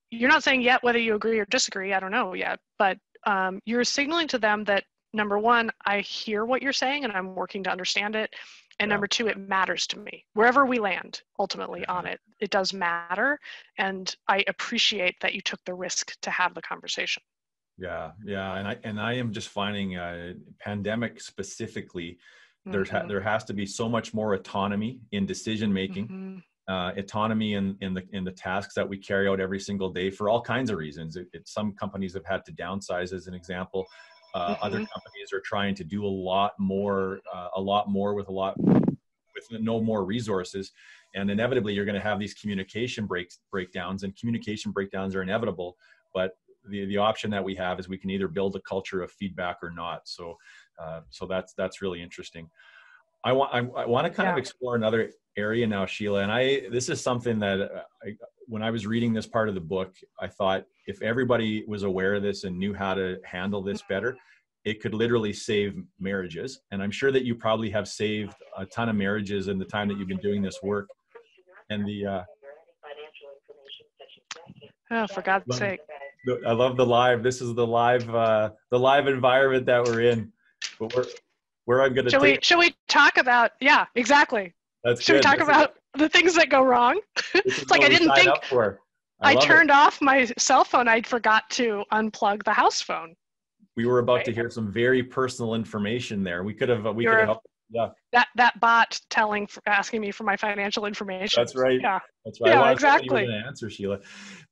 you're 0.10 0.30
not 0.30 0.42
saying 0.42 0.62
yet 0.62 0.82
whether 0.84 0.98
you 0.98 1.16
agree 1.16 1.38
or 1.38 1.46
disagree 1.46 1.94
i 1.94 2.00
don't 2.00 2.12
know 2.12 2.34
yet 2.34 2.60
but 2.80 2.98
um, 3.28 3.60
you're 3.66 3.84
signaling 3.84 4.30
to 4.30 4.38
them 4.38 4.64
that 4.64 4.86
number 5.14 5.38
one 5.38 5.70
i 5.86 6.00
hear 6.00 6.46
what 6.46 6.62
you're 6.62 6.72
saying 6.72 7.04
and 7.04 7.12
i'm 7.12 7.36
working 7.36 7.62
to 7.62 7.70
understand 7.70 8.16
it 8.16 8.34
and 8.80 8.90
yeah. 8.90 8.94
number 8.94 9.08
two 9.08 9.28
it 9.28 9.38
matters 9.38 9.88
to 9.88 10.00
me. 10.00 10.26
Wherever 10.34 10.66
we 10.66 10.80
land 10.80 11.22
ultimately 11.40 11.86
on 11.86 12.06
it 12.06 12.20
it 12.40 12.50
does 12.50 12.74
matter 12.74 13.40
and 13.78 14.16
i 14.28 14.44
appreciate 14.48 15.16
that 15.22 15.34
you 15.34 15.42
took 15.42 15.60
the 15.66 15.74
risk 15.74 16.14
to 16.22 16.30
have 16.30 16.54
the 16.54 16.62
conversation. 16.62 17.24
Yeah 17.78 18.12
yeah 18.26 18.56
and 18.56 18.68
i 18.68 18.78
and 18.84 19.00
i 19.00 19.14
am 19.14 19.34
just 19.34 19.50
finding 19.50 19.98
uh 19.98 20.34
pandemic 20.60 21.22
specifically 21.22 22.18
there's 22.66 22.88
mm-hmm. 22.88 22.98
ha- 22.98 23.08
there 23.08 23.22
has 23.22 23.44
to 23.46 23.54
be 23.54 23.66
so 23.66 23.88
much 23.88 24.14
more 24.14 24.34
autonomy 24.34 25.00
in 25.12 25.26
decision 25.26 25.72
making 25.72 26.08
mm-hmm. 26.08 26.74
uh, 26.74 26.92
autonomy 26.98 27.54
in 27.54 27.78
in 27.82 27.94
the 27.94 28.04
in 28.12 28.24
the 28.24 28.32
tasks 28.32 28.74
that 28.74 28.88
we 28.88 28.98
carry 28.98 29.28
out 29.28 29.40
every 29.40 29.60
single 29.60 29.90
day 29.90 30.10
for 30.10 30.30
all 30.30 30.42
kinds 30.42 30.70
of 30.70 30.78
reasons 30.78 31.16
it, 31.16 31.28
it, 31.34 31.48
some 31.48 31.74
companies 31.74 32.14
have 32.14 32.26
had 32.26 32.44
to 32.46 32.52
downsize 32.54 33.14
as 33.14 33.28
an 33.28 33.34
example 33.34 33.86
uh, 34.34 34.54
mm-hmm. 34.54 34.64
other 34.64 34.78
companies 34.78 35.32
are 35.34 35.42
trying 35.44 35.76
to 35.76 35.84
do 35.84 36.06
a 36.06 36.08
lot 36.08 36.54
more 36.60 37.20
uh, 37.34 37.50
a 37.56 37.62
lot 37.62 37.90
more 37.90 38.14
with 38.14 38.28
a 38.30 38.34
lot 38.34 38.56
with 38.58 39.62
no 39.62 39.82
more 39.82 40.04
resources 40.04 40.72
and 41.14 41.30
inevitably 41.30 41.74
you're 41.74 41.86
going 41.86 41.96
to 41.96 42.02
have 42.02 42.20
these 42.20 42.34
communication 42.34 43.06
breaks 43.06 43.40
breakdowns 43.52 44.04
and 44.04 44.16
communication 44.18 44.72
breakdowns 44.72 45.16
are 45.16 45.22
inevitable 45.22 45.78
but 46.14 46.38
the, 46.70 46.86
the 46.86 46.98
option 46.98 47.30
that 47.32 47.44
we 47.44 47.56
have 47.56 47.80
is 47.80 47.88
we 47.88 47.98
can 47.98 48.10
either 48.10 48.28
build 48.28 48.56
a 48.56 48.62
culture 48.62 49.02
of 49.02 49.12
feedback 49.12 49.58
or 49.62 49.72
not. 49.72 50.08
So, 50.08 50.38
uh, 50.80 51.02
so 51.10 51.26
that's, 51.26 51.54
that's 51.54 51.82
really 51.82 52.02
interesting. 52.02 52.50
I 53.24 53.32
want, 53.32 53.54
I, 53.54 53.60
I 53.82 53.86
want 53.86 54.06
to 54.06 54.14
kind 54.14 54.28
yeah. 54.28 54.34
of 54.34 54.38
explore 54.38 54.76
another 54.76 55.12
area 55.36 55.66
now, 55.66 55.86
Sheila. 55.86 56.22
And 56.22 56.32
I, 56.32 56.70
this 56.72 56.90
is 56.90 57.02
something 57.02 57.40
that 57.40 57.60
uh, 57.60 57.82
I, 58.04 58.16
when 58.48 58.62
I 58.62 58.70
was 58.70 58.86
reading 58.86 59.14
this 59.14 59.26
part 59.26 59.50
of 59.50 59.56
the 59.56 59.62
book, 59.62 59.96
I 60.20 60.28
thought 60.28 60.66
if 60.86 61.02
everybody 61.02 61.66
was 61.68 61.84
aware 61.84 62.14
of 62.14 62.22
this 62.22 62.44
and 62.44 62.58
knew 62.58 62.74
how 62.74 62.94
to 62.94 63.18
handle 63.26 63.64
this 63.64 63.82
better, 63.90 64.16
it 64.64 64.82
could 64.82 64.94
literally 64.94 65.34
save 65.34 65.82
marriages. 66.00 66.62
And 66.72 66.82
I'm 66.82 66.92
sure 66.92 67.12
that 67.12 67.24
you 67.24 67.36
probably 67.36 67.70
have 67.72 67.88
saved 67.88 68.34
a 68.58 68.66
ton 68.66 68.90
of 68.90 68.96
marriages 68.96 69.48
in 69.48 69.58
the 69.58 69.66
time 69.66 69.88
that 69.88 69.98
you've 69.98 70.08
been 70.08 70.18
doing 70.18 70.42
this 70.42 70.60
work. 70.62 70.88
And 71.70 71.88
the, 71.88 72.06
uh, 72.06 72.24
oh, 74.92 75.08
for 75.08 75.22
God's 75.22 75.58
sake. 75.58 75.80
I 76.48 76.54
love 76.54 76.78
the 76.78 76.86
live. 76.86 77.22
This 77.22 77.42
is 77.42 77.54
the 77.54 77.66
live, 77.66 78.08
uh, 78.14 78.52
the 78.72 78.80
live 78.80 79.08
environment 79.08 79.66
that 79.66 79.84
we're 79.84 80.02
in. 80.02 80.32
But 80.80 80.96
we're, 80.96 81.06
where 81.66 81.82
I'm 81.82 81.94
going 81.94 82.06
to. 82.06 82.12
Should 82.12 82.22
we? 82.22 82.40
Should 82.42 82.60
we 82.60 82.76
talk 82.88 83.18
about? 83.18 83.52
Yeah, 83.60 83.86
exactly. 83.96 84.54
That's 84.84 85.02
should 85.02 85.14
good. 85.14 85.18
we 85.18 85.22
talk 85.22 85.38
That's 85.38 85.50
about 85.50 85.76
the 85.98 86.10
things 86.10 86.36
that 86.36 86.50
go 86.50 86.62
wrong? 86.62 87.00
it's 87.34 87.70
like 87.70 87.84
I 87.84 87.90
didn't 87.90 88.14
think. 88.14 88.30
I, 89.22 89.32
I 89.32 89.36
turned 89.36 89.70
it. 89.70 89.76
off 89.76 90.02
my 90.02 90.26
cell 90.38 90.64
phone. 90.64 90.88
I 90.88 91.02
forgot 91.02 91.50
to 91.52 91.84
unplug 91.92 92.44
the 92.44 92.54
house 92.54 92.82
phone. 92.82 93.16
We 93.76 93.86
were 93.86 94.00
about 94.00 94.18
right. 94.18 94.26
to 94.26 94.34
hear 94.34 94.50
some 94.50 94.72
very 94.72 95.04
personal 95.04 95.56
information 95.56 96.24
there. 96.24 96.44
We 96.44 96.54
could 96.54 96.70
have. 96.70 96.86
Uh, 96.86 96.94
we 96.94 97.04
You're, 97.04 97.14
could 97.14 97.20
have 97.20 97.28
helped 97.28 97.48
Yeah. 97.76 97.90
That 98.14 98.28
that 98.36 98.58
bot 98.62 99.00
telling 99.10 99.48
asking 99.68 100.00
me 100.00 100.12
for 100.12 100.24
my 100.24 100.38
financial 100.38 100.86
information. 100.86 101.42
That's 101.42 101.56
right. 101.56 101.80
Yeah. 101.82 102.00
That's 102.24 102.40
right. 102.40 102.52
Yeah, 102.54 102.62
I 102.62 102.72
exactly. 102.72 103.24
You 103.24 103.28
were 103.28 103.34
gonna 103.34 103.48
answer 103.48 103.70
Sheila, 103.70 104.00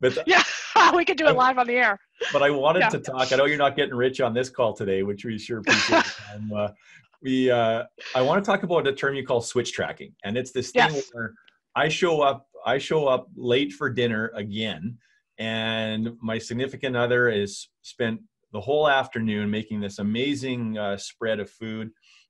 but 0.01 0.17
Yeah. 0.27 0.43
we 0.93 1.05
could 1.05 1.17
do 1.17 1.27
it 1.27 1.35
live 1.37 1.57
on 1.57 1.65
the 1.67 1.75
air. 1.75 1.97
but 2.33 2.43
I 2.43 2.49
wanted 2.49 2.79
Yeah. 2.81 2.89
to 2.89 2.99
talk. 2.99 3.31
I 3.31 3.37
know 3.37 3.45
you're 3.45 3.57
not 3.57 3.77
getting 3.77 3.95
rich 3.95 4.19
on 4.19 4.33
this 4.33 4.49
call 4.49 4.73
today, 4.73 5.03
which 5.03 5.23
we 5.23 5.37
sure 5.39 5.59
appreciate. 5.59 6.03
the. 6.49 6.55
Uh, 6.55 6.71
we 7.21 7.49
uh, 7.49 7.83
I 8.13 8.21
want 8.21 8.43
to 8.43 8.45
talk 8.51 8.63
about 8.63 8.85
a 8.85 8.91
term 8.93 9.15
you 9.15 9.25
call 9.25 9.39
switch 9.39 9.71
tracking, 9.71 10.13
and 10.25 10.37
it's 10.37 10.51
this 10.51 10.71
thing 10.71 10.93
Yes. 10.93 11.09
where 11.13 11.33
I 11.75 11.87
show 11.87 12.21
up. 12.21 12.45
I 12.65 12.77
show 12.77 13.07
up 13.07 13.27
late 13.37 13.71
for 13.71 13.89
dinner 13.89 14.31
again, 14.35 14.97
and 15.37 16.17
my 16.21 16.37
significant 16.37 16.97
other 16.97 17.29
is 17.29 17.69
spent 17.81 18.19
the 18.51 18.59
whole 18.61 18.87
afternoon 18.89 19.49
making 19.49 19.79
this 19.81 19.99
amazing 19.99 20.77
uh, 20.77 20.97
spread 20.97 21.39
of 21.39 21.49
food. 21.49 21.89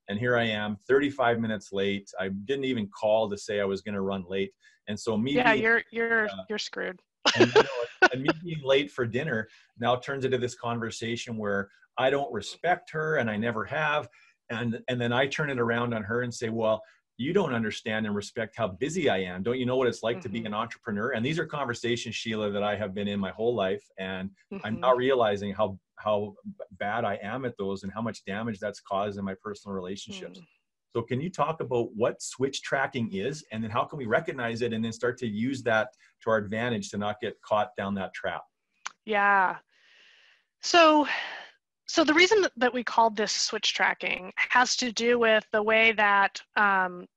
And 0.10 0.20
here 0.20 0.36
I 0.38 0.43
am, 0.45 0.78
35 0.88 1.39
minutes 1.39 1.72
late. 1.72 2.10
I 2.20 2.30
didn't 2.30 2.66
even 2.66 2.88
call 2.88 3.30
to 3.30 3.38
say 3.38 3.60
I 3.60 3.66
was 3.66 3.82
going 3.82 3.95
to 3.95 4.01
run 4.01 4.26
late. 4.28 4.51
And 4.88 4.99
so 4.99 5.18
me 5.18 5.36
Yeah, 5.36 5.54
being 5.54 5.64
you're 5.64 5.84
you're 5.91 6.26
uh, 6.26 6.43
you're 6.49 6.58
screwed. 6.60 6.99
and, 7.36 7.54
you 7.56 7.64
know, 7.64 7.70
and 8.12 8.22
me 8.22 8.34
being 8.43 8.62
late 8.64 8.91
for 8.91 9.06
dinner 9.06 9.47
now 9.80 9.95
turns 9.95 10.26
into 10.26 10.38
this 10.38 10.56
conversation 10.56 11.38
where 11.38 11.70
I 11.97 12.10
don't 12.10 12.32
respect 12.34 12.91
her 12.91 13.18
and 13.18 13.30
I 13.30 13.38
never 13.38 13.64
have. 13.66 14.08
And, 14.49 14.80
and 14.89 14.99
then 14.99 15.14
I 15.14 15.28
turn 15.28 15.49
it 15.49 15.60
around 15.60 15.93
on 15.93 16.04
her 16.04 16.22
and 16.22 16.34
say, 16.34 16.49
well, 16.49 16.82
you 17.18 17.32
don't 17.32 17.54
understand 17.54 18.06
and 18.06 18.16
respect 18.16 18.56
how 18.58 18.68
busy 18.68 19.08
I 19.10 19.20
am. 19.20 19.41
Don't 19.43 19.60
you 19.60 19.66
know 19.66 19.78
what 19.78 19.88
it's 19.88 20.04
like 20.04 20.20
to 20.22 20.30
be 20.30 20.41
Mhm. 20.41 20.47
an 20.47 20.54
entrepreneur? 20.56 21.12
And 21.12 21.26
these 21.26 21.39
are 21.39 21.45
conversations, 21.45 22.16
Sheila, 22.16 22.51
that 22.51 22.64
I 22.64 22.76
have 22.76 22.93
been 22.93 23.08
in 23.08 23.20
my 23.20 23.30
whole 23.32 23.56
life. 23.56 23.86
And 23.99 24.32
I'm 24.66 24.80
not 24.80 24.97
realizing 24.97 25.54
how, 25.54 25.80
how 26.04 26.36
bad 26.80 27.06
I 27.06 27.20
am 27.22 27.45
at 27.45 27.58
those 27.58 27.84
and 27.84 27.91
how 27.91 28.01
much 28.01 28.26
damage 28.26 28.60
that's 28.60 28.82
caused 28.82 29.18
in 29.18 29.26
my 29.26 29.36
personal 29.41 29.76
relationships. 29.76 30.39
Mm. 30.39 30.45
So 30.95 31.01
can 31.01 31.20
you 31.20 31.30
talk 31.30 31.60
about 31.60 31.89
what 31.95 32.22
switch 32.22 32.62
tracking 32.62 33.14
is 33.14 33.43
and 33.51 33.64
then 33.64 33.72
how 33.72 33.84
can 33.84 33.97
we 33.97 34.06
recognize 34.06 34.62
it 34.62 34.74
and 34.74 34.86
then 34.86 34.91
start 34.91 35.18
to 35.20 35.28
use 35.28 35.64
that 35.64 35.89
to 36.24 36.30
our 36.30 36.38
advantage 36.38 36.89
to 36.91 36.97
not 36.97 37.20
get 37.20 37.41
caught 37.41 37.76
down 37.76 37.95
that 37.95 38.14
trap? 38.14 38.43
Yeah. 39.06 39.58
So, 40.62 41.08
so 41.88 42.04
the 42.04 42.14
reason 42.14 42.45
that- 42.58 42.74
we 42.74 42.84
called 42.84 43.18
this 43.18 43.32
switch 43.32 43.74
tracking 43.74 44.32
has 44.36 44.76
to 44.78 44.91
do 44.91 45.18
with 45.18 45.45
the 45.51 45.64
way 45.64 45.93
that 45.93 46.41
um, 46.56 47.08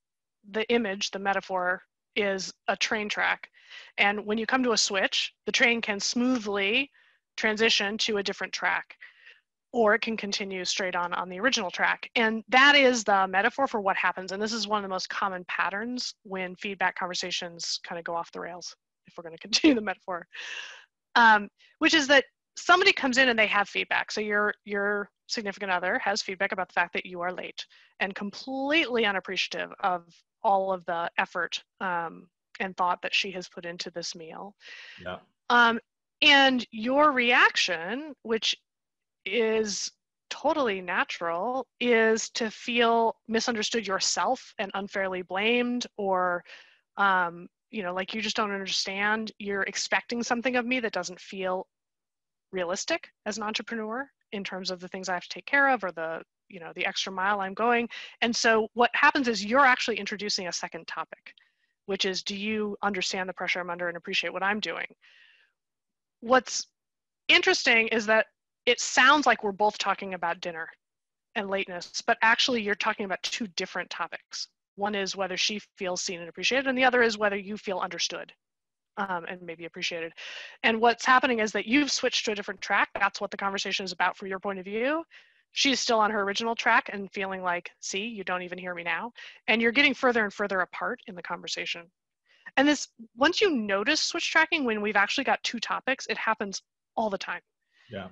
the 0.51 0.69
image, 0.71 1.11
the 1.11 1.19
metaphor, 1.19 1.83
is 2.15 2.53
a 2.69 2.77
train 2.77 3.09
track. 3.09 3.51
And 3.99 4.25
when 4.25 4.39
you 4.39 4.47
come 4.47 4.63
to 4.63 4.73
a 4.73 4.77
switch, 4.79 5.35
the 5.45 5.53
train 5.53 5.83
can 5.83 6.01
smoothly 6.01 6.91
transition 7.37 7.99
to 7.99 8.19
a 8.19 8.23
different 8.23 8.53
track, 8.53 8.97
or 9.73 9.95
it 9.95 10.01
can 10.01 10.17
continue 10.17 10.65
straight 10.65 10.97
on 10.97 11.13
on 11.15 11.29
the 11.29 11.41
original 11.41 11.71
track. 11.71 12.11
And 12.17 12.43
that 12.49 12.75
is 12.77 13.05
the 13.05 13.27
metaphor 13.29 13.67
for 13.67 13.81
what 13.81 13.97
happens. 13.97 14.33
And 14.33 14.43
this 14.43 14.53
is 14.53 14.67
one 14.67 14.79
of 14.79 14.83
the 14.83 14.95
most 14.95 15.09
common 15.09 15.45
patterns 15.49 16.15
when 16.23 16.57
feedback 16.57 16.97
conversations 16.97 17.81
kind 17.87 17.99
of 17.99 18.05
go 18.05 18.15
off 18.15 18.33
the 18.33 18.41
rails, 18.41 18.75
if 19.07 19.15
we're 19.17 19.25
going 19.25 19.37
to 19.37 19.43
continue 19.43 19.75
the 19.75 19.81
metaphor. 19.81 20.27
Um, 21.15 21.49
which 21.79 21.95
is 21.95 22.07
that 22.09 22.25
somebody 22.59 22.93
comes 22.93 23.19
in 23.19 23.29
and 23.29 23.39
they 23.39 23.47
have 23.47 23.69
feedback. 23.69 24.11
So 24.11 24.21
your 24.21 24.55
your 24.65 25.11
significant 25.29 25.73
other 25.73 25.99
has 25.99 26.23
feedback 26.23 26.53
about 26.53 26.69
the 26.69 26.75
fact 26.75 26.93
that 26.93 27.07
you 27.07 27.21
are 27.21 27.33
late 27.33 27.65
and 28.01 28.15
completely 28.15 29.05
unappreciative 29.05 29.73
of 29.81 30.05
all 30.43 30.73
of 30.73 30.85
the 30.85 31.11
effort 31.19 31.63
um, 31.81 32.29
and 32.61 32.77
thought 32.77 33.03
that 33.03 33.15
she 33.15 33.31
has 33.33 33.49
put 33.49 33.65
into 33.65 33.91
this 33.91 34.15
meal. 34.15 34.55
Yeah. 35.03 35.17
Um, 35.51 35.81
and 36.23 36.67
your 36.71 37.13
reaction, 37.13 38.15
which 38.23 38.57
is 39.25 39.91
totally 40.31 40.81
natural, 40.81 41.67
is 41.81 42.31
to 42.31 42.51
feel 42.51 43.17
misunderstood 43.29 43.87
yourself 43.87 44.55
and 44.59 44.71
unfairly 44.75 45.23
blamed, 45.23 45.87
or, 45.97 46.45
um, 46.97 47.49
you 47.71 47.83
know, 47.83 47.95
like 47.95 48.15
you 48.15 48.21
just 48.21 48.37
don't 48.37 48.53
understand. 48.53 49.33
You're 49.39 49.63
expecting 49.63 50.23
something 50.23 50.57
of 50.57 50.67
me 50.67 50.81
that 50.81 50.93
doesn't 50.93 51.21
feel 51.21 51.67
realistic 52.53 53.09
as 53.27 53.37
an 53.37 53.43
entrepreneur 53.43 54.09
in 54.33 54.43
terms 54.45 54.71
of 54.71 54.81
the 54.81 54.89
things 54.89 55.09
I 55.09 55.15
have 55.15 55.23
to 55.25 55.29
take 55.29 55.47
care 55.47 55.69
of 55.69 55.85
or 55.85 55.93
the, 55.93 56.23
you 56.49 56.61
know, 56.61 56.73
the 56.75 56.87
extra 56.87 57.13
mile 57.13 57.41
I'm 57.41 57.55
going. 57.55 57.89
And 58.23 58.35
so 58.35 58.69
what 58.75 58.91
happens 58.95 59.29
is 59.29 59.45
you're 59.45 59.65
actually 59.65 59.99
introducing 59.99 60.49
a 60.49 60.53
second 60.53 60.87
topic, 60.87 61.35
which 61.87 62.05
is 62.05 62.23
do 62.23 62.37
you 62.37 62.77
understand 62.83 63.29
the 63.29 63.35
pressure 63.35 63.61
I'm 63.61 63.71
under 63.71 63.89
and 63.89 63.97
appreciate 63.97 64.33
what 64.33 64.43
I'm 64.43 64.61
doing? 64.61 64.87
What's 66.21 66.67
interesting 67.29 67.89
is 67.89 68.07
that 68.07 68.27
it 68.65 68.81
sounds 68.81 69.27
like 69.27 69.45
we're 69.45 69.53
both 69.53 69.79
talking 69.79 70.15
about 70.15 70.41
dinner 70.41 70.69
and 71.35 71.49
lateness, 71.49 72.03
but 72.07 72.19
actually 72.23 72.63
you're 72.63 72.75
talking 72.75 73.05
about 73.05 73.23
two 73.23 73.47
different 73.49 73.91
topics. 73.91 74.49
One 74.77 74.95
is 74.95 75.17
whether 75.17 75.37
she 75.37 75.61
feels 75.77 76.03
seen 76.03 76.21
and 76.21 76.29
appreciated, 76.29 76.67
and 76.67 76.77
the 76.77 76.85
other 76.85 77.03
is 77.03 77.17
whether 77.17 77.37
you 77.37 77.57
feel 77.57 77.79
understood 77.79 78.33
um, 78.97 79.25
and 79.29 79.43
maybe 79.43 79.65
appreciated. 79.65 80.13
And 80.63 80.81
what's 80.81 81.05
happening 81.05 81.41
is 81.41 81.53
that 81.53 81.67
you've 81.67 81.93
switched 81.93 82.25
to 82.25 82.33
a 82.33 82.35
different 82.35 82.61
track. 82.61 82.89
That's 82.95 83.21
what 83.21 83.31
the 83.31 83.37
conversation 83.37 83.85
is 83.85 83.93
about 83.93 84.17
from 84.17 84.29
your 84.29 84.39
point 84.39 84.59
of 84.59 84.65
view. 84.65 85.05
She's 85.53 85.81
still 85.81 86.01
on 86.01 86.11
her 86.11 86.23
original 86.23 86.55
track 86.55 86.91
and 86.93 87.11
feeling 87.13 87.43
like, 87.43 87.71
see, 87.81 88.07
you 88.07 88.25
don't 88.25 88.43
even 88.43 88.59
hear 88.59 88.75
me 88.75 88.83
now. 88.83 89.13
And 89.49 89.63
you're 89.63 89.73
getting 89.73 89.95
further 89.95 90.25
and 90.25 90.33
further 90.33 90.61
apart 90.61 91.01
in 91.07 91.15
the 91.15 91.23
conversation. 91.23 91.91
And 92.57 92.67
this, 92.67 92.89
once 93.17 93.41
you 93.41 93.51
notice 93.51 94.01
switch 94.01 94.31
tracking, 94.31 94.65
when 94.65 94.81
we've 94.81 94.97
actually 94.97 95.25
got 95.25 95.43
two 95.43 95.59
topics, 95.59 96.07
it 96.09 96.17
happens 96.17 96.63
all 96.97 97.11
the 97.11 97.19
time. 97.19 97.41
Yeah. 97.91 98.09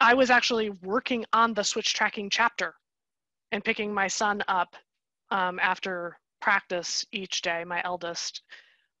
I 0.00 0.14
was 0.14 0.30
actually 0.30 0.70
working 0.70 1.24
on 1.32 1.54
the 1.54 1.64
switch 1.64 1.92
tracking 1.92 2.30
chapter 2.30 2.74
and 3.52 3.64
picking 3.64 3.92
my 3.92 4.06
son 4.06 4.42
up 4.48 4.76
um, 5.30 5.58
after 5.60 6.18
practice 6.40 7.04
each 7.12 7.42
day, 7.42 7.64
my 7.64 7.82
eldest. 7.84 8.42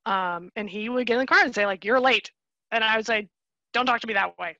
Um, 0.06 0.50
and 0.56 0.68
he 0.68 0.88
would 0.88 1.06
get 1.06 1.14
in 1.14 1.20
the 1.20 1.26
car 1.26 1.44
and 1.44 1.54
say, 1.54 1.66
like, 1.66 1.84
you're 1.84 2.00
late. 2.00 2.30
And 2.72 2.82
I 2.82 2.96
would 2.96 3.06
say, 3.06 3.28
don't 3.72 3.86
talk 3.86 4.00
to 4.00 4.06
me 4.06 4.14
that 4.14 4.36
way. 4.38 4.56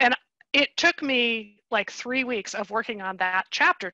And 0.00 0.14
it 0.52 0.76
took 0.76 1.02
me 1.02 1.60
like 1.70 1.90
three 1.90 2.24
weeks 2.24 2.54
of 2.54 2.70
working 2.70 3.00
on 3.00 3.16
that 3.18 3.46
chapter 3.50 3.92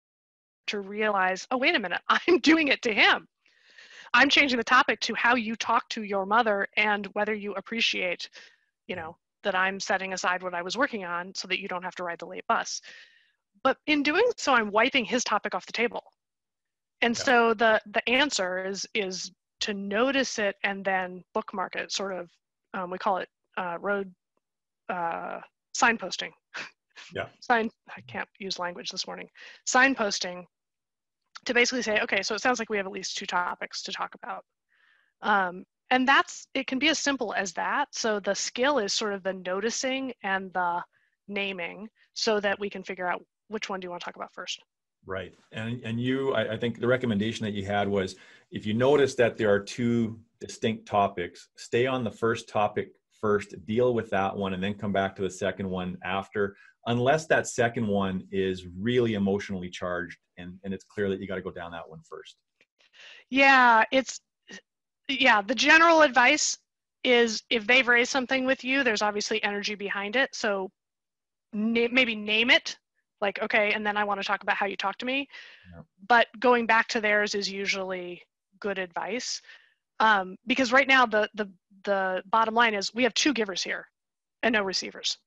to 0.68 0.80
realize, 0.80 1.46
oh, 1.50 1.58
wait 1.58 1.76
a 1.76 1.78
minute, 1.78 2.00
I'm 2.08 2.38
doing 2.38 2.68
it 2.68 2.82
to 2.82 2.92
him. 2.92 3.28
I'm 4.14 4.28
changing 4.28 4.58
the 4.58 4.64
topic 4.64 5.00
to 5.00 5.14
how 5.14 5.34
you 5.34 5.56
talk 5.56 5.88
to 5.90 6.02
your 6.02 6.26
mother 6.26 6.66
and 6.76 7.06
whether 7.08 7.34
you 7.34 7.54
appreciate, 7.54 8.28
you 8.86 8.96
know, 8.96 9.16
that 9.44 9.54
I'm 9.54 9.78
setting 9.80 10.12
aside 10.12 10.42
what 10.42 10.54
I 10.54 10.62
was 10.62 10.76
working 10.76 11.04
on 11.04 11.34
so 11.34 11.46
that 11.48 11.60
you 11.60 11.68
don't 11.68 11.82
have 11.82 11.94
to 11.96 12.04
ride 12.04 12.18
the 12.18 12.26
late 12.26 12.46
bus. 12.48 12.80
But 13.62 13.78
in 13.86 14.02
doing 14.02 14.24
so, 14.36 14.54
I'm 14.54 14.70
wiping 14.70 15.04
his 15.04 15.24
topic 15.24 15.54
off 15.54 15.66
the 15.66 15.72
table. 15.72 16.02
And 17.02 17.16
Yeah. 17.16 17.22
so 17.24 17.54
the 17.54 17.80
the 17.86 18.08
answer 18.08 18.64
is 18.64 18.86
is 18.94 19.30
to 19.60 19.74
notice 19.74 20.38
it 20.38 20.56
and 20.62 20.84
then 20.84 21.24
bookmark 21.34 21.76
it. 21.76 21.92
Sort 21.92 22.12
of, 22.12 22.30
um, 22.74 22.90
we 22.90 22.98
call 22.98 23.18
it 23.18 23.28
uh, 23.56 23.76
road 23.80 24.12
uh, 24.88 25.40
signposting. 25.76 26.30
Yeah. 27.14 27.26
Sign. 27.40 27.70
I 27.96 28.00
can't 28.02 28.28
use 28.38 28.58
language 28.58 28.90
this 28.90 29.06
morning. 29.06 29.28
Signposting 29.66 30.44
to 31.44 31.54
basically 31.54 31.82
say, 31.82 32.00
okay, 32.00 32.22
so 32.22 32.34
it 32.34 32.40
sounds 32.40 32.58
like 32.58 32.70
we 32.70 32.76
have 32.76 32.86
at 32.86 32.92
least 32.92 33.16
two 33.16 33.26
topics 33.26 33.82
to 33.82 33.92
talk 33.92 34.14
about. 34.14 34.44
Um, 35.22 35.64
and 35.90 36.06
that's 36.06 36.46
it 36.54 36.66
can 36.66 36.78
be 36.78 36.88
as 36.88 36.98
simple 36.98 37.32
as 37.34 37.52
that 37.54 37.88
so 37.92 38.20
the 38.20 38.34
skill 38.34 38.78
is 38.78 38.92
sort 38.92 39.14
of 39.14 39.22
the 39.22 39.32
noticing 39.32 40.12
and 40.22 40.52
the 40.52 40.82
naming 41.28 41.88
so 42.12 42.40
that 42.40 42.60
we 42.60 42.68
can 42.68 42.82
figure 42.82 43.06
out 43.06 43.24
which 43.48 43.70
one 43.70 43.80
do 43.80 43.86
you 43.86 43.90
want 43.90 44.00
to 44.00 44.04
talk 44.04 44.16
about 44.16 44.32
first 44.34 44.62
Right. 45.06 45.34
And 45.52 45.80
and 45.84 46.00
you, 46.00 46.34
I, 46.34 46.54
I 46.54 46.56
think 46.58 46.80
the 46.80 46.86
recommendation 46.86 47.44
that 47.46 47.54
you 47.54 47.64
had 47.64 47.88
was 47.88 48.16
if 48.50 48.66
you 48.66 48.74
notice 48.74 49.14
that 49.14 49.36
there 49.38 49.50
are 49.50 49.60
two 49.60 50.20
distinct 50.40 50.86
topics, 50.86 51.48
stay 51.56 51.86
on 51.86 52.04
the 52.04 52.10
first 52.10 52.48
topic 52.48 52.90
first, 53.20 53.54
deal 53.64 53.94
with 53.94 54.10
that 54.10 54.36
one, 54.36 54.54
and 54.54 54.62
then 54.62 54.74
come 54.74 54.92
back 54.92 55.16
to 55.16 55.22
the 55.22 55.30
second 55.30 55.68
one 55.68 55.96
after, 56.04 56.56
unless 56.86 57.26
that 57.26 57.46
second 57.46 57.86
one 57.86 58.22
is 58.30 58.66
really 58.78 59.14
emotionally 59.14 59.70
charged 59.70 60.18
and, 60.38 60.58
and 60.64 60.72
it's 60.72 60.84
clear 60.84 61.08
that 61.10 61.20
you 61.20 61.26
got 61.26 61.34
to 61.34 61.42
go 61.42 61.50
down 61.50 61.70
that 61.72 61.88
one 61.88 62.00
first. 62.08 62.36
yeah 63.30 63.84
it's 63.92 64.20
yeah 65.08 65.42
the 65.42 65.54
general 65.54 66.02
advice 66.02 66.56
is 67.04 67.42
if 67.50 67.66
they've 67.66 67.88
raised 67.88 68.10
something 68.10 68.44
with 68.44 68.64
you 68.64 68.82
there's 68.82 69.02
obviously 69.02 69.42
energy 69.42 69.74
behind 69.74 70.16
it 70.16 70.34
so 70.34 70.70
na- 71.52 71.88
maybe 71.92 72.14
name 72.14 72.50
it 72.50 72.76
like 73.20 73.38
okay 73.42 73.72
and 73.72 73.86
then 73.86 73.96
i 73.96 74.04
want 74.04 74.20
to 74.20 74.26
talk 74.26 74.42
about 74.42 74.56
how 74.56 74.66
you 74.66 74.76
talk 74.76 74.96
to 74.98 75.06
me 75.06 75.28
Yeah. 75.74 75.82
but 76.08 76.26
going 76.40 76.66
back 76.66 76.88
to 76.88 77.00
theirs 77.00 77.34
is 77.34 77.50
usually 77.50 78.22
good 78.60 78.78
advice 78.78 79.40
um, 80.00 80.36
because 80.46 80.72
right 80.72 80.88
now 80.88 81.06
the 81.06 81.28
the 81.34 81.48
the 81.84 82.22
bottom 82.26 82.54
line 82.54 82.74
is 82.74 82.92
we 82.94 83.02
have 83.04 83.14
two 83.14 83.32
givers 83.32 83.62
here 83.62 83.86
and 84.42 84.52
no 84.52 84.62
receivers 84.62 85.18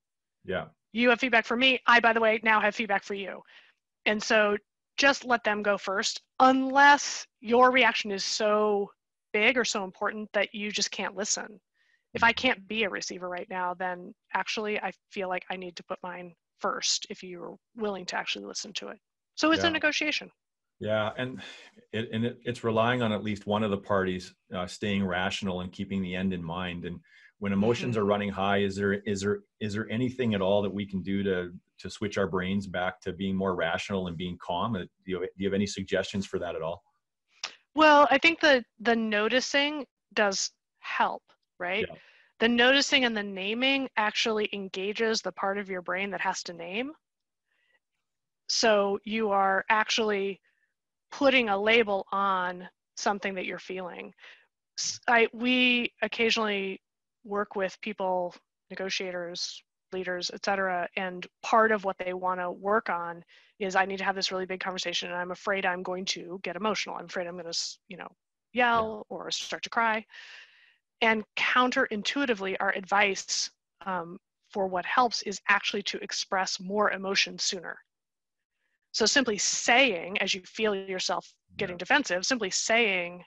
Yeah. 0.46 0.66
you 0.94 1.10
have 1.10 1.20
feedback 1.20 1.46
for 1.46 1.56
me 1.58 1.80
i 1.88 2.00
by 2.00 2.14
the 2.14 2.20
way 2.20 2.40
now 2.44 2.60
have 2.60 2.76
feedback 2.76 3.04
for 3.04 3.14
you 3.14 3.42
and 4.06 4.22
so 4.22 4.58
just 5.02 5.26
let 5.26 5.44
them 5.44 5.64
go 5.64 5.80
first 5.80 6.22
unless 6.42 7.26
your 7.40 7.72
reaction 7.72 8.12
is 8.12 8.24
so 8.24 8.88
big 9.34 9.58
or 9.58 9.66
so 9.66 9.84
important 9.84 10.30
that 10.32 10.54
you 10.54 10.72
just 10.72 10.92
can't 10.92 11.18
listen 11.18 11.60
if 12.14 12.24
i 12.24 12.32
can't 12.32 12.68
be 12.68 12.84
a 12.84 12.90
receiver 12.90 13.28
right 13.28 13.48
now 13.50 13.74
then 13.74 14.14
actually 14.36 14.80
i 14.82 14.92
feel 15.10 15.28
like 15.28 15.44
i 15.50 15.56
need 15.56 15.76
to 15.76 15.84
put 15.86 15.98
mine 16.04 16.32
first 16.60 17.08
if 17.10 17.24
you're 17.24 17.56
willing 17.76 18.06
to 18.06 18.16
actually 18.16 18.46
listen 18.46 18.72
to 18.72 18.90
it 18.90 18.98
so 19.34 19.52
it's 19.52 19.64
Yeah. 19.64 19.70
a 19.70 19.74
negotiation 19.74 20.30
Yeah, 20.80 21.12
and 21.18 21.42
it, 21.94 22.10
and 22.12 22.26
it, 22.26 22.40
it's 22.44 22.64
relying 22.64 23.02
on 23.02 23.12
at 23.12 23.24
least 23.24 23.48
one 23.48 23.64
of 23.64 23.72
the 23.72 23.78
parties 23.78 24.34
uh, 24.56 24.68
staying 24.68 25.04
rational 25.06 25.62
and 25.62 25.72
keeping 25.72 26.02
the 26.04 26.16
end 26.16 26.32
in 26.34 26.44
mind. 26.44 26.86
And 26.86 27.00
when 27.42 27.54
emotions 27.54 27.96
mm-hmm. 27.96 28.04
are 28.04 28.06
running 28.06 28.30
high, 28.30 28.60
is 28.60 28.76
there 28.76 28.94
is 28.94 29.22
there 29.22 29.40
is 29.60 29.74
there 29.74 29.90
anything 29.90 30.36
at 30.36 30.42
all 30.42 30.62
that 30.62 30.72
we 30.72 30.86
can 30.86 31.02
do 31.02 31.24
to 31.24 31.52
to 31.80 31.90
switch 31.90 32.20
our 32.20 32.28
brains 32.28 32.68
back 32.68 33.02
to 33.02 33.12
being 33.12 33.36
more 33.36 33.56
rational 33.56 34.06
and 34.08 34.16
being 34.16 34.38
calm? 34.40 34.74
Do 34.74 34.88
you, 35.06 35.20
do 35.20 35.28
you 35.38 35.48
have 35.48 35.56
any 35.56 35.66
suggestions 35.66 36.28
for 36.28 36.38
that 36.38 36.56
at 36.56 36.62
all? 36.62 36.84
Well, 37.74 38.08
I 38.12 38.20
think 38.20 38.42
the 38.42 38.64
the 38.80 38.96
noticing 38.96 39.88
does 40.14 40.52
help, 40.82 41.24
right? 41.60 41.88
Yeah. 41.90 41.96
The 42.42 42.48
noticing 42.48 43.06
and 43.06 43.18
the 43.18 43.24
naming 43.24 43.90
actually 43.98 44.48
engages 44.54 45.22
the 45.22 45.32
part 45.32 45.58
of 45.58 45.68
your 45.68 45.82
brain 45.82 46.12
that 46.12 46.22
has 46.22 46.44
to 46.44 46.54
name. 46.54 46.92
So 48.50 49.00
you 49.04 49.32
are 49.32 49.66
actually 49.68 50.40
putting 51.12 51.50
a 51.50 51.60
label 51.60 52.06
on 52.12 52.70
something 52.98 53.34
that 53.34 53.46
you're 53.46 53.58
feeling. 53.58 54.14
I, 55.08 55.28
we 55.34 55.92
occasionally 56.04 56.82
work 57.24 57.56
with 57.56 57.80
people, 57.82 58.34
negotiators, 58.70 59.64
leaders, 59.94 60.32
et 60.34 60.44
cetera, 60.46 60.88
and 60.96 61.28
part 61.44 61.72
of 61.72 61.84
what 61.84 61.98
they 61.98 62.14
want 62.14 62.40
to 62.40 62.52
work 62.52 62.90
on 62.90 63.24
is 63.60 63.76
I 63.76 63.86
need 63.86 63.98
to 63.98 64.04
have 64.04 64.16
this 64.16 64.32
really 64.32 64.46
big 64.46 64.60
conversation 64.60 65.10
and 65.10 65.18
I'm 65.18 65.32
afraid 65.32 65.66
I'm 65.66 65.84
going 65.84 66.06
to 66.06 66.40
get 66.44 66.56
emotional. 66.56 66.96
I'm 66.96 67.06
afraid 67.06 67.28
I'm 67.28 67.38
going 67.38 67.52
to, 67.52 67.60
you 67.90 67.98
know, 67.98 68.08
yell 68.54 69.06
or 69.10 69.30
start 69.32 69.64
to 69.64 69.70
cry. 69.70 70.06
And 71.02 71.24
counterintuitively, 71.36 72.56
our 72.60 72.72
advice 72.72 73.52
um, 73.86 74.18
for 74.50 74.68
what 74.68 74.86
helps 74.86 75.22
is 75.24 75.42
actually 75.50 75.84
to 75.84 75.98
express 76.00 76.60
more 76.60 76.92
emotion 76.92 77.38
sooner. 77.38 77.78
So 78.94 79.06
simply 79.06 79.38
saying, 79.38 80.18
as 80.20 80.34
you 80.34 80.42
feel 80.42 80.76
yourself 80.76 81.34
getting 81.58 81.76
yeah. 81.76 81.80
defensive, 81.80 82.26
simply 82.26 82.50
saying, 82.50 83.24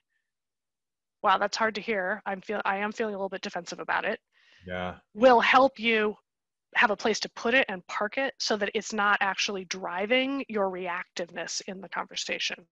"Wow, 1.25 1.39
that's 1.39 1.57
hard 1.57 1.75
to 1.75 1.81
hear. 1.81 2.23
I'm 2.27 2.41
feel 2.41 2.61
I 2.65 2.77
am 2.77 2.93
feeling 2.93 3.15
a 3.15 3.19
little 3.19 3.29
bit 3.29 3.43
defensive 3.43 3.81
about 3.81 4.05
it." 4.05 4.21
Yeah. 4.67 4.97
Will 5.15 5.41
help 5.41 5.79
you 5.79 6.15
have 6.77 6.91
a 6.91 6.97
place 6.97 7.21
to 7.21 7.31
put 7.31 7.55
it 7.55 7.65
and 7.69 7.87
park 7.87 8.19
it 8.19 8.35
so 8.39 8.57
that 8.57 8.71
it's 8.75 8.93
not 8.93 9.19
actually 9.21 9.65
driving 9.67 10.45
your 10.49 10.71
reactiveness 10.71 11.63
in 11.67 11.81
the 11.81 11.89
conversation. 11.89 12.67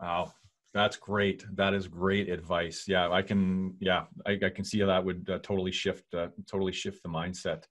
Wow, 0.00 0.32
that's 0.74 0.96
great. 0.96 1.44
That 1.54 1.74
is 1.74 1.88
great 1.88 2.28
advice. 2.28 2.84
Yeah, 2.86 3.10
I 3.10 3.22
can. 3.22 3.76
Yeah, 3.80 4.04
I, 4.26 4.38
I 4.44 4.50
can 4.50 4.64
see 4.64 4.80
how 4.80 4.86
that 4.86 5.04
would 5.04 5.28
uh, 5.30 5.38
totally 5.38 5.72
shift, 5.72 6.12
uh, 6.14 6.28
totally 6.46 6.72
shift 6.72 7.02
the 7.02 7.08
mindset. 7.08 7.64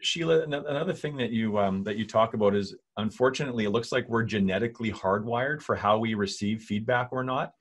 Sheila, 0.00 0.42
another 0.42 0.92
thing 0.92 1.16
that 1.18 1.30
you 1.30 1.56
um, 1.58 1.84
that 1.84 1.96
you 1.96 2.06
talk 2.06 2.34
about 2.34 2.54
is, 2.56 2.74
unfortunately, 2.96 3.64
it 3.64 3.70
looks 3.70 3.92
like 3.92 4.08
we're 4.08 4.24
genetically 4.24 4.90
hardwired 4.90 5.62
for 5.62 5.76
how 5.76 5.98
we 5.98 6.14
receive 6.14 6.62
feedback 6.62 7.10
or 7.12 7.22
not. 7.22 7.52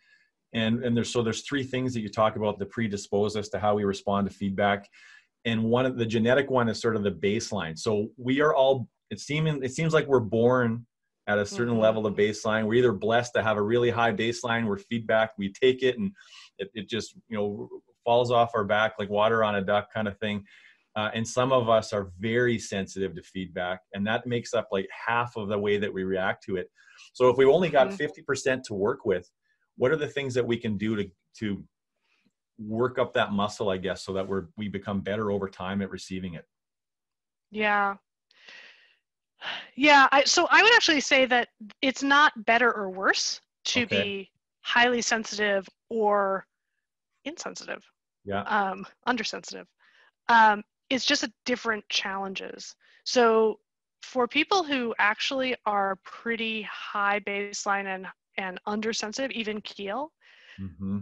And 0.57 0.83
and 0.83 0.95
there's 0.95 1.11
so 1.11 1.21
there's 1.21 1.43
three 1.43 1.63
things 1.63 1.93
that 1.93 2.01
you 2.01 2.09
talk 2.09 2.35
about 2.35 2.57
that 2.59 2.69
predispose 2.69 3.35
us 3.35 3.49
to 3.49 3.59
how 3.59 3.75
we 3.75 3.83
respond 3.83 4.29
to 4.29 4.35
feedback. 4.35 4.89
And 5.45 5.63
one 5.63 5.85
of 5.85 5.97
the 5.97 6.05
genetic 6.05 6.49
one 6.49 6.67
is 6.67 6.81
sort 6.81 6.95
of 6.95 7.03
the 7.03 7.11
baseline. 7.11 7.77
So 7.77 8.07
we 8.17 8.41
are 8.41 8.53
all. 8.53 8.87
It 9.09 9.19
seems 9.19 9.63
it 9.63 9.71
seems 9.71 9.93
like 9.93 10.07
we're 10.07 10.19
born 10.19 10.85
at 11.27 11.37
a 11.37 11.45
certain 11.45 11.73
mm-hmm. 11.73 11.83
level 11.83 12.07
of 12.07 12.15
baseline. 12.15 12.65
We're 12.65 12.75
either 12.75 12.93
blessed 12.93 13.33
to 13.35 13.43
have 13.43 13.57
a 13.57 13.61
really 13.61 13.89
high 13.89 14.13
baseline 14.13 14.65
where 14.65 14.77
feedback, 14.77 15.31
we 15.37 15.51
take 15.51 15.83
it 15.83 15.97
and 15.97 16.11
it, 16.57 16.69
it 16.73 16.89
just, 16.89 17.15
you 17.27 17.37
know, 17.37 17.69
falls 18.05 18.31
off 18.31 18.51
our 18.55 18.63
back 18.63 18.93
like 18.97 19.09
water 19.09 19.43
on 19.43 19.55
a 19.55 19.61
duck 19.61 19.93
kind 19.93 20.07
of 20.07 20.17
thing. 20.19 20.43
Uh, 20.95 21.11
and 21.13 21.27
some 21.27 21.51
of 21.51 21.69
us 21.69 21.93
are 21.93 22.11
very 22.19 22.57
sensitive 22.57 23.13
to 23.13 23.21
feedback, 23.21 23.81
and 23.93 24.07
that 24.07 24.25
makes 24.25 24.55
up 24.55 24.67
like 24.71 24.87
half 25.05 25.35
of 25.35 25.47
the 25.47 25.59
way 25.59 25.77
that 25.77 25.93
we 25.93 26.03
react 26.03 26.43
to 26.43 26.55
it. 26.55 26.71
So 27.13 27.29
if 27.29 27.37
we've 27.37 27.47
only 27.47 27.69
got 27.69 27.89
mm-hmm. 27.89 28.31
50% 28.31 28.63
to 28.63 28.73
work 28.73 29.05
with, 29.05 29.29
what 29.77 29.91
are 29.91 29.95
the 29.95 30.07
things 30.07 30.33
that 30.33 30.45
we 30.45 30.57
can 30.57 30.77
do 30.77 30.95
to, 30.95 31.09
to 31.39 31.63
work 32.59 32.99
up 32.99 33.13
that 33.13 33.31
muscle, 33.31 33.69
I 33.69 33.77
guess, 33.77 34.03
so 34.03 34.13
that 34.13 34.27
we're, 34.27 34.47
we 34.57 34.67
become 34.67 35.01
better 35.01 35.31
over 35.31 35.47
time 35.47 35.81
at 35.81 35.89
receiving 35.89 36.33
it? 36.33 36.45
Yeah, 37.51 37.95
yeah, 39.75 40.07
I, 40.11 40.23
so 40.23 40.47
I 40.49 40.63
would 40.63 40.73
actually 40.75 41.01
say 41.01 41.25
that 41.25 41.49
it's 41.81 42.03
not 42.03 42.45
better 42.45 42.73
or 42.73 42.89
worse 42.89 43.39
to 43.65 43.83
okay. 43.83 44.03
be 44.03 44.31
highly 44.61 45.01
sensitive 45.01 45.67
or 45.89 46.45
insensitive. 47.25 47.83
Yeah. 48.25 48.41
Um, 48.41 48.85
undersensitive. 49.05 49.67
Um, 50.29 50.63
it's 50.89 51.05
just 51.05 51.23
a 51.23 51.31
different 51.45 51.87
challenges. 51.89 52.75
So 53.05 53.59
for 54.01 54.27
people 54.27 54.63
who 54.63 54.93
actually 54.99 55.55
are 55.65 55.97
pretty 56.03 56.67
high 56.71 57.19
baseline 57.19 57.85
and 57.85 58.07
and 58.37 58.59
undersensitive, 58.65 59.31
even 59.31 59.61
keel, 59.61 60.11
mm-hmm. 60.59 60.99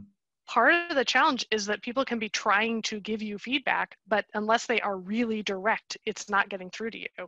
part 0.47 0.73
of 0.89 0.95
the 0.95 1.05
challenge 1.05 1.45
is 1.51 1.65
that 1.65 1.81
people 1.81 2.05
can 2.05 2.19
be 2.19 2.29
trying 2.29 2.81
to 2.83 2.99
give 2.99 3.21
you 3.21 3.37
feedback, 3.37 3.97
but 4.07 4.25
unless 4.33 4.65
they 4.65 4.81
are 4.81 4.97
really 4.97 5.43
direct, 5.43 5.97
it's 6.05 6.29
not 6.29 6.49
getting 6.49 6.69
through 6.69 6.91
to 6.91 6.99
you. 6.99 7.27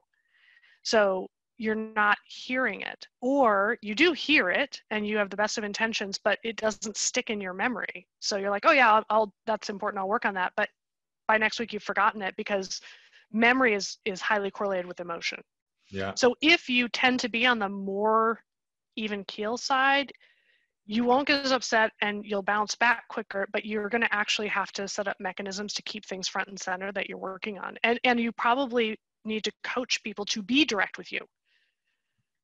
So 0.83 1.27
you're 1.57 1.75
not 1.75 2.17
hearing 2.25 2.81
it. 2.81 3.07
Or 3.21 3.77
you 3.81 3.95
do 3.95 4.13
hear 4.13 4.49
it 4.49 4.81
and 4.91 5.07
you 5.07 5.17
have 5.17 5.29
the 5.29 5.35
best 5.35 5.57
of 5.57 5.63
intentions, 5.63 6.19
but 6.23 6.39
it 6.43 6.55
doesn't 6.55 6.97
stick 6.97 7.29
in 7.29 7.41
your 7.41 7.53
memory. 7.53 8.07
So 8.19 8.37
you're 8.37 8.51
like, 8.51 8.65
oh 8.65 8.71
yeah, 8.71 8.93
I'll, 8.93 9.05
I'll 9.09 9.33
that's 9.45 9.69
important. 9.69 9.99
I'll 9.99 10.07
work 10.07 10.25
on 10.25 10.35
that. 10.35 10.53
But 10.55 10.69
by 11.27 11.37
next 11.37 11.59
week 11.59 11.73
you've 11.73 11.83
forgotten 11.83 12.21
it 12.21 12.35
because 12.37 12.79
memory 13.31 13.73
is 13.73 13.97
is 14.05 14.21
highly 14.21 14.51
correlated 14.51 14.85
with 14.85 14.99
emotion. 14.99 15.41
Yeah. 15.89 16.13
So 16.15 16.35
if 16.41 16.69
you 16.69 16.89
tend 16.89 17.19
to 17.21 17.29
be 17.29 17.45
on 17.45 17.59
the 17.59 17.69
more 17.69 18.41
even 18.97 19.23
keel 19.25 19.57
side, 19.57 20.11
you 20.85 21.03
won't 21.03 21.27
get 21.27 21.43
as 21.43 21.51
upset 21.51 21.91
and 22.01 22.25
you'll 22.25 22.41
bounce 22.41 22.75
back 22.75 23.07
quicker, 23.09 23.47
but 23.51 23.65
you're 23.65 23.89
going 23.89 24.01
to 24.01 24.13
actually 24.13 24.47
have 24.47 24.71
to 24.73 24.87
set 24.87 25.07
up 25.07 25.17
mechanisms 25.19 25.73
to 25.73 25.81
keep 25.81 26.05
things 26.05 26.27
front 26.27 26.47
and 26.47 26.59
center 26.59 26.91
that 26.93 27.09
you're 27.09 27.17
working 27.17 27.59
on. 27.59 27.77
And 27.83 27.99
and 28.03 28.19
you 28.19 28.31
probably 28.31 28.97
need 29.25 29.43
to 29.43 29.51
coach 29.63 30.01
people 30.03 30.25
to 30.25 30.41
be 30.41 30.63
direct 30.63 30.97
with 30.97 31.11
you. 31.11 31.19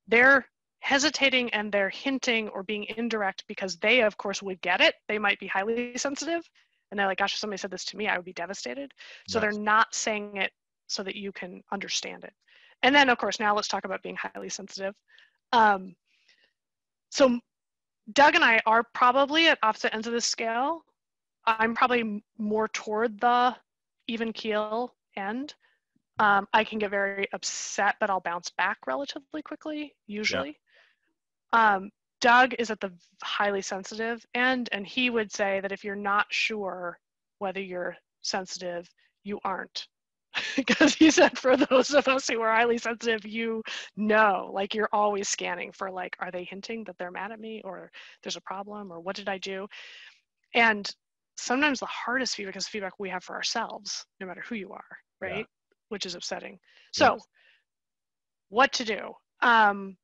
They're 0.06 0.46
hesitating 0.80 1.48
and 1.54 1.72
they're 1.72 1.88
hinting 1.88 2.50
or 2.50 2.62
being 2.62 2.84
indirect 2.96 3.44
because 3.48 3.78
they, 3.78 4.02
of 4.02 4.18
course, 4.18 4.42
would 4.42 4.60
get 4.60 4.82
it. 4.82 4.94
They 5.08 5.18
might 5.18 5.40
be 5.40 5.46
highly 5.46 5.96
sensitive 5.96 6.42
and 6.90 7.00
they're 7.00 7.06
like, 7.06 7.18
gosh, 7.18 7.32
if 7.32 7.38
somebody 7.38 7.58
said 7.58 7.70
this 7.70 7.86
to 7.86 7.96
me, 7.96 8.06
I 8.06 8.16
would 8.16 8.26
be 8.26 8.34
devastated. 8.34 8.92
So 9.26 9.38
yes. 9.38 9.42
they're 9.42 9.62
not 9.62 9.94
saying 9.94 10.36
it 10.36 10.52
so 10.86 11.02
that 11.02 11.16
you 11.16 11.32
can 11.32 11.62
understand 11.72 12.24
it. 12.24 12.34
And 12.82 12.94
then, 12.94 13.08
of 13.08 13.16
course, 13.16 13.40
now 13.40 13.54
let's 13.56 13.68
talk 13.68 13.86
about 13.86 14.02
being 14.02 14.16
highly 14.16 14.50
sensitive. 14.50 14.94
Um, 15.52 15.96
so 17.14 17.38
Doug 18.12 18.34
and 18.34 18.44
I 18.44 18.60
are 18.66 18.82
probably 18.92 19.46
at 19.46 19.58
opposite 19.62 19.94
ends 19.94 20.08
of 20.08 20.12
the 20.12 20.20
scale. 20.20 20.84
I'm 21.46 21.72
probably 21.72 22.24
more 22.38 22.66
toward 22.68 23.20
the 23.20 23.54
even 24.08 24.32
keel 24.32 24.96
end. 25.16 25.54
Um, 26.18 26.48
I 26.52 26.64
can 26.64 26.80
get 26.80 26.90
very 26.90 27.28
upset, 27.32 27.94
but 28.00 28.10
I'll 28.10 28.20
bounce 28.20 28.50
back 28.50 28.78
relatively 28.88 29.42
quickly, 29.42 29.94
usually. 30.08 30.58
Yeah. 31.52 31.76
Um, 31.76 31.90
Doug 32.20 32.54
is 32.58 32.72
at 32.72 32.80
the 32.80 32.92
highly 33.22 33.62
sensitive 33.62 34.26
end, 34.34 34.68
and 34.72 34.84
he 34.84 35.08
would 35.08 35.30
say 35.30 35.60
that 35.60 35.70
if 35.70 35.84
you're 35.84 35.94
not 35.94 36.26
sure 36.30 36.98
whether 37.38 37.60
you're 37.60 37.96
sensitive, 38.22 38.90
you 39.22 39.38
aren't. 39.44 39.86
because 40.56 40.94
he 40.94 41.10
said 41.10 41.38
for 41.38 41.56
those 41.56 41.92
of 41.92 42.08
us 42.08 42.28
who 42.28 42.40
are 42.40 42.54
highly 42.54 42.78
sensitive, 42.78 43.24
you 43.24 43.62
know, 43.96 44.50
like 44.52 44.74
you're 44.74 44.88
always 44.92 45.28
scanning 45.28 45.72
for 45.72 45.90
like, 45.90 46.16
are 46.20 46.30
they 46.30 46.44
hinting 46.44 46.84
that 46.84 46.96
they're 46.98 47.10
mad 47.10 47.32
at 47.32 47.40
me 47.40 47.62
or 47.64 47.90
there's 48.22 48.36
a 48.36 48.40
problem 48.40 48.92
or 48.92 49.00
what 49.00 49.16
did 49.16 49.28
I 49.28 49.38
do? 49.38 49.66
And 50.54 50.88
sometimes 51.36 51.80
the 51.80 51.86
hardest 51.86 52.36
feedback 52.36 52.56
is 52.56 52.68
feedback 52.68 52.94
we 52.98 53.10
have 53.10 53.24
for 53.24 53.34
ourselves, 53.34 54.06
no 54.20 54.26
matter 54.26 54.42
who 54.46 54.54
you 54.54 54.72
are, 54.72 54.84
right? 55.20 55.46
which 55.88 56.06
is 56.06 56.14
upsetting. 56.14 56.58
So, 56.92 57.14
yes. 57.14 57.26
what 58.48 58.72
to 58.74 58.84
do? 58.84 59.12
Um, 59.42 59.96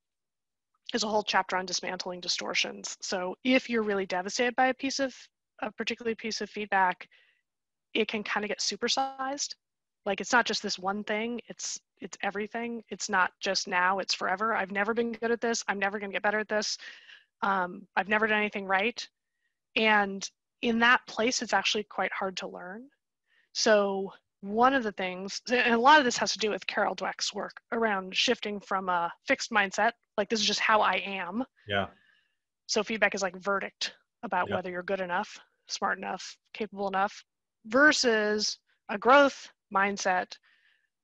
there's 0.93 1.05
a 1.05 1.09
whole 1.09 1.22
chapter 1.22 1.57
on 1.57 1.66
dismantling 1.66 2.20
distortions. 2.20 2.97
So, 3.01 3.37
if 3.45 3.70
you're 3.70 3.83
really 3.83 4.07
devastated 4.07 4.57
by 4.57 4.66
a 4.66 4.74
piece 4.74 4.99
of 4.99 5.14
a 5.62 5.70
particular 5.72 6.14
piece 6.14 6.41
of 6.41 6.51
feedback, 6.51 7.09
it 7.95 8.09
can 8.09 8.22
kind 8.22 8.45
of 8.45 8.49
get 8.49 8.61
supersized. 8.61 9.55
Like 10.07 10.20
it's 10.20 10.32
not 10.32 10.46
just 10.46 10.62
this 10.62 10.78
one 10.78 11.05
thing; 11.05 11.40
it's 11.48 11.78
it's 12.01 12.16
everything. 12.22 12.82
It's 12.88 13.09
not 13.09 13.32
just 13.40 13.68
now; 13.68 13.98
it's 13.98 14.14
forever. 14.14 14.55
I've 14.55 14.70
never 14.70 14.94
been 14.94 15.12
good 15.12 15.30
at 15.30 15.40
this. 15.40 15.62
I'm 15.68 15.78
never 15.78 15.98
going 15.98 16.11
to 16.11 16.14
get 16.14 16.22
better 16.22 16.38
at 16.38 16.48
this. 16.48 16.78
Um, 17.42 17.86
I've 17.96 18.09
never 18.09 18.26
done 18.26 18.38
anything 18.38 18.66
right, 18.66 19.07
and 19.76 20.28
in 20.62 20.78
that 20.80 21.01
place, 21.07 21.42
it's 21.42 21.53
actually 21.53 21.84
quite 21.84 22.12
hard 22.12 22.36
to 22.38 22.48
learn. 22.48 22.88
So 23.53 24.12
one 24.42 24.74
of 24.74 24.82
the 24.82 24.92
things, 24.92 25.42
and 25.51 25.74
a 25.74 25.78
lot 25.78 25.98
of 25.98 26.05
this 26.05 26.16
has 26.16 26.32
to 26.32 26.38
do 26.38 26.51
with 26.51 26.66
Carol 26.66 26.94
Dweck's 26.94 27.34
work 27.34 27.61
around 27.72 28.16
shifting 28.16 28.61
from 28.61 28.88
a 28.88 29.12
fixed 29.26 29.51
mindset, 29.51 29.92
like 30.16 30.28
this 30.28 30.40
is 30.40 30.46
just 30.46 30.61
how 30.61 30.80
I 30.80 30.94
am. 31.05 31.44
Yeah. 31.68 31.86
So 32.66 32.82
feedback 32.82 33.14
is 33.14 33.22
like 33.22 33.36
verdict 33.36 33.94
about 34.22 34.48
yeah. 34.48 34.57
whether 34.57 34.70
you're 34.70 34.82
good 34.82 35.01
enough, 35.01 35.38
smart 35.68 35.98
enough, 35.98 36.36
capable 36.55 36.88
enough, 36.88 37.24
versus 37.66 38.59
a 38.88 38.96
growth 38.96 39.51
mindset, 39.75 40.37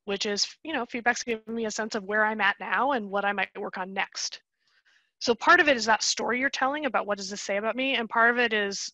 which 0.05 0.27
is, 0.27 0.47
you 0.62 0.73
know, 0.73 0.87
feedback's 0.87 1.23
giving 1.23 1.55
me 1.55 1.67
a 1.67 1.71
sense 1.71 1.95
of 1.95 2.05
where 2.05 2.25
I'm 2.25 2.41
at 2.41 2.57
now 2.61 2.93
and 2.93 3.11
what 3.11 3.25
I 3.25 3.33
might 3.33 3.49
work 3.59 3.79
on 3.79 3.93
next. 3.93 4.41
So 5.19 5.35
part 5.35 5.61
of 5.61 5.69
it 5.69 5.77
is 5.77 5.87
that 5.87 6.03
story 6.03 6.41
you're 6.41 6.51
telling 6.51 6.87
about 6.87 7.07
what 7.07 7.19
does 7.19 7.31
this 7.31 7.43
say 7.43 7.57
about 7.57 7.77
me, 7.77 7.95
and 7.95 8.09
part 8.09 8.31
of 8.31 8.39
it 8.39 8.53
is 8.53 8.93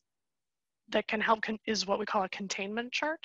that 0.88 1.08
can 1.08 1.20
help 1.20 1.42
con- 1.42 1.58
is 1.66 1.86
what 1.86 1.98
we 1.98 2.06
call 2.06 2.22
a 2.22 2.28
containment 2.28 2.92
chart. 2.92 3.20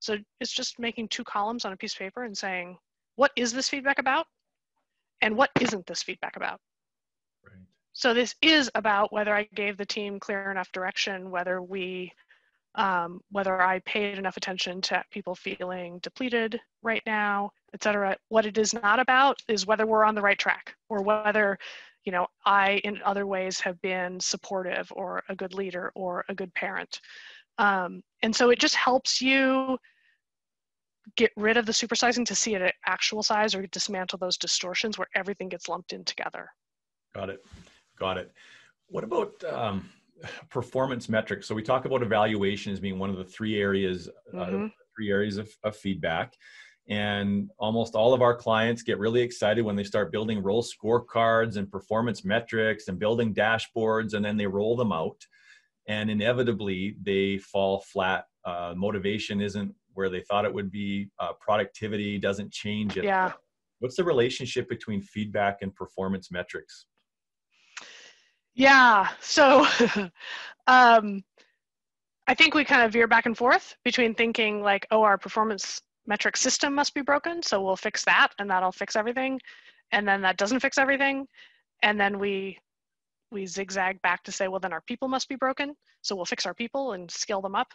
So 0.00 0.16
it's 0.40 0.52
just 0.52 0.78
making 0.78 1.08
two 1.08 1.24
columns 1.24 1.64
on 1.64 1.72
a 1.72 1.76
piece 1.76 1.92
of 1.92 1.98
paper 1.98 2.24
and 2.24 2.36
saying, 2.36 2.78
what 3.16 3.32
is 3.36 3.52
this 3.52 3.68
feedback 3.68 3.98
about? 3.98 4.26
And 5.22 5.36
what 5.36 5.50
isn't 5.60 5.86
this 5.86 6.02
feedback 6.02 6.36
about? 6.36 6.60
Right. 7.44 7.54
So 7.92 8.12
this 8.12 8.34
is 8.42 8.70
about 8.74 9.12
whether 9.12 9.34
I 9.34 9.48
gave 9.54 9.76
the 9.76 9.86
team 9.86 10.20
clear 10.20 10.50
enough 10.50 10.70
direction, 10.72 11.30
whether 11.30 11.62
we, 11.62 12.12
um, 12.76 13.20
whether 13.30 13.60
I 13.60 13.80
paid 13.80 14.18
enough 14.18 14.36
attention 14.36 14.80
to 14.82 15.02
people 15.10 15.34
feeling 15.34 15.98
depleted 16.02 16.60
right 16.82 17.02
now, 17.06 17.50
et 17.74 17.82
cetera. 17.82 18.16
What 18.28 18.46
it 18.46 18.58
is 18.58 18.74
not 18.74 19.00
about 19.00 19.40
is 19.48 19.66
whether 19.66 19.86
we're 19.86 20.04
on 20.04 20.14
the 20.14 20.22
right 20.22 20.38
track 20.38 20.74
or 20.88 21.02
whether 21.02 21.58
you 22.06 22.12
know, 22.12 22.28
I 22.46 22.80
in 22.84 23.00
other 23.04 23.26
ways 23.26 23.58
have 23.60 23.82
been 23.82 24.20
supportive 24.20 24.90
or 24.94 25.22
a 25.28 25.34
good 25.34 25.52
leader 25.52 25.90
or 25.96 26.24
a 26.28 26.34
good 26.34 26.54
parent. 26.54 27.00
Um, 27.58 28.02
and 28.22 28.34
so 28.34 28.50
it 28.50 28.60
just 28.60 28.76
helps 28.76 29.20
you 29.20 29.76
get 31.16 31.32
rid 31.36 31.56
of 31.56 31.66
the 31.66 31.72
supersizing 31.72 32.24
to 32.26 32.34
see 32.34 32.54
it 32.54 32.62
at 32.62 32.74
actual 32.86 33.22
size 33.22 33.54
or 33.54 33.66
dismantle 33.66 34.18
those 34.18 34.38
distortions 34.38 34.98
where 34.98 35.08
everything 35.14 35.48
gets 35.48 35.68
lumped 35.68 35.92
in 35.92 36.04
together. 36.04 36.48
Got 37.14 37.30
it. 37.30 37.40
Got 37.98 38.18
it. 38.18 38.30
What 38.88 39.02
about 39.02 39.32
um, 39.44 39.90
performance 40.50 41.08
metrics? 41.08 41.46
So 41.46 41.54
we 41.54 41.62
talk 41.62 41.84
about 41.84 42.02
evaluation 42.02 42.72
as 42.72 42.80
being 42.80 42.98
one 42.98 43.10
of 43.10 43.16
the 43.16 43.24
three 43.24 43.60
areas, 43.60 44.08
uh, 44.32 44.36
mm-hmm. 44.36 44.64
uh, 44.64 44.68
three 44.94 45.10
areas 45.10 45.36
of, 45.36 45.50
of 45.64 45.76
feedback. 45.76 46.34
And 46.88 47.50
almost 47.58 47.96
all 47.96 48.14
of 48.14 48.22
our 48.22 48.34
clients 48.34 48.82
get 48.82 48.98
really 48.98 49.20
excited 49.20 49.64
when 49.64 49.74
they 49.74 49.82
start 49.82 50.12
building 50.12 50.42
role 50.42 50.62
scorecards 50.62 51.56
and 51.56 51.70
performance 51.70 52.24
metrics 52.24 52.86
and 52.86 52.98
building 52.98 53.34
dashboards, 53.34 54.14
and 54.14 54.24
then 54.24 54.36
they 54.36 54.46
roll 54.46 54.76
them 54.76 54.92
out. 54.92 55.20
And 55.88 56.10
inevitably, 56.10 56.96
they 57.02 57.38
fall 57.38 57.80
flat. 57.80 58.26
Uh, 58.44 58.74
motivation 58.76 59.40
isn't 59.40 59.74
where 59.94 60.08
they 60.08 60.20
thought 60.20 60.44
it 60.44 60.54
would 60.54 60.70
be. 60.70 61.08
Uh, 61.18 61.32
productivity 61.40 62.18
doesn't 62.18 62.52
change. 62.52 62.96
It. 62.96 63.04
Yeah. 63.04 63.32
What's 63.80 63.96
the 63.96 64.04
relationship 64.04 64.68
between 64.68 65.02
feedback 65.02 65.62
and 65.62 65.74
performance 65.74 66.30
metrics? 66.30 66.86
Yeah. 68.56 69.08
So, 69.20 69.66
um, 70.66 71.22
I 72.26 72.34
think 72.34 72.54
we 72.54 72.64
kind 72.64 72.82
of 72.82 72.92
veer 72.92 73.06
back 73.06 73.26
and 73.26 73.36
forth 73.36 73.76
between 73.84 74.14
thinking 74.14 74.62
like, 74.62 74.86
oh, 74.90 75.02
our 75.02 75.18
performance 75.18 75.80
metric 76.06 76.36
system 76.36 76.74
must 76.74 76.94
be 76.94 77.02
broken. 77.02 77.42
So 77.42 77.62
we'll 77.62 77.76
fix 77.76 78.04
that 78.06 78.28
and 78.38 78.50
that'll 78.50 78.72
fix 78.72 78.96
everything. 78.96 79.40
And 79.92 80.08
then 80.08 80.22
that 80.22 80.38
doesn't 80.38 80.60
fix 80.60 80.78
everything. 80.78 81.28
And 81.82 82.00
then 82.00 82.18
we 82.18 82.58
we 83.30 83.44
zigzag 83.46 84.00
back 84.02 84.22
to 84.24 84.32
say, 84.32 84.48
well, 84.48 84.60
then 84.60 84.72
our 84.72 84.80
people 84.82 85.08
must 85.08 85.28
be 85.28 85.34
broken. 85.34 85.74
So 86.02 86.16
we'll 86.16 86.24
fix 86.24 86.46
our 86.46 86.54
people 86.54 86.92
and 86.92 87.10
scale 87.10 87.42
them 87.42 87.56
up. 87.56 87.68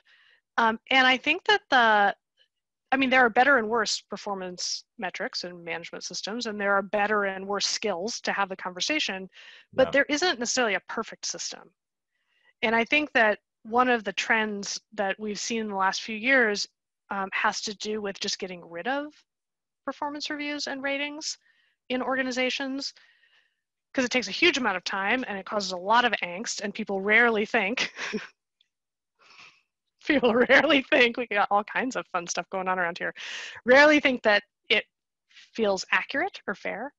Um, 0.57 0.79
and 0.89 1.05
I 1.05 1.17
think 1.17 1.43
that 1.45 1.61
the, 1.69 2.15
I 2.91 2.97
mean, 2.97 3.09
there 3.09 3.25
are 3.25 3.29
better 3.29 3.57
and 3.57 3.69
worse 3.69 4.01
performance 4.01 4.83
metrics 4.97 5.45
and 5.45 5.63
management 5.63 6.03
systems, 6.03 6.45
and 6.45 6.59
there 6.59 6.73
are 6.73 6.81
better 6.81 7.23
and 7.23 7.47
worse 7.47 7.65
skills 7.65 8.19
to 8.21 8.33
have 8.33 8.49
the 8.49 8.55
conversation, 8.55 9.29
but 9.73 9.87
yeah. 9.87 9.91
there 9.91 10.05
isn't 10.09 10.39
necessarily 10.39 10.75
a 10.75 10.81
perfect 10.89 11.25
system. 11.25 11.71
And 12.61 12.75
I 12.75 12.83
think 12.83 13.11
that 13.13 13.39
one 13.63 13.89
of 13.89 14.03
the 14.03 14.13
trends 14.13 14.79
that 14.93 15.17
we've 15.19 15.39
seen 15.39 15.61
in 15.61 15.69
the 15.69 15.75
last 15.75 16.01
few 16.01 16.15
years 16.15 16.67
um, 17.11 17.29
has 17.33 17.61
to 17.61 17.75
do 17.77 18.01
with 18.01 18.19
just 18.19 18.39
getting 18.39 18.67
rid 18.69 18.87
of 18.87 19.13
performance 19.85 20.29
reviews 20.29 20.67
and 20.67 20.83
ratings 20.83 21.37
in 21.89 22.01
organizations 22.01 22.93
because 23.91 24.05
it 24.05 24.11
takes 24.11 24.27
a 24.27 24.31
huge 24.31 24.57
amount 24.57 24.77
of 24.77 24.83
time 24.83 25.23
and 25.27 25.37
it 25.37 25.45
causes 25.45 25.71
a 25.71 25.77
lot 25.77 26.05
of 26.05 26.13
angst 26.23 26.61
and 26.61 26.73
people 26.73 27.01
rarely 27.01 27.45
think 27.45 27.93
people 30.07 30.33
rarely 30.33 30.81
think 30.83 31.17
we 31.17 31.27
got 31.27 31.47
all 31.51 31.63
kinds 31.63 31.95
of 31.95 32.05
fun 32.07 32.27
stuff 32.27 32.49
going 32.51 32.67
on 32.67 32.79
around 32.79 32.97
here 32.97 33.13
rarely 33.65 33.99
think 33.99 34.21
that 34.23 34.43
it 34.69 34.83
feels 35.53 35.85
accurate 35.91 36.41
or 36.47 36.55
fair 36.55 36.93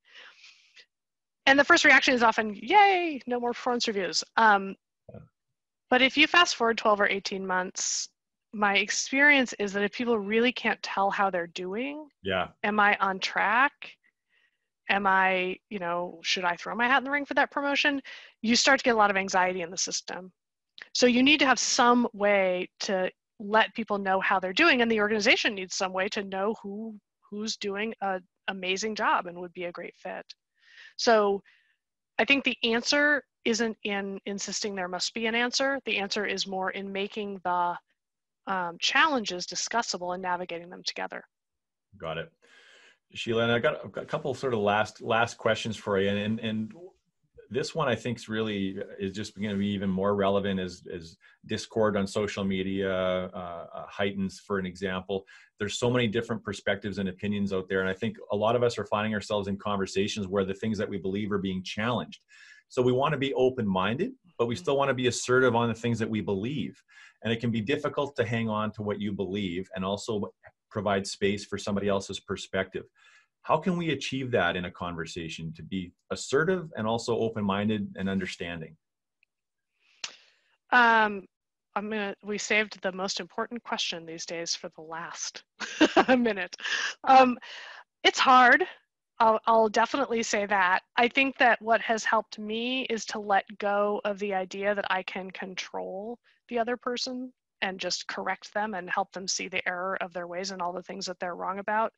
and 1.46 1.58
the 1.58 1.64
first 1.64 1.84
reaction 1.84 2.14
is 2.14 2.22
often 2.22 2.54
yay 2.54 3.20
no 3.26 3.40
more 3.40 3.52
performance 3.52 3.88
reviews 3.88 4.24
um, 4.36 4.74
but 5.90 6.00
if 6.00 6.16
you 6.16 6.26
fast 6.26 6.56
forward 6.56 6.78
12 6.78 7.00
or 7.00 7.08
18 7.08 7.46
months 7.46 8.08
my 8.52 8.76
experience 8.76 9.54
is 9.54 9.72
that 9.72 9.82
if 9.82 9.92
people 9.92 10.18
really 10.18 10.52
can't 10.52 10.82
tell 10.82 11.10
how 11.10 11.30
they're 11.30 11.46
doing, 11.48 12.06
yeah, 12.22 12.48
am 12.62 12.78
I 12.78 12.96
on 12.98 13.18
track? 13.18 13.72
Am 14.90 15.06
I, 15.06 15.56
you 15.70 15.78
know, 15.78 16.20
should 16.22 16.44
I 16.44 16.56
throw 16.56 16.74
my 16.74 16.86
hat 16.86 16.98
in 16.98 17.04
the 17.04 17.10
ring 17.10 17.24
for 17.24 17.34
that 17.34 17.50
promotion? 17.50 18.02
You 18.42 18.56
start 18.56 18.78
to 18.78 18.84
get 18.84 18.94
a 18.94 18.98
lot 18.98 19.10
of 19.10 19.16
anxiety 19.16 19.62
in 19.62 19.70
the 19.70 19.78
system. 19.78 20.32
So 20.92 21.06
you 21.06 21.22
need 21.22 21.38
to 21.40 21.46
have 21.46 21.58
some 21.58 22.08
way 22.12 22.68
to 22.80 23.10
let 23.38 23.74
people 23.74 23.98
know 23.98 24.20
how 24.20 24.38
they're 24.38 24.52
doing, 24.52 24.82
and 24.82 24.90
the 24.90 25.00
organization 25.00 25.54
needs 25.54 25.74
some 25.74 25.92
way 25.92 26.08
to 26.10 26.22
know 26.24 26.54
who 26.62 26.98
who's 27.30 27.56
doing 27.56 27.94
an 28.02 28.20
amazing 28.48 28.94
job 28.94 29.26
and 29.26 29.38
would 29.38 29.52
be 29.54 29.64
a 29.64 29.72
great 29.72 29.94
fit. 29.96 30.24
So 30.96 31.42
I 32.18 32.24
think 32.24 32.44
the 32.44 32.56
answer 32.62 33.24
isn't 33.44 33.76
in 33.84 34.20
insisting 34.26 34.74
there 34.74 34.88
must 34.88 35.14
be 35.14 35.26
an 35.26 35.34
answer. 35.34 35.80
The 35.84 35.98
answer 35.98 36.26
is 36.26 36.46
more 36.46 36.70
in 36.70 36.92
making 36.92 37.40
the 37.42 37.76
um, 38.46 38.76
challenges 38.80 39.46
discussable 39.46 40.14
and 40.14 40.22
navigating 40.22 40.68
them 40.68 40.82
together. 40.84 41.24
Got 41.98 42.18
it. 42.18 42.32
Sheila, 43.14 43.44
and 43.44 43.52
I 43.52 43.58
got, 43.58 43.92
got 43.92 44.04
a 44.04 44.06
couple 44.06 44.32
sort 44.34 44.54
of 44.54 44.60
last 44.60 45.02
last 45.02 45.36
questions 45.36 45.76
for 45.76 46.00
you, 46.00 46.08
and 46.08 46.40
and 46.40 46.72
this 47.52 47.74
one 47.74 47.88
I 47.88 47.94
think 47.94 48.18
is 48.18 48.28
really 48.28 48.78
is 48.98 49.12
just 49.12 49.38
going 49.38 49.50
to 49.50 49.56
be 49.56 49.68
even 49.68 49.90
more 49.90 50.14
relevant 50.14 50.58
as 50.58 50.82
as 50.92 51.16
discord 51.46 51.96
on 51.96 52.06
social 52.06 52.44
media 52.44 52.92
uh, 52.92 53.66
uh, 53.74 53.86
heightens. 53.86 54.40
For 54.40 54.58
an 54.58 54.66
example, 54.66 55.24
there's 55.58 55.78
so 55.78 55.90
many 55.90 56.06
different 56.06 56.42
perspectives 56.42 56.98
and 56.98 57.08
opinions 57.08 57.52
out 57.52 57.68
there, 57.68 57.80
and 57.80 57.88
I 57.88 57.94
think 57.94 58.16
a 58.32 58.36
lot 58.36 58.56
of 58.56 58.62
us 58.62 58.78
are 58.78 58.86
finding 58.86 59.14
ourselves 59.14 59.48
in 59.48 59.56
conversations 59.56 60.26
where 60.26 60.44
the 60.44 60.54
things 60.54 60.78
that 60.78 60.88
we 60.88 60.98
believe 60.98 61.30
are 61.30 61.38
being 61.38 61.62
challenged. 61.62 62.20
So 62.68 62.80
we 62.80 62.92
want 62.92 63.12
to 63.12 63.18
be 63.18 63.34
open 63.34 63.68
minded, 63.68 64.12
but 64.38 64.46
we 64.46 64.56
still 64.56 64.78
want 64.78 64.88
to 64.88 64.94
be 64.94 65.06
assertive 65.06 65.54
on 65.54 65.68
the 65.68 65.74
things 65.74 65.98
that 65.98 66.08
we 66.08 66.22
believe. 66.22 66.82
And 67.22 67.32
it 67.32 67.38
can 67.38 67.50
be 67.50 67.60
difficult 67.60 68.16
to 68.16 68.24
hang 68.24 68.48
on 68.48 68.72
to 68.72 68.82
what 68.82 68.98
you 68.98 69.12
believe 69.12 69.68
and 69.74 69.84
also 69.84 70.32
provide 70.70 71.06
space 71.06 71.44
for 71.44 71.58
somebody 71.58 71.88
else's 71.88 72.18
perspective. 72.18 72.84
How 73.42 73.56
can 73.56 73.76
we 73.76 73.90
achieve 73.90 74.30
that 74.32 74.56
in 74.56 74.66
a 74.66 74.70
conversation 74.70 75.52
to 75.54 75.62
be 75.62 75.92
assertive 76.10 76.70
and 76.76 76.86
also 76.86 77.18
open 77.18 77.44
minded 77.44 77.94
and 77.96 78.08
understanding? 78.08 78.76
Um, 80.70 81.26
I'm 81.74 81.90
gonna. 81.90 82.14
We 82.24 82.38
saved 82.38 82.80
the 82.82 82.92
most 82.92 83.20
important 83.20 83.62
question 83.62 84.06
these 84.06 84.26
days 84.26 84.54
for 84.54 84.70
the 84.76 84.82
last 84.82 85.42
minute. 86.08 86.54
Um, 87.04 87.38
it's 88.04 88.18
hard. 88.18 88.64
I'll, 89.18 89.40
I'll 89.46 89.68
definitely 89.68 90.22
say 90.22 90.46
that. 90.46 90.80
I 90.96 91.08
think 91.08 91.38
that 91.38 91.62
what 91.62 91.80
has 91.82 92.04
helped 92.04 92.38
me 92.38 92.84
is 92.84 93.04
to 93.06 93.20
let 93.20 93.44
go 93.58 94.00
of 94.04 94.18
the 94.18 94.34
idea 94.34 94.74
that 94.74 94.86
I 94.90 95.02
can 95.04 95.30
control 95.30 96.18
the 96.48 96.58
other 96.58 96.76
person 96.76 97.32
and 97.60 97.78
just 97.78 98.08
correct 98.08 98.52
them 98.52 98.74
and 98.74 98.90
help 98.90 99.12
them 99.12 99.28
see 99.28 99.48
the 99.48 99.66
error 99.68 99.96
of 100.00 100.12
their 100.12 100.26
ways 100.26 100.50
and 100.50 100.60
all 100.60 100.72
the 100.72 100.82
things 100.82 101.06
that 101.06 101.20
they're 101.20 101.36
wrong 101.36 101.60
about. 101.60 101.92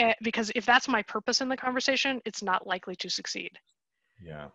Eh, 0.00 0.14
because 0.22 0.50
if 0.54 0.64
that's 0.64 0.88
my 0.88 1.02
purpose 1.02 1.42
in 1.42 1.48
the 1.48 1.56
conversation, 1.56 2.22
it's 2.24 2.42
not 2.42 2.66
likely 2.66 2.96
to 2.96 3.10
succeed. 3.10 3.50
Yeah. 4.22 4.48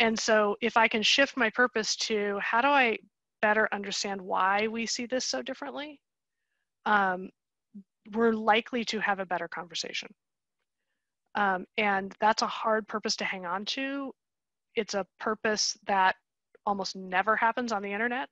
And 0.00 0.18
so 0.18 0.56
if 0.60 0.76
I 0.76 0.88
can 0.88 1.02
shift 1.02 1.36
my 1.36 1.50
purpose 1.50 1.94
to 1.96 2.38
how 2.40 2.60
do 2.60 2.68
I 2.68 2.98
better 3.40 3.68
understand 3.72 4.20
why 4.20 4.66
we 4.66 4.86
see 4.86 5.06
this 5.06 5.24
so 5.24 5.40
differently, 5.40 6.00
um, 6.84 7.30
we're 8.12 8.32
likely 8.32 8.84
to 8.86 8.98
have 8.98 9.20
a 9.20 9.26
better 9.26 9.46
conversation. 9.46 10.08
Um, 11.36 11.64
and 11.76 12.12
that's 12.20 12.42
a 12.42 12.48
hard 12.48 12.88
purpose 12.88 13.14
to 13.16 13.24
hang 13.24 13.46
on 13.46 13.66
to. 13.66 14.12
It's 14.74 14.94
a 14.94 15.06
purpose 15.20 15.76
that 15.86 16.16
almost 16.66 16.96
never 16.96 17.36
happens 17.36 17.70
on 17.70 17.82
the 17.82 17.92
internet. 17.92 18.28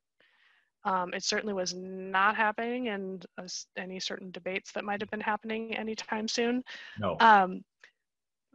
Um, 0.87 1.12
it 1.12 1.24
certainly 1.24 1.53
was 1.53 1.74
not 1.74 2.37
happening 2.37 2.87
in 2.87 3.20
uh, 3.39 3.49
any 3.76 3.99
certain 3.99 4.30
debates 4.30 4.70
that 4.72 4.84
might 4.84 5.01
have 5.01 5.11
been 5.11 5.20
happening 5.20 5.76
anytime 5.76 6.28
soon. 6.28 6.62
No. 7.01 7.16
Um, 7.18 7.64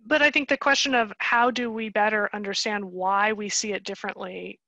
but 0.06 0.22
I 0.22 0.32
think 0.32 0.48
the 0.48 0.58
question 0.58 0.96
of 0.96 1.12
how 1.20 1.52
do 1.52 1.70
we 1.70 1.90
better 1.90 2.30
understand 2.34 2.86
why 2.86 3.34
we 3.34 3.50
see 3.50 3.74
it 3.74 3.84
differently, 3.84 4.60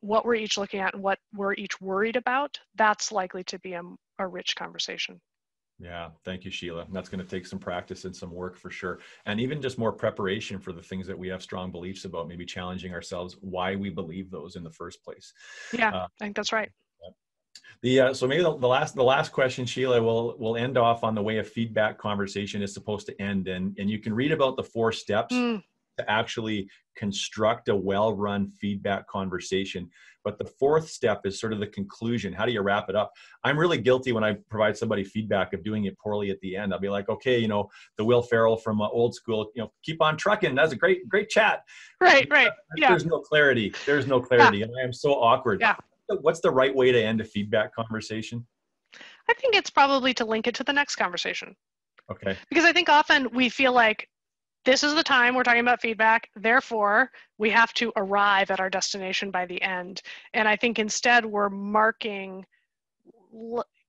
what 0.00 0.24
we're 0.24 0.34
each 0.34 0.56
looking 0.56 0.80
at, 0.80 0.94
and 0.94 1.02
what 1.02 1.18
we're 1.34 1.52
each 1.54 1.78
worried 1.80 2.16
about, 2.16 2.58
that's 2.74 3.12
likely 3.12 3.44
to 3.44 3.58
be 3.58 3.74
a, 3.74 3.82
a 4.18 4.26
rich 4.26 4.56
conversation. 4.56 5.20
Yeah, 5.78 6.08
thank 6.24 6.44
you, 6.44 6.50
Sheila. 6.50 6.86
That's 6.90 7.08
going 7.08 7.22
to 7.22 7.30
take 7.30 7.46
some 7.46 7.58
practice 7.58 8.04
and 8.04 8.16
some 8.16 8.30
work 8.30 8.56
for 8.56 8.70
sure. 8.70 9.00
And 9.26 9.40
even 9.40 9.60
just 9.60 9.76
more 9.76 9.92
preparation 9.92 10.58
for 10.58 10.72
the 10.72 10.82
things 10.82 11.06
that 11.06 11.18
we 11.18 11.28
have 11.28 11.42
strong 11.42 11.70
beliefs 11.70 12.04
about, 12.04 12.28
maybe 12.28 12.46
challenging 12.46 12.94
ourselves 12.94 13.36
why 13.40 13.76
we 13.76 13.90
believe 13.90 14.30
those 14.30 14.56
in 14.56 14.64
the 14.64 14.70
first 14.70 15.04
place. 15.04 15.32
Yeah, 15.76 15.90
uh, 15.90 16.06
I 16.20 16.24
think 16.24 16.36
that's 16.36 16.52
right. 16.52 16.70
The, 17.82 18.00
uh, 18.00 18.14
so 18.14 18.26
maybe 18.26 18.42
the, 18.42 18.56
the, 18.56 18.66
last 18.66 18.94
the 18.94 19.04
last 19.04 19.30
question, 19.30 19.66
Sheila, 19.66 20.02
will 20.02 20.36
will 20.38 20.56
end 20.56 20.78
off 20.78 21.04
on 21.04 21.14
the 21.14 21.22
way 21.22 21.38
a 21.38 21.44
feedback 21.44 21.98
conversation 21.98 22.62
is 22.62 22.72
supposed 22.72 23.06
to 23.06 23.22
end, 23.22 23.46
and 23.46 23.76
and 23.78 23.90
you 23.90 23.98
can 23.98 24.14
read 24.14 24.32
about 24.32 24.56
the 24.56 24.64
four 24.64 24.90
steps. 24.90 25.34
Mm. 25.34 25.62
to 25.96 26.10
actually 26.10 26.68
construct 26.96 27.68
a 27.68 27.76
well-run 27.76 28.50
feedback 28.60 29.06
conversation. 29.06 29.88
But 30.24 30.38
the 30.38 30.44
fourth 30.44 30.88
step 30.88 31.20
is 31.24 31.38
sort 31.38 31.52
of 31.52 31.60
the 31.60 31.68
conclusion. 31.68 32.32
How 32.32 32.46
do 32.46 32.52
you 32.52 32.62
wrap 32.62 32.88
it 32.88 32.96
up? 32.96 33.12
I'm 33.44 33.56
really 33.56 33.78
guilty 33.78 34.10
when 34.10 34.24
i 34.24 34.32
provide 34.50 34.76
somebody 34.76 35.04
feedback 35.04 35.52
of 35.52 35.62
doing 35.62 35.84
it 35.84 35.96
poorly 35.98 36.30
at 36.30 36.40
the 36.40 36.56
end. 36.56 36.72
I'll 36.72 36.80
be 36.80 36.88
like 36.88 37.08
okay 37.08 37.38
you 37.38 37.46
know 37.46 37.68
the 37.98 38.04
will 38.04 38.22
ferrell 38.22 38.56
from 38.56 38.80
uh, 38.80 38.88
old 38.88 39.14
school 39.14 39.52
you 39.54 39.62
know 39.62 39.70
keep 39.84 40.02
on 40.02 40.16
trucking. 40.16 40.54
That's 40.54 40.72
a 40.72 40.76
great 40.76 41.08
great 41.08 41.28
chat. 41.28 41.62
Right 42.00 42.26
right. 42.30 42.50
Yeah. 42.76 42.88
there's 42.88 43.06
no 43.06 43.20
clarity. 43.20 43.72
There's 43.86 44.06
no 44.06 44.20
clarity. 44.20 44.58
Yeah. 44.58 44.64
and 44.64 44.74
i 44.80 44.82
am 44.82 44.92
so 44.92 45.12
awkward. 45.12 45.60
Yeah 45.60 45.76
what's 46.20 46.40
the 46.40 46.50
right 46.50 46.74
way 46.74 46.92
to 46.92 47.02
end 47.02 47.20
a 47.20 47.24
feedback 47.24 47.74
conversation 47.74 48.46
i 49.28 49.34
think 49.34 49.54
it's 49.54 49.70
probably 49.70 50.14
to 50.14 50.24
link 50.24 50.46
it 50.46 50.54
to 50.54 50.64
the 50.64 50.72
next 50.72 50.96
conversation 50.96 51.54
okay 52.10 52.36
because 52.48 52.64
i 52.64 52.72
think 52.72 52.88
often 52.88 53.28
we 53.32 53.48
feel 53.48 53.72
like 53.72 54.08
this 54.64 54.82
is 54.82 54.94
the 54.94 55.02
time 55.02 55.34
we're 55.34 55.42
talking 55.42 55.60
about 55.60 55.80
feedback. 55.80 56.30
Therefore, 56.36 57.10
we 57.38 57.50
have 57.50 57.72
to 57.74 57.92
arrive 57.96 58.50
at 58.50 58.60
our 58.60 58.70
destination 58.70 59.30
by 59.30 59.44
the 59.44 59.60
end. 59.60 60.00
And 60.32 60.48
I 60.48 60.56
think 60.56 60.78
instead 60.78 61.24
we're 61.26 61.50
marking, 61.50 62.46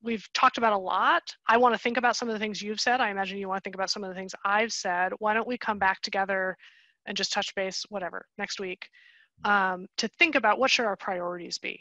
we've 0.04 0.28
talked 0.34 0.58
about 0.58 0.74
a 0.74 0.78
lot. 0.78 1.24
I 1.48 1.58
want 1.58 1.74
to 1.74 1.80
think 1.80 1.98
about 1.98 2.18
some 2.18 2.28
of 2.28 2.34
the 2.34 2.40
things 2.40 2.62
you've 2.62 2.82
said. 2.82 3.00
I 3.00 3.10
imagine 3.10 3.38
you 3.38 3.48
want 3.48 3.64
to 3.64 3.68
think 3.68 3.76
about 3.76 3.90
some 3.90 4.04
of 4.04 4.10
the 4.10 4.16
things 4.16 4.36
I've 4.44 4.74
said. 4.74 5.14
Why 5.20 5.34
don't 5.34 5.48
we 5.48 5.58
come 5.58 5.80
back 5.80 6.02
together 6.02 6.58
and 7.06 7.16
just 7.16 7.32
touch 7.32 7.56
base, 7.56 7.86
whatever, 7.90 8.26
next 8.38 8.60
week, 8.60 8.90
um, 9.46 9.88
to 9.98 10.08
think 10.08 10.36
about 10.36 10.60
what 10.60 10.72
should 10.72 10.86
our 10.86 10.98
priorities 10.98 11.58
be 11.58 11.80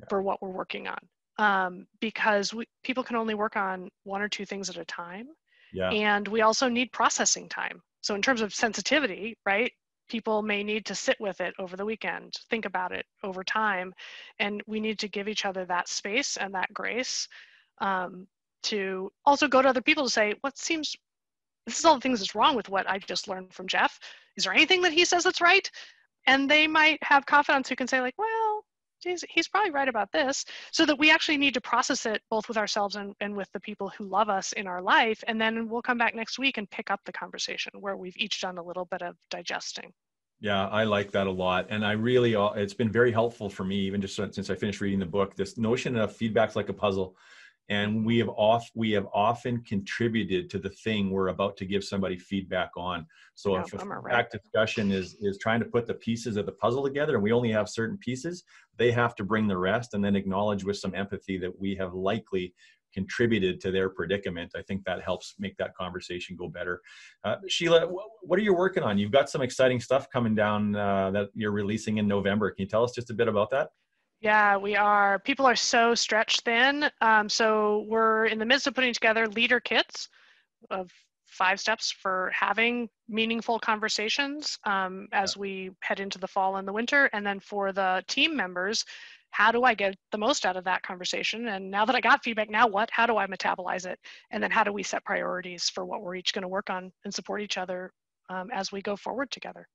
yeah. 0.00 0.06
for 0.08 0.22
what 0.22 0.42
we're 0.42 0.48
working 0.50 0.88
on. 0.88 0.98
Um, 1.38 1.86
because 2.00 2.52
we, 2.52 2.66
people 2.84 3.02
can 3.02 3.16
only 3.16 3.34
work 3.34 3.56
on 3.56 3.88
one 4.04 4.20
or 4.20 4.28
two 4.28 4.44
things 4.44 4.68
at 4.68 4.76
a 4.76 4.84
time. 4.84 5.28
Yeah. 5.72 5.90
And 5.90 6.28
we 6.28 6.42
also 6.42 6.68
need 6.68 6.92
processing 6.92 7.48
time. 7.48 7.80
So 8.02 8.14
in 8.14 8.22
terms 8.22 8.40
of 8.40 8.54
sensitivity, 8.54 9.36
right? 9.46 9.72
People 10.08 10.42
may 10.42 10.64
need 10.64 10.84
to 10.86 10.94
sit 10.94 11.16
with 11.20 11.40
it 11.40 11.54
over 11.58 11.76
the 11.76 11.84
weekend, 11.84 12.34
think 12.50 12.64
about 12.64 12.92
it 12.92 13.06
over 13.22 13.44
time, 13.44 13.94
and 14.38 14.62
we 14.66 14.80
need 14.80 14.98
to 14.98 15.08
give 15.08 15.28
each 15.28 15.44
other 15.44 15.64
that 15.66 15.88
space 15.88 16.36
and 16.36 16.52
that 16.54 16.72
grace 16.74 17.28
um, 17.80 18.26
to 18.64 19.10
also 19.24 19.46
go 19.46 19.62
to 19.62 19.68
other 19.68 19.80
people 19.80 20.04
to 20.04 20.10
say, 20.10 20.34
what 20.40 20.58
seems, 20.58 20.96
this 21.66 21.78
is 21.78 21.84
all 21.84 21.94
the 21.94 22.00
things 22.00 22.18
that's 22.18 22.34
wrong 22.34 22.56
with 22.56 22.68
what 22.68 22.90
I 22.90 22.98
just 22.98 23.28
learned 23.28 23.54
from 23.54 23.68
Jeff. 23.68 24.00
Is 24.36 24.44
there 24.44 24.52
anything 24.52 24.82
that 24.82 24.92
he 24.92 25.04
says 25.04 25.24
that's 25.24 25.40
right? 25.40 25.70
And 26.26 26.50
they 26.50 26.66
might 26.66 26.98
have 27.02 27.24
confidence 27.24 27.68
who 27.68 27.76
can 27.76 27.86
say 27.86 28.00
like, 28.00 28.18
well, 28.18 28.49
geez, 29.02 29.24
he's 29.28 29.48
probably 29.48 29.70
right 29.70 29.88
about 29.88 30.12
this 30.12 30.44
so 30.72 30.86
that 30.86 30.98
we 30.98 31.10
actually 31.10 31.38
need 31.38 31.54
to 31.54 31.60
process 31.60 32.06
it 32.06 32.22
both 32.30 32.48
with 32.48 32.56
ourselves 32.56 32.96
and, 32.96 33.14
and 33.20 33.34
with 33.34 33.50
the 33.52 33.60
people 33.60 33.88
who 33.96 34.04
love 34.04 34.28
us 34.28 34.52
in 34.52 34.66
our 34.66 34.82
life 34.82 35.22
and 35.26 35.40
then 35.40 35.68
we'll 35.68 35.82
come 35.82 35.98
back 35.98 36.14
next 36.14 36.38
week 36.38 36.58
and 36.58 36.70
pick 36.70 36.90
up 36.90 37.00
the 37.04 37.12
conversation 37.12 37.72
where 37.80 37.96
we've 37.96 38.16
each 38.16 38.40
done 38.40 38.58
a 38.58 38.62
little 38.62 38.84
bit 38.86 39.02
of 39.02 39.16
digesting. 39.30 39.92
Yeah 40.40 40.68
i 40.68 40.84
like 40.84 41.10
that 41.12 41.26
a 41.26 41.30
lot 41.30 41.66
and 41.70 41.84
i 41.84 41.92
really 41.92 42.34
uh, 42.34 42.50
it's 42.50 42.74
been 42.74 42.90
very 42.90 43.12
helpful 43.12 43.50
for 43.50 43.64
me 43.64 43.76
even 43.76 44.00
just 44.00 44.16
since 44.16 44.48
i 44.48 44.54
finished 44.54 44.80
reading 44.80 44.98
the 44.98 45.06
book 45.06 45.36
this 45.36 45.58
notion 45.58 45.96
of 45.96 46.16
feedback's 46.16 46.56
like 46.56 46.70
a 46.70 46.72
puzzle 46.72 47.14
and 47.70 48.04
we 48.04 48.18
have 48.18 48.28
off 48.30 48.68
we 48.74 48.90
have 48.90 49.06
often 49.14 49.62
contributed 49.62 50.50
to 50.50 50.58
the 50.58 50.68
thing 50.68 51.10
we're 51.10 51.28
about 51.28 51.56
to 51.56 51.64
give 51.64 51.82
somebody 51.84 52.18
feedback 52.18 52.70
on. 52.76 53.06
So 53.36 53.54
yeah, 53.54 53.60
if 53.60 53.72
a 53.72 53.78
feedback 53.78 54.04
right. 54.04 54.30
discussion 54.30 54.90
is 54.90 55.16
is 55.20 55.38
trying 55.38 55.60
to 55.60 55.66
put 55.66 55.86
the 55.86 55.94
pieces 55.94 56.36
of 56.36 56.46
the 56.46 56.52
puzzle 56.52 56.82
together 56.82 57.14
and 57.14 57.22
we 57.22 57.32
only 57.32 57.52
have 57.52 57.68
certain 57.68 57.96
pieces 57.96 58.44
they 58.76 58.90
have 58.90 59.14
to 59.14 59.24
bring 59.24 59.46
the 59.46 59.56
rest 59.56 59.94
and 59.94 60.04
then 60.04 60.16
acknowledge 60.16 60.64
with 60.64 60.76
some 60.76 60.94
empathy 60.94 61.38
that 61.38 61.52
we 61.58 61.74
have 61.76 61.94
likely 61.94 62.52
contributed 62.92 63.60
to 63.60 63.70
their 63.70 63.88
predicament. 63.88 64.50
I 64.56 64.62
think 64.62 64.84
that 64.84 65.00
helps 65.00 65.34
make 65.38 65.56
that 65.58 65.76
conversation 65.76 66.34
go 66.34 66.48
better. 66.48 66.80
Uh, 67.22 67.36
sheila 67.46 67.86
what 68.22 68.38
are 68.38 68.42
you 68.42 68.54
working 68.54 68.82
on? 68.82 68.98
You've 68.98 69.12
got 69.12 69.30
some 69.30 69.42
exciting 69.42 69.78
stuff 69.78 70.10
coming 70.10 70.34
down 70.34 70.74
uh, 70.74 71.12
that 71.12 71.28
you're 71.34 71.52
releasing 71.52 71.98
in 71.98 72.08
november. 72.08 72.50
Can 72.50 72.64
you 72.64 72.68
tell 72.68 72.82
us 72.82 72.92
just 72.92 73.10
a 73.10 73.14
bit 73.14 73.28
about 73.28 73.50
that 73.50 73.68
yeah, 74.20 74.56
we 74.56 74.76
are. 74.76 75.18
People 75.18 75.46
are 75.46 75.56
so 75.56 75.94
stretched 75.94 76.42
thin. 76.42 76.90
Um, 77.00 77.28
so 77.28 77.86
we're 77.88 78.26
in 78.26 78.38
the 78.38 78.44
midst 78.44 78.66
of 78.66 78.74
putting 78.74 78.92
together 78.92 79.26
leader 79.26 79.60
kits 79.60 80.08
of 80.70 80.90
five 81.26 81.58
steps 81.58 81.90
for 81.90 82.30
having 82.34 82.88
meaningful 83.08 83.58
conversations 83.58 84.58
um, 84.64 85.08
as 85.12 85.36
we 85.36 85.70
head 85.80 86.00
into 86.00 86.18
the 86.18 86.26
fall 86.26 86.56
and 86.56 86.68
the 86.68 86.72
winter. 86.72 87.08
And 87.12 87.24
then 87.24 87.40
for 87.40 87.72
the 87.72 88.02
team 88.08 88.36
members, 88.36 88.84
how 89.30 89.52
do 89.52 89.62
I 89.62 89.74
get 89.74 89.96
the 90.12 90.18
most 90.18 90.44
out 90.44 90.56
of 90.56 90.64
that 90.64 90.82
conversation? 90.82 91.48
And 91.48 91.70
now 91.70 91.86
that 91.86 91.94
I 91.94 92.00
got 92.00 92.22
feedback, 92.22 92.50
now 92.50 92.66
what? 92.66 92.90
How 92.92 93.06
do 93.06 93.16
I 93.16 93.26
metabolize 93.26 93.86
it? 93.86 93.98
And 94.32 94.42
then 94.42 94.50
how 94.50 94.64
do 94.64 94.72
we 94.72 94.82
set 94.82 95.04
priorities 95.04 95.70
for 95.70 95.84
what 95.86 96.02
we're 96.02 96.16
each 96.16 96.34
going 96.34 96.42
to 96.42 96.48
work 96.48 96.68
on 96.68 96.92
and 97.04 97.14
support 97.14 97.40
each 97.40 97.56
other 97.56 97.92
um, 98.28 98.50
as 98.52 98.72
we 98.72 98.82
go 98.82 98.96
forward 98.96 99.30
together? 99.30 99.66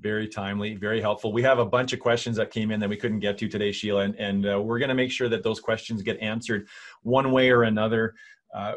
Very 0.00 0.28
timely, 0.28 0.74
very 0.74 1.00
helpful. 1.00 1.32
We 1.32 1.42
have 1.42 1.58
a 1.58 1.64
bunch 1.64 1.92
of 1.92 2.00
questions 2.00 2.36
that 2.36 2.50
came 2.50 2.70
in 2.70 2.80
that 2.80 2.88
we 2.88 2.96
couldn't 2.96 3.20
get 3.20 3.38
to 3.38 3.48
today, 3.48 3.72
Sheila, 3.72 4.02
and, 4.02 4.14
and 4.16 4.46
uh, 4.46 4.60
we're 4.60 4.78
going 4.78 4.88
to 4.88 4.94
make 4.94 5.12
sure 5.12 5.28
that 5.28 5.42
those 5.42 5.60
questions 5.60 6.02
get 6.02 6.18
answered 6.20 6.68
one 7.02 7.30
way 7.30 7.50
or 7.50 7.64
another. 7.64 8.14
Uh, 8.54 8.72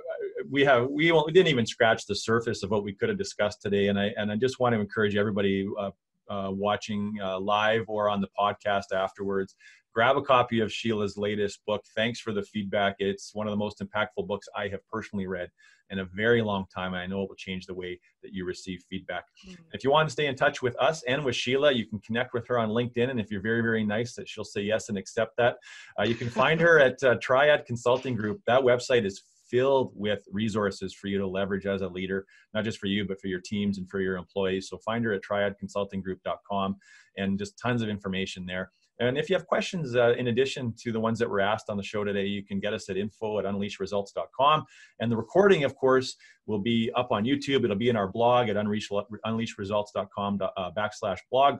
we 0.49 0.63
have 0.63 0.88
we, 0.89 1.11
we 1.11 1.32
didn't 1.32 1.47
even 1.47 1.66
scratch 1.66 2.05
the 2.05 2.16
surface 2.16 2.63
of 2.63 2.72
what 2.72 2.84
we 2.84 2.93
could 2.93 3.09
have 3.09 3.18
discussed 3.18 3.61
today, 3.61 3.88
and 3.88 3.99
I 3.99 4.13
and 4.18 4.32
I 4.32 4.36
just 4.36 4.59
want 4.59 4.74
to 4.74 4.80
encourage 4.80 5.16
everybody 5.16 5.68
uh, 5.78 5.91
uh 6.30 6.49
watching 6.51 7.13
uh, 7.22 7.39
live 7.39 7.86
or 7.88 8.09
on 8.09 8.22
the 8.22 8.30
podcast 8.39 8.93
afterwards 8.93 9.55
grab 9.96 10.18
a 10.18 10.22
copy 10.22 10.60
of 10.60 10.72
Sheila's 10.72 11.18
latest 11.18 11.62
book. 11.66 11.82
Thanks 11.96 12.20
for 12.20 12.34
the 12.34 12.43
feedback. 12.43 12.96
It's 13.00 13.34
one 13.34 13.48
of 13.48 13.52
the 13.52 13.58
most 13.58 13.82
impactful 13.82 14.28
books 14.28 14.46
I 14.56 14.68
have 14.68 14.86
personally 14.91 15.26
read 15.26 15.50
in 15.89 16.00
a 16.00 16.06
very 16.06 16.41
long 16.41 16.66
time. 16.74 16.93
And 16.93 17.02
I 17.02 17.08
know 17.08 17.24
it 17.24 17.30
will 17.30 17.36
change 17.36 17.66
the 17.66 17.74
way 17.74 17.98
that 18.22 18.34
you 18.34 18.43
receive 18.43 18.84
feedback. 18.89 19.24
Mm-hmm. 19.48 19.64
If 19.72 19.86
you 19.86 19.91
want 19.91 20.10
to 20.10 20.14
stay 20.14 20.26
in 20.26 20.36
touch 20.36 20.62
with 20.62 20.76
us 20.82 21.02
and 21.04 21.24
with 21.24 21.36
Sheila, 21.36 21.72
you 21.72 21.86
can 21.86 22.00
connect 22.00 22.34
with 22.34 22.46
her 22.48 22.60
on 22.60 22.70
LinkedIn. 22.70 23.10
And 23.10 23.22
if 23.22 23.32
you're 23.32 23.41
very, 23.41 23.62
very 23.62 23.86
nice, 23.86 24.16
that 24.16 24.28
she'll 24.28 24.43
say 24.43 24.62
yes 24.62 24.89
and 24.89 24.98
accept 24.98 25.38
that. 25.38 25.56
Uh, 25.98 26.04
you 26.04 26.16
can 26.16 26.30
find 26.30 26.60
her 26.60 26.78
at 26.78 27.02
uh, 27.02 27.16
Triad 27.22 27.66
Consulting 27.66 28.16
Group. 28.16 28.41
That 28.48 28.62
website 28.62 29.06
is 29.06 29.24
filled 29.50 29.93
with 29.96 30.24
resources 30.32 30.93
for 30.93 31.08
you 31.08 31.20
to 31.20 31.28
leverage 31.28 31.68
as 31.68 31.82
a 31.82 31.88
leader, 31.88 32.26
not 32.54 32.66
just 32.66 32.80
for 32.80 32.88
you, 32.88 33.06
but 33.06 33.22
for 33.22 33.28
your 33.28 33.39
teams 33.39 33.78
and 33.78 33.89
for 33.89 34.02
your 34.02 34.18
employees. 34.18 34.68
So 34.70 34.78
find 34.80 35.06
her 35.06 35.14
at 35.14 35.22
triadconsultinggroup.com 35.24 36.76
and 37.16 37.39
just 37.39 37.58
tons 37.58 37.82
of 37.82 37.88
information 37.88 38.46
there. 38.46 38.72
And 39.00 39.18
if 39.18 39.30
you 39.30 39.36
have 39.36 39.46
questions, 39.46 39.96
uh, 39.96 40.14
in 40.14 40.28
addition 40.28 40.74
to 40.84 40.91
the 40.91 41.00
ones 41.00 41.20
that 41.20 41.30
were 41.30 41.41
asked 41.41 41.70
on 41.70 41.78
the 41.78 41.84
show 41.84 42.04
today, 42.04 42.26
you 42.26 42.43
can 42.43 42.60
get 42.60 42.74
us 42.74 42.89
at 42.89 42.98
info 42.98 43.39
at 43.39 43.46
unleashresults.com. 43.46 44.64
And 45.00 45.12
the 45.12 45.18
recording, 45.18 45.64
of 45.64 45.76
course, 45.76 46.16
will 46.46 46.60
be 46.60 46.91
up 46.96 47.12
on 47.12 47.26
YouTube. 47.26 47.64
It'll 47.64 47.76
be 47.76 47.89
in 47.89 47.96
our 47.96 48.08
blog 48.08 48.50
at 48.50 48.56
unleashresults.com 48.56 50.39
uh, 50.41 50.72
backslash 50.78 51.20
blog. 51.30 51.58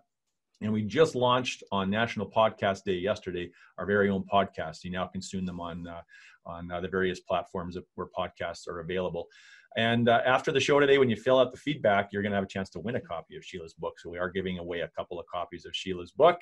And 0.61 0.71
we 0.71 0.83
just 0.83 1.15
launched 1.15 1.63
on 1.71 1.89
National 1.89 2.29
Podcast 2.29 2.83
Day 2.86 2.93
yesterday 2.93 3.51
our 3.77 3.86
very 3.86 4.09
own 4.09 4.23
podcast. 4.23 4.83
You 4.83 4.91
now 4.91 5.05
consume 5.05 5.45
them 5.45 5.59
on 5.59 5.86
uh, 5.88 6.01
on 6.45 6.71
uh, 6.71 6.79
the 6.79 6.88
various 6.88 7.19
platforms 7.19 7.77
where 7.95 8.07
podcasts 8.17 8.67
are 8.67 8.79
available. 8.79 9.27
And 9.78 10.07
uh, 10.07 10.21
after 10.26 10.51
the 10.51 10.59
show 10.59 10.80
today, 10.80 10.97
when 10.97 11.09
you 11.09 11.17
fill 11.17 11.38
out 11.38 11.51
the 11.51 11.57
feedback, 11.57 12.09
you're 12.11 12.21
going 12.21 12.32
to 12.32 12.38
have 12.38 12.45
a 12.45 12.47
chance 12.47 12.69
to 12.71 12.80
win 12.80 12.95
a 12.95 13.01
copy 13.01 13.36
of 13.36 13.43
Sheila's 13.43 13.73
book. 13.73 13.99
So 13.99 14.09
we 14.09 14.17
are 14.17 14.30
giving 14.30 14.57
away 14.57 14.82
a 14.82 14.88
couple 14.88 15.19
of 15.19 15.26
copies 15.28 15.65
of 15.65 15.76
Sheila's 15.76 16.11
book. 16.11 16.39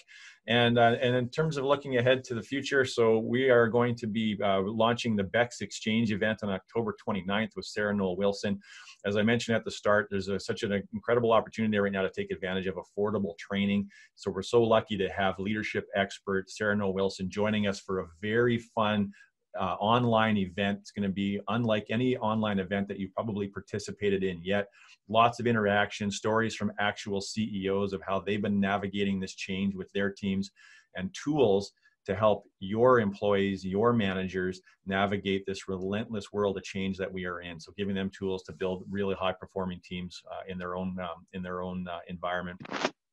And 0.48 0.78
uh, 0.78 0.96
and 1.02 1.16
in 1.16 1.30
terms 1.30 1.58
of 1.58 1.66
looking 1.66 1.98
ahead 1.98 2.24
to 2.26 2.36
the 2.36 2.44
future, 2.44 2.86
so 2.86 3.18
we 3.18 3.50
are 3.50 3.68
going 3.68 3.96
to 3.96 4.08
be 4.08 4.38
uh, 4.44 4.62
launching 4.62 5.16
the 5.16 5.24
Bex 5.24 5.62
Exchange 5.62 6.12
event 6.12 6.40
on 6.44 6.50
October 6.52 6.96
29th 7.08 7.56
with 7.56 7.66
Sarah 7.66 7.96
Noll 7.96 8.18
Wilson. 8.18 8.60
As 9.06 9.18
I 9.18 9.24
mentioned 9.24 9.56
at 9.56 9.66
the 9.66 9.72
start, 9.72 10.08
there's 10.12 10.28
a, 10.28 10.40
such 10.40 10.62
an 10.64 10.84
incredible 10.94 11.32
opportunity 11.32 11.78
right 11.80 11.92
now 11.92 12.04
to 12.04 12.12
take 12.12 12.30
advantage 12.32 12.68
of 12.68 12.76
affordable 12.76 13.38
training. 13.38 13.90
So 14.16 14.30
we're 14.30 14.44
so 14.44 14.62
lucky 14.62 14.98
to 14.98 15.10
have 15.10 15.40
leadership 15.40 15.88
expert 15.96 16.52
Sarah 16.52 16.76
Noll 16.76 16.94
Wilson 16.94 17.30
joining 17.30 17.66
us 17.66 17.80
for 17.80 18.00
a 18.00 18.06
very 18.22 18.60
fun 18.60 19.12
uh, 19.60 19.76
online 19.80 20.38
event. 20.38 20.80
It's 20.82 20.92
going 20.92 21.08
to 21.08 21.14
be 21.14 21.40
unlike 21.48 21.86
any 21.90 22.18
online 22.18 22.60
event 22.60 22.88
that 22.88 23.00
you've 23.00 23.14
probably 23.14 23.48
participated 23.48 24.24
in 24.24 24.42
yet. 24.44 24.68
Lots 25.08 25.40
of 25.40 25.48
interaction, 25.48 26.12
stories 26.12 26.56
from 26.56 26.72
actual 26.80 27.22
CEOs 27.22 27.94
of 27.94 28.02
how 28.06 28.20
they've 28.20 28.42
been 28.42 28.60
navigating 28.60 29.20
this 29.20 29.36
change 29.36 29.76
with 29.76 29.92
their 29.94 30.12
teams, 30.12 30.52
and 30.96 31.14
tools 31.14 31.74
to 32.06 32.16
help 32.16 32.44
your 32.60 33.00
employees, 33.00 33.66
your 33.66 33.94
managers 33.94 34.62
navigate 34.86 35.46
this 35.46 35.68
relentless 35.70 36.34
world 36.34 36.58
of 36.58 36.64
change 36.64 36.98
that 36.98 37.12
we 37.12 37.26
are 37.26 37.42
in. 37.42 37.60
So, 37.60 37.72
giving 37.78 37.96
them 37.96 38.10
tools 38.10 38.44
to 38.44 38.54
build 38.54 38.84
really 38.90 39.16
high 39.16 39.34
performing 39.34 39.80
teams 39.84 40.22
uh, 40.32 40.42
in 40.48 40.58
their 40.58 40.76
own 40.76 40.98
um, 41.00 41.26
in 41.34 41.42
their 41.42 41.62
own 41.62 41.88
uh, 41.88 42.00
environment. 42.08 42.60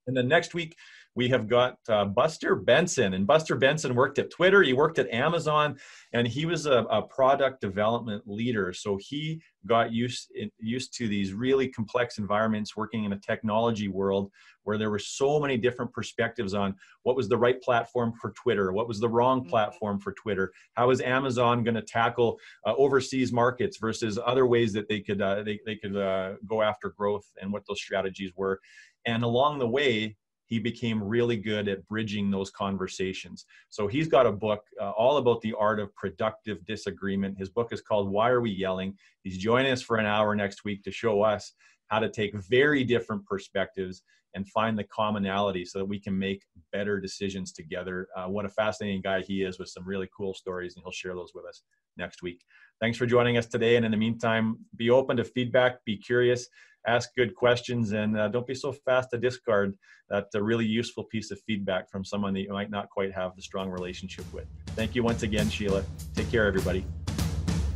And 0.06 0.16
then 0.16 0.26
next 0.26 0.54
week, 0.54 0.76
we 1.14 1.28
have 1.28 1.48
got 1.48 1.76
uh, 1.88 2.04
Buster 2.04 2.54
Benson. 2.54 3.14
And 3.14 3.26
Buster 3.26 3.56
Benson 3.56 3.94
worked 3.94 4.18
at 4.18 4.30
Twitter, 4.30 4.62
he 4.62 4.72
worked 4.72 4.98
at 4.98 5.10
Amazon, 5.12 5.76
and 6.12 6.26
he 6.26 6.46
was 6.46 6.66
a, 6.66 6.84
a, 6.84 7.02
product 7.02 7.60
development 7.60 8.22
leader. 8.26 8.72
So 8.72 8.98
he 9.00 9.40
got 9.66 9.92
used 9.92 10.32
used 10.58 10.94
to 10.94 11.06
these 11.06 11.34
really 11.34 11.68
complex 11.68 12.18
environments 12.18 12.76
working 12.76 13.04
in 13.04 13.12
a 13.12 13.18
technology 13.18 13.88
world 13.88 14.30
where 14.62 14.78
there 14.78 14.90
were 14.90 14.98
so 14.98 15.38
many 15.38 15.56
different 15.56 15.92
perspectives 15.92 16.54
on 16.54 16.74
what 17.02 17.16
was 17.16 17.28
the 17.28 17.36
right 17.36 17.60
platform 17.60 18.12
for 18.20 18.32
twitter 18.32 18.72
what 18.72 18.88
was 18.88 19.00
the 19.00 19.08
wrong 19.08 19.40
mm-hmm. 19.40 19.50
platform 19.50 20.00
for 20.00 20.12
twitter 20.12 20.50
how 20.74 20.90
is 20.90 21.00
amazon 21.02 21.62
going 21.62 21.74
to 21.74 21.82
tackle 21.82 22.38
uh, 22.66 22.74
overseas 22.76 23.32
markets 23.32 23.76
versus 23.78 24.18
other 24.24 24.46
ways 24.46 24.72
that 24.72 24.88
they 24.88 25.00
could 25.00 25.20
uh, 25.20 25.42
they, 25.42 25.60
they 25.66 25.76
could 25.76 25.96
uh, 25.96 26.32
go 26.46 26.62
after 26.62 26.94
growth 26.96 27.26
and 27.42 27.52
what 27.52 27.62
those 27.68 27.80
strategies 27.80 28.32
were 28.36 28.58
and 29.06 29.22
along 29.24 29.58
the 29.58 29.68
way 29.68 30.16
he 30.50 30.58
became 30.58 31.02
really 31.02 31.36
good 31.36 31.68
at 31.68 31.86
bridging 31.86 32.28
those 32.28 32.50
conversations. 32.50 33.46
So 33.68 33.86
he's 33.86 34.08
got 34.08 34.26
a 34.26 34.32
book 34.32 34.64
uh, 34.80 34.90
all 34.90 35.18
about 35.18 35.40
the 35.42 35.54
art 35.56 35.78
of 35.78 35.94
productive 35.94 36.66
disagreement. 36.66 37.38
His 37.38 37.48
book 37.48 37.72
is 37.72 37.80
called 37.80 38.10
Why 38.10 38.30
Are 38.30 38.40
We 38.40 38.50
Yelling? 38.50 38.96
He's 39.22 39.38
joining 39.38 39.70
us 39.70 39.80
for 39.80 39.96
an 39.96 40.06
hour 40.06 40.34
next 40.34 40.64
week 40.64 40.82
to 40.82 40.90
show 40.90 41.22
us 41.22 41.52
how 41.86 42.00
to 42.00 42.10
take 42.10 42.34
very 42.34 42.82
different 42.82 43.24
perspectives 43.26 44.02
and 44.34 44.48
find 44.48 44.76
the 44.76 44.84
commonality 44.84 45.64
so 45.64 45.78
that 45.78 45.84
we 45.84 46.00
can 46.00 46.18
make 46.18 46.44
better 46.72 47.00
decisions 47.00 47.52
together. 47.52 48.08
Uh, 48.16 48.26
what 48.26 48.44
a 48.44 48.48
fascinating 48.48 49.02
guy 49.02 49.20
he 49.20 49.42
is 49.42 49.60
with 49.60 49.68
some 49.68 49.86
really 49.86 50.08
cool 50.16 50.34
stories, 50.34 50.74
and 50.74 50.82
he'll 50.84 50.92
share 50.92 51.14
those 51.14 51.30
with 51.32 51.44
us 51.46 51.62
next 51.96 52.22
week. 52.22 52.44
Thanks 52.80 52.98
for 52.98 53.06
joining 53.06 53.36
us 53.36 53.46
today. 53.46 53.76
And 53.76 53.84
in 53.84 53.92
the 53.92 53.96
meantime, 53.96 54.58
be 54.76 54.90
open 54.90 55.16
to 55.18 55.24
feedback, 55.24 55.84
be 55.84 55.96
curious, 55.96 56.48
ask 56.86 57.14
good 57.14 57.34
questions, 57.34 57.92
and 57.92 58.18
uh, 58.18 58.28
don't 58.28 58.46
be 58.46 58.54
so 58.54 58.72
fast 58.72 59.10
to 59.10 59.18
discard 59.18 59.76
that 60.08 60.26
uh, 60.34 60.42
really 60.42 60.66
useful 60.66 61.04
piece 61.04 61.30
of 61.30 61.40
feedback 61.46 61.90
from 61.90 62.04
someone 62.04 62.34
that 62.34 62.40
you 62.40 62.52
might 62.52 62.70
not 62.70 62.90
quite 62.90 63.12
have 63.12 63.36
the 63.36 63.42
strong 63.42 63.70
relationship 63.70 64.24
with. 64.32 64.46
Thank 64.68 64.94
you 64.94 65.02
once 65.02 65.22
again, 65.22 65.48
Sheila. 65.48 65.84
Take 66.14 66.30
care, 66.30 66.46
everybody. 66.46 66.84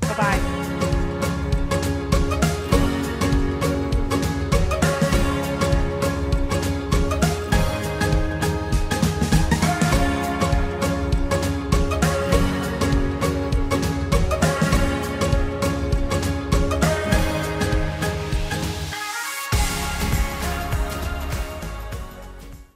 Bye 0.00 0.16
bye. 0.16 0.83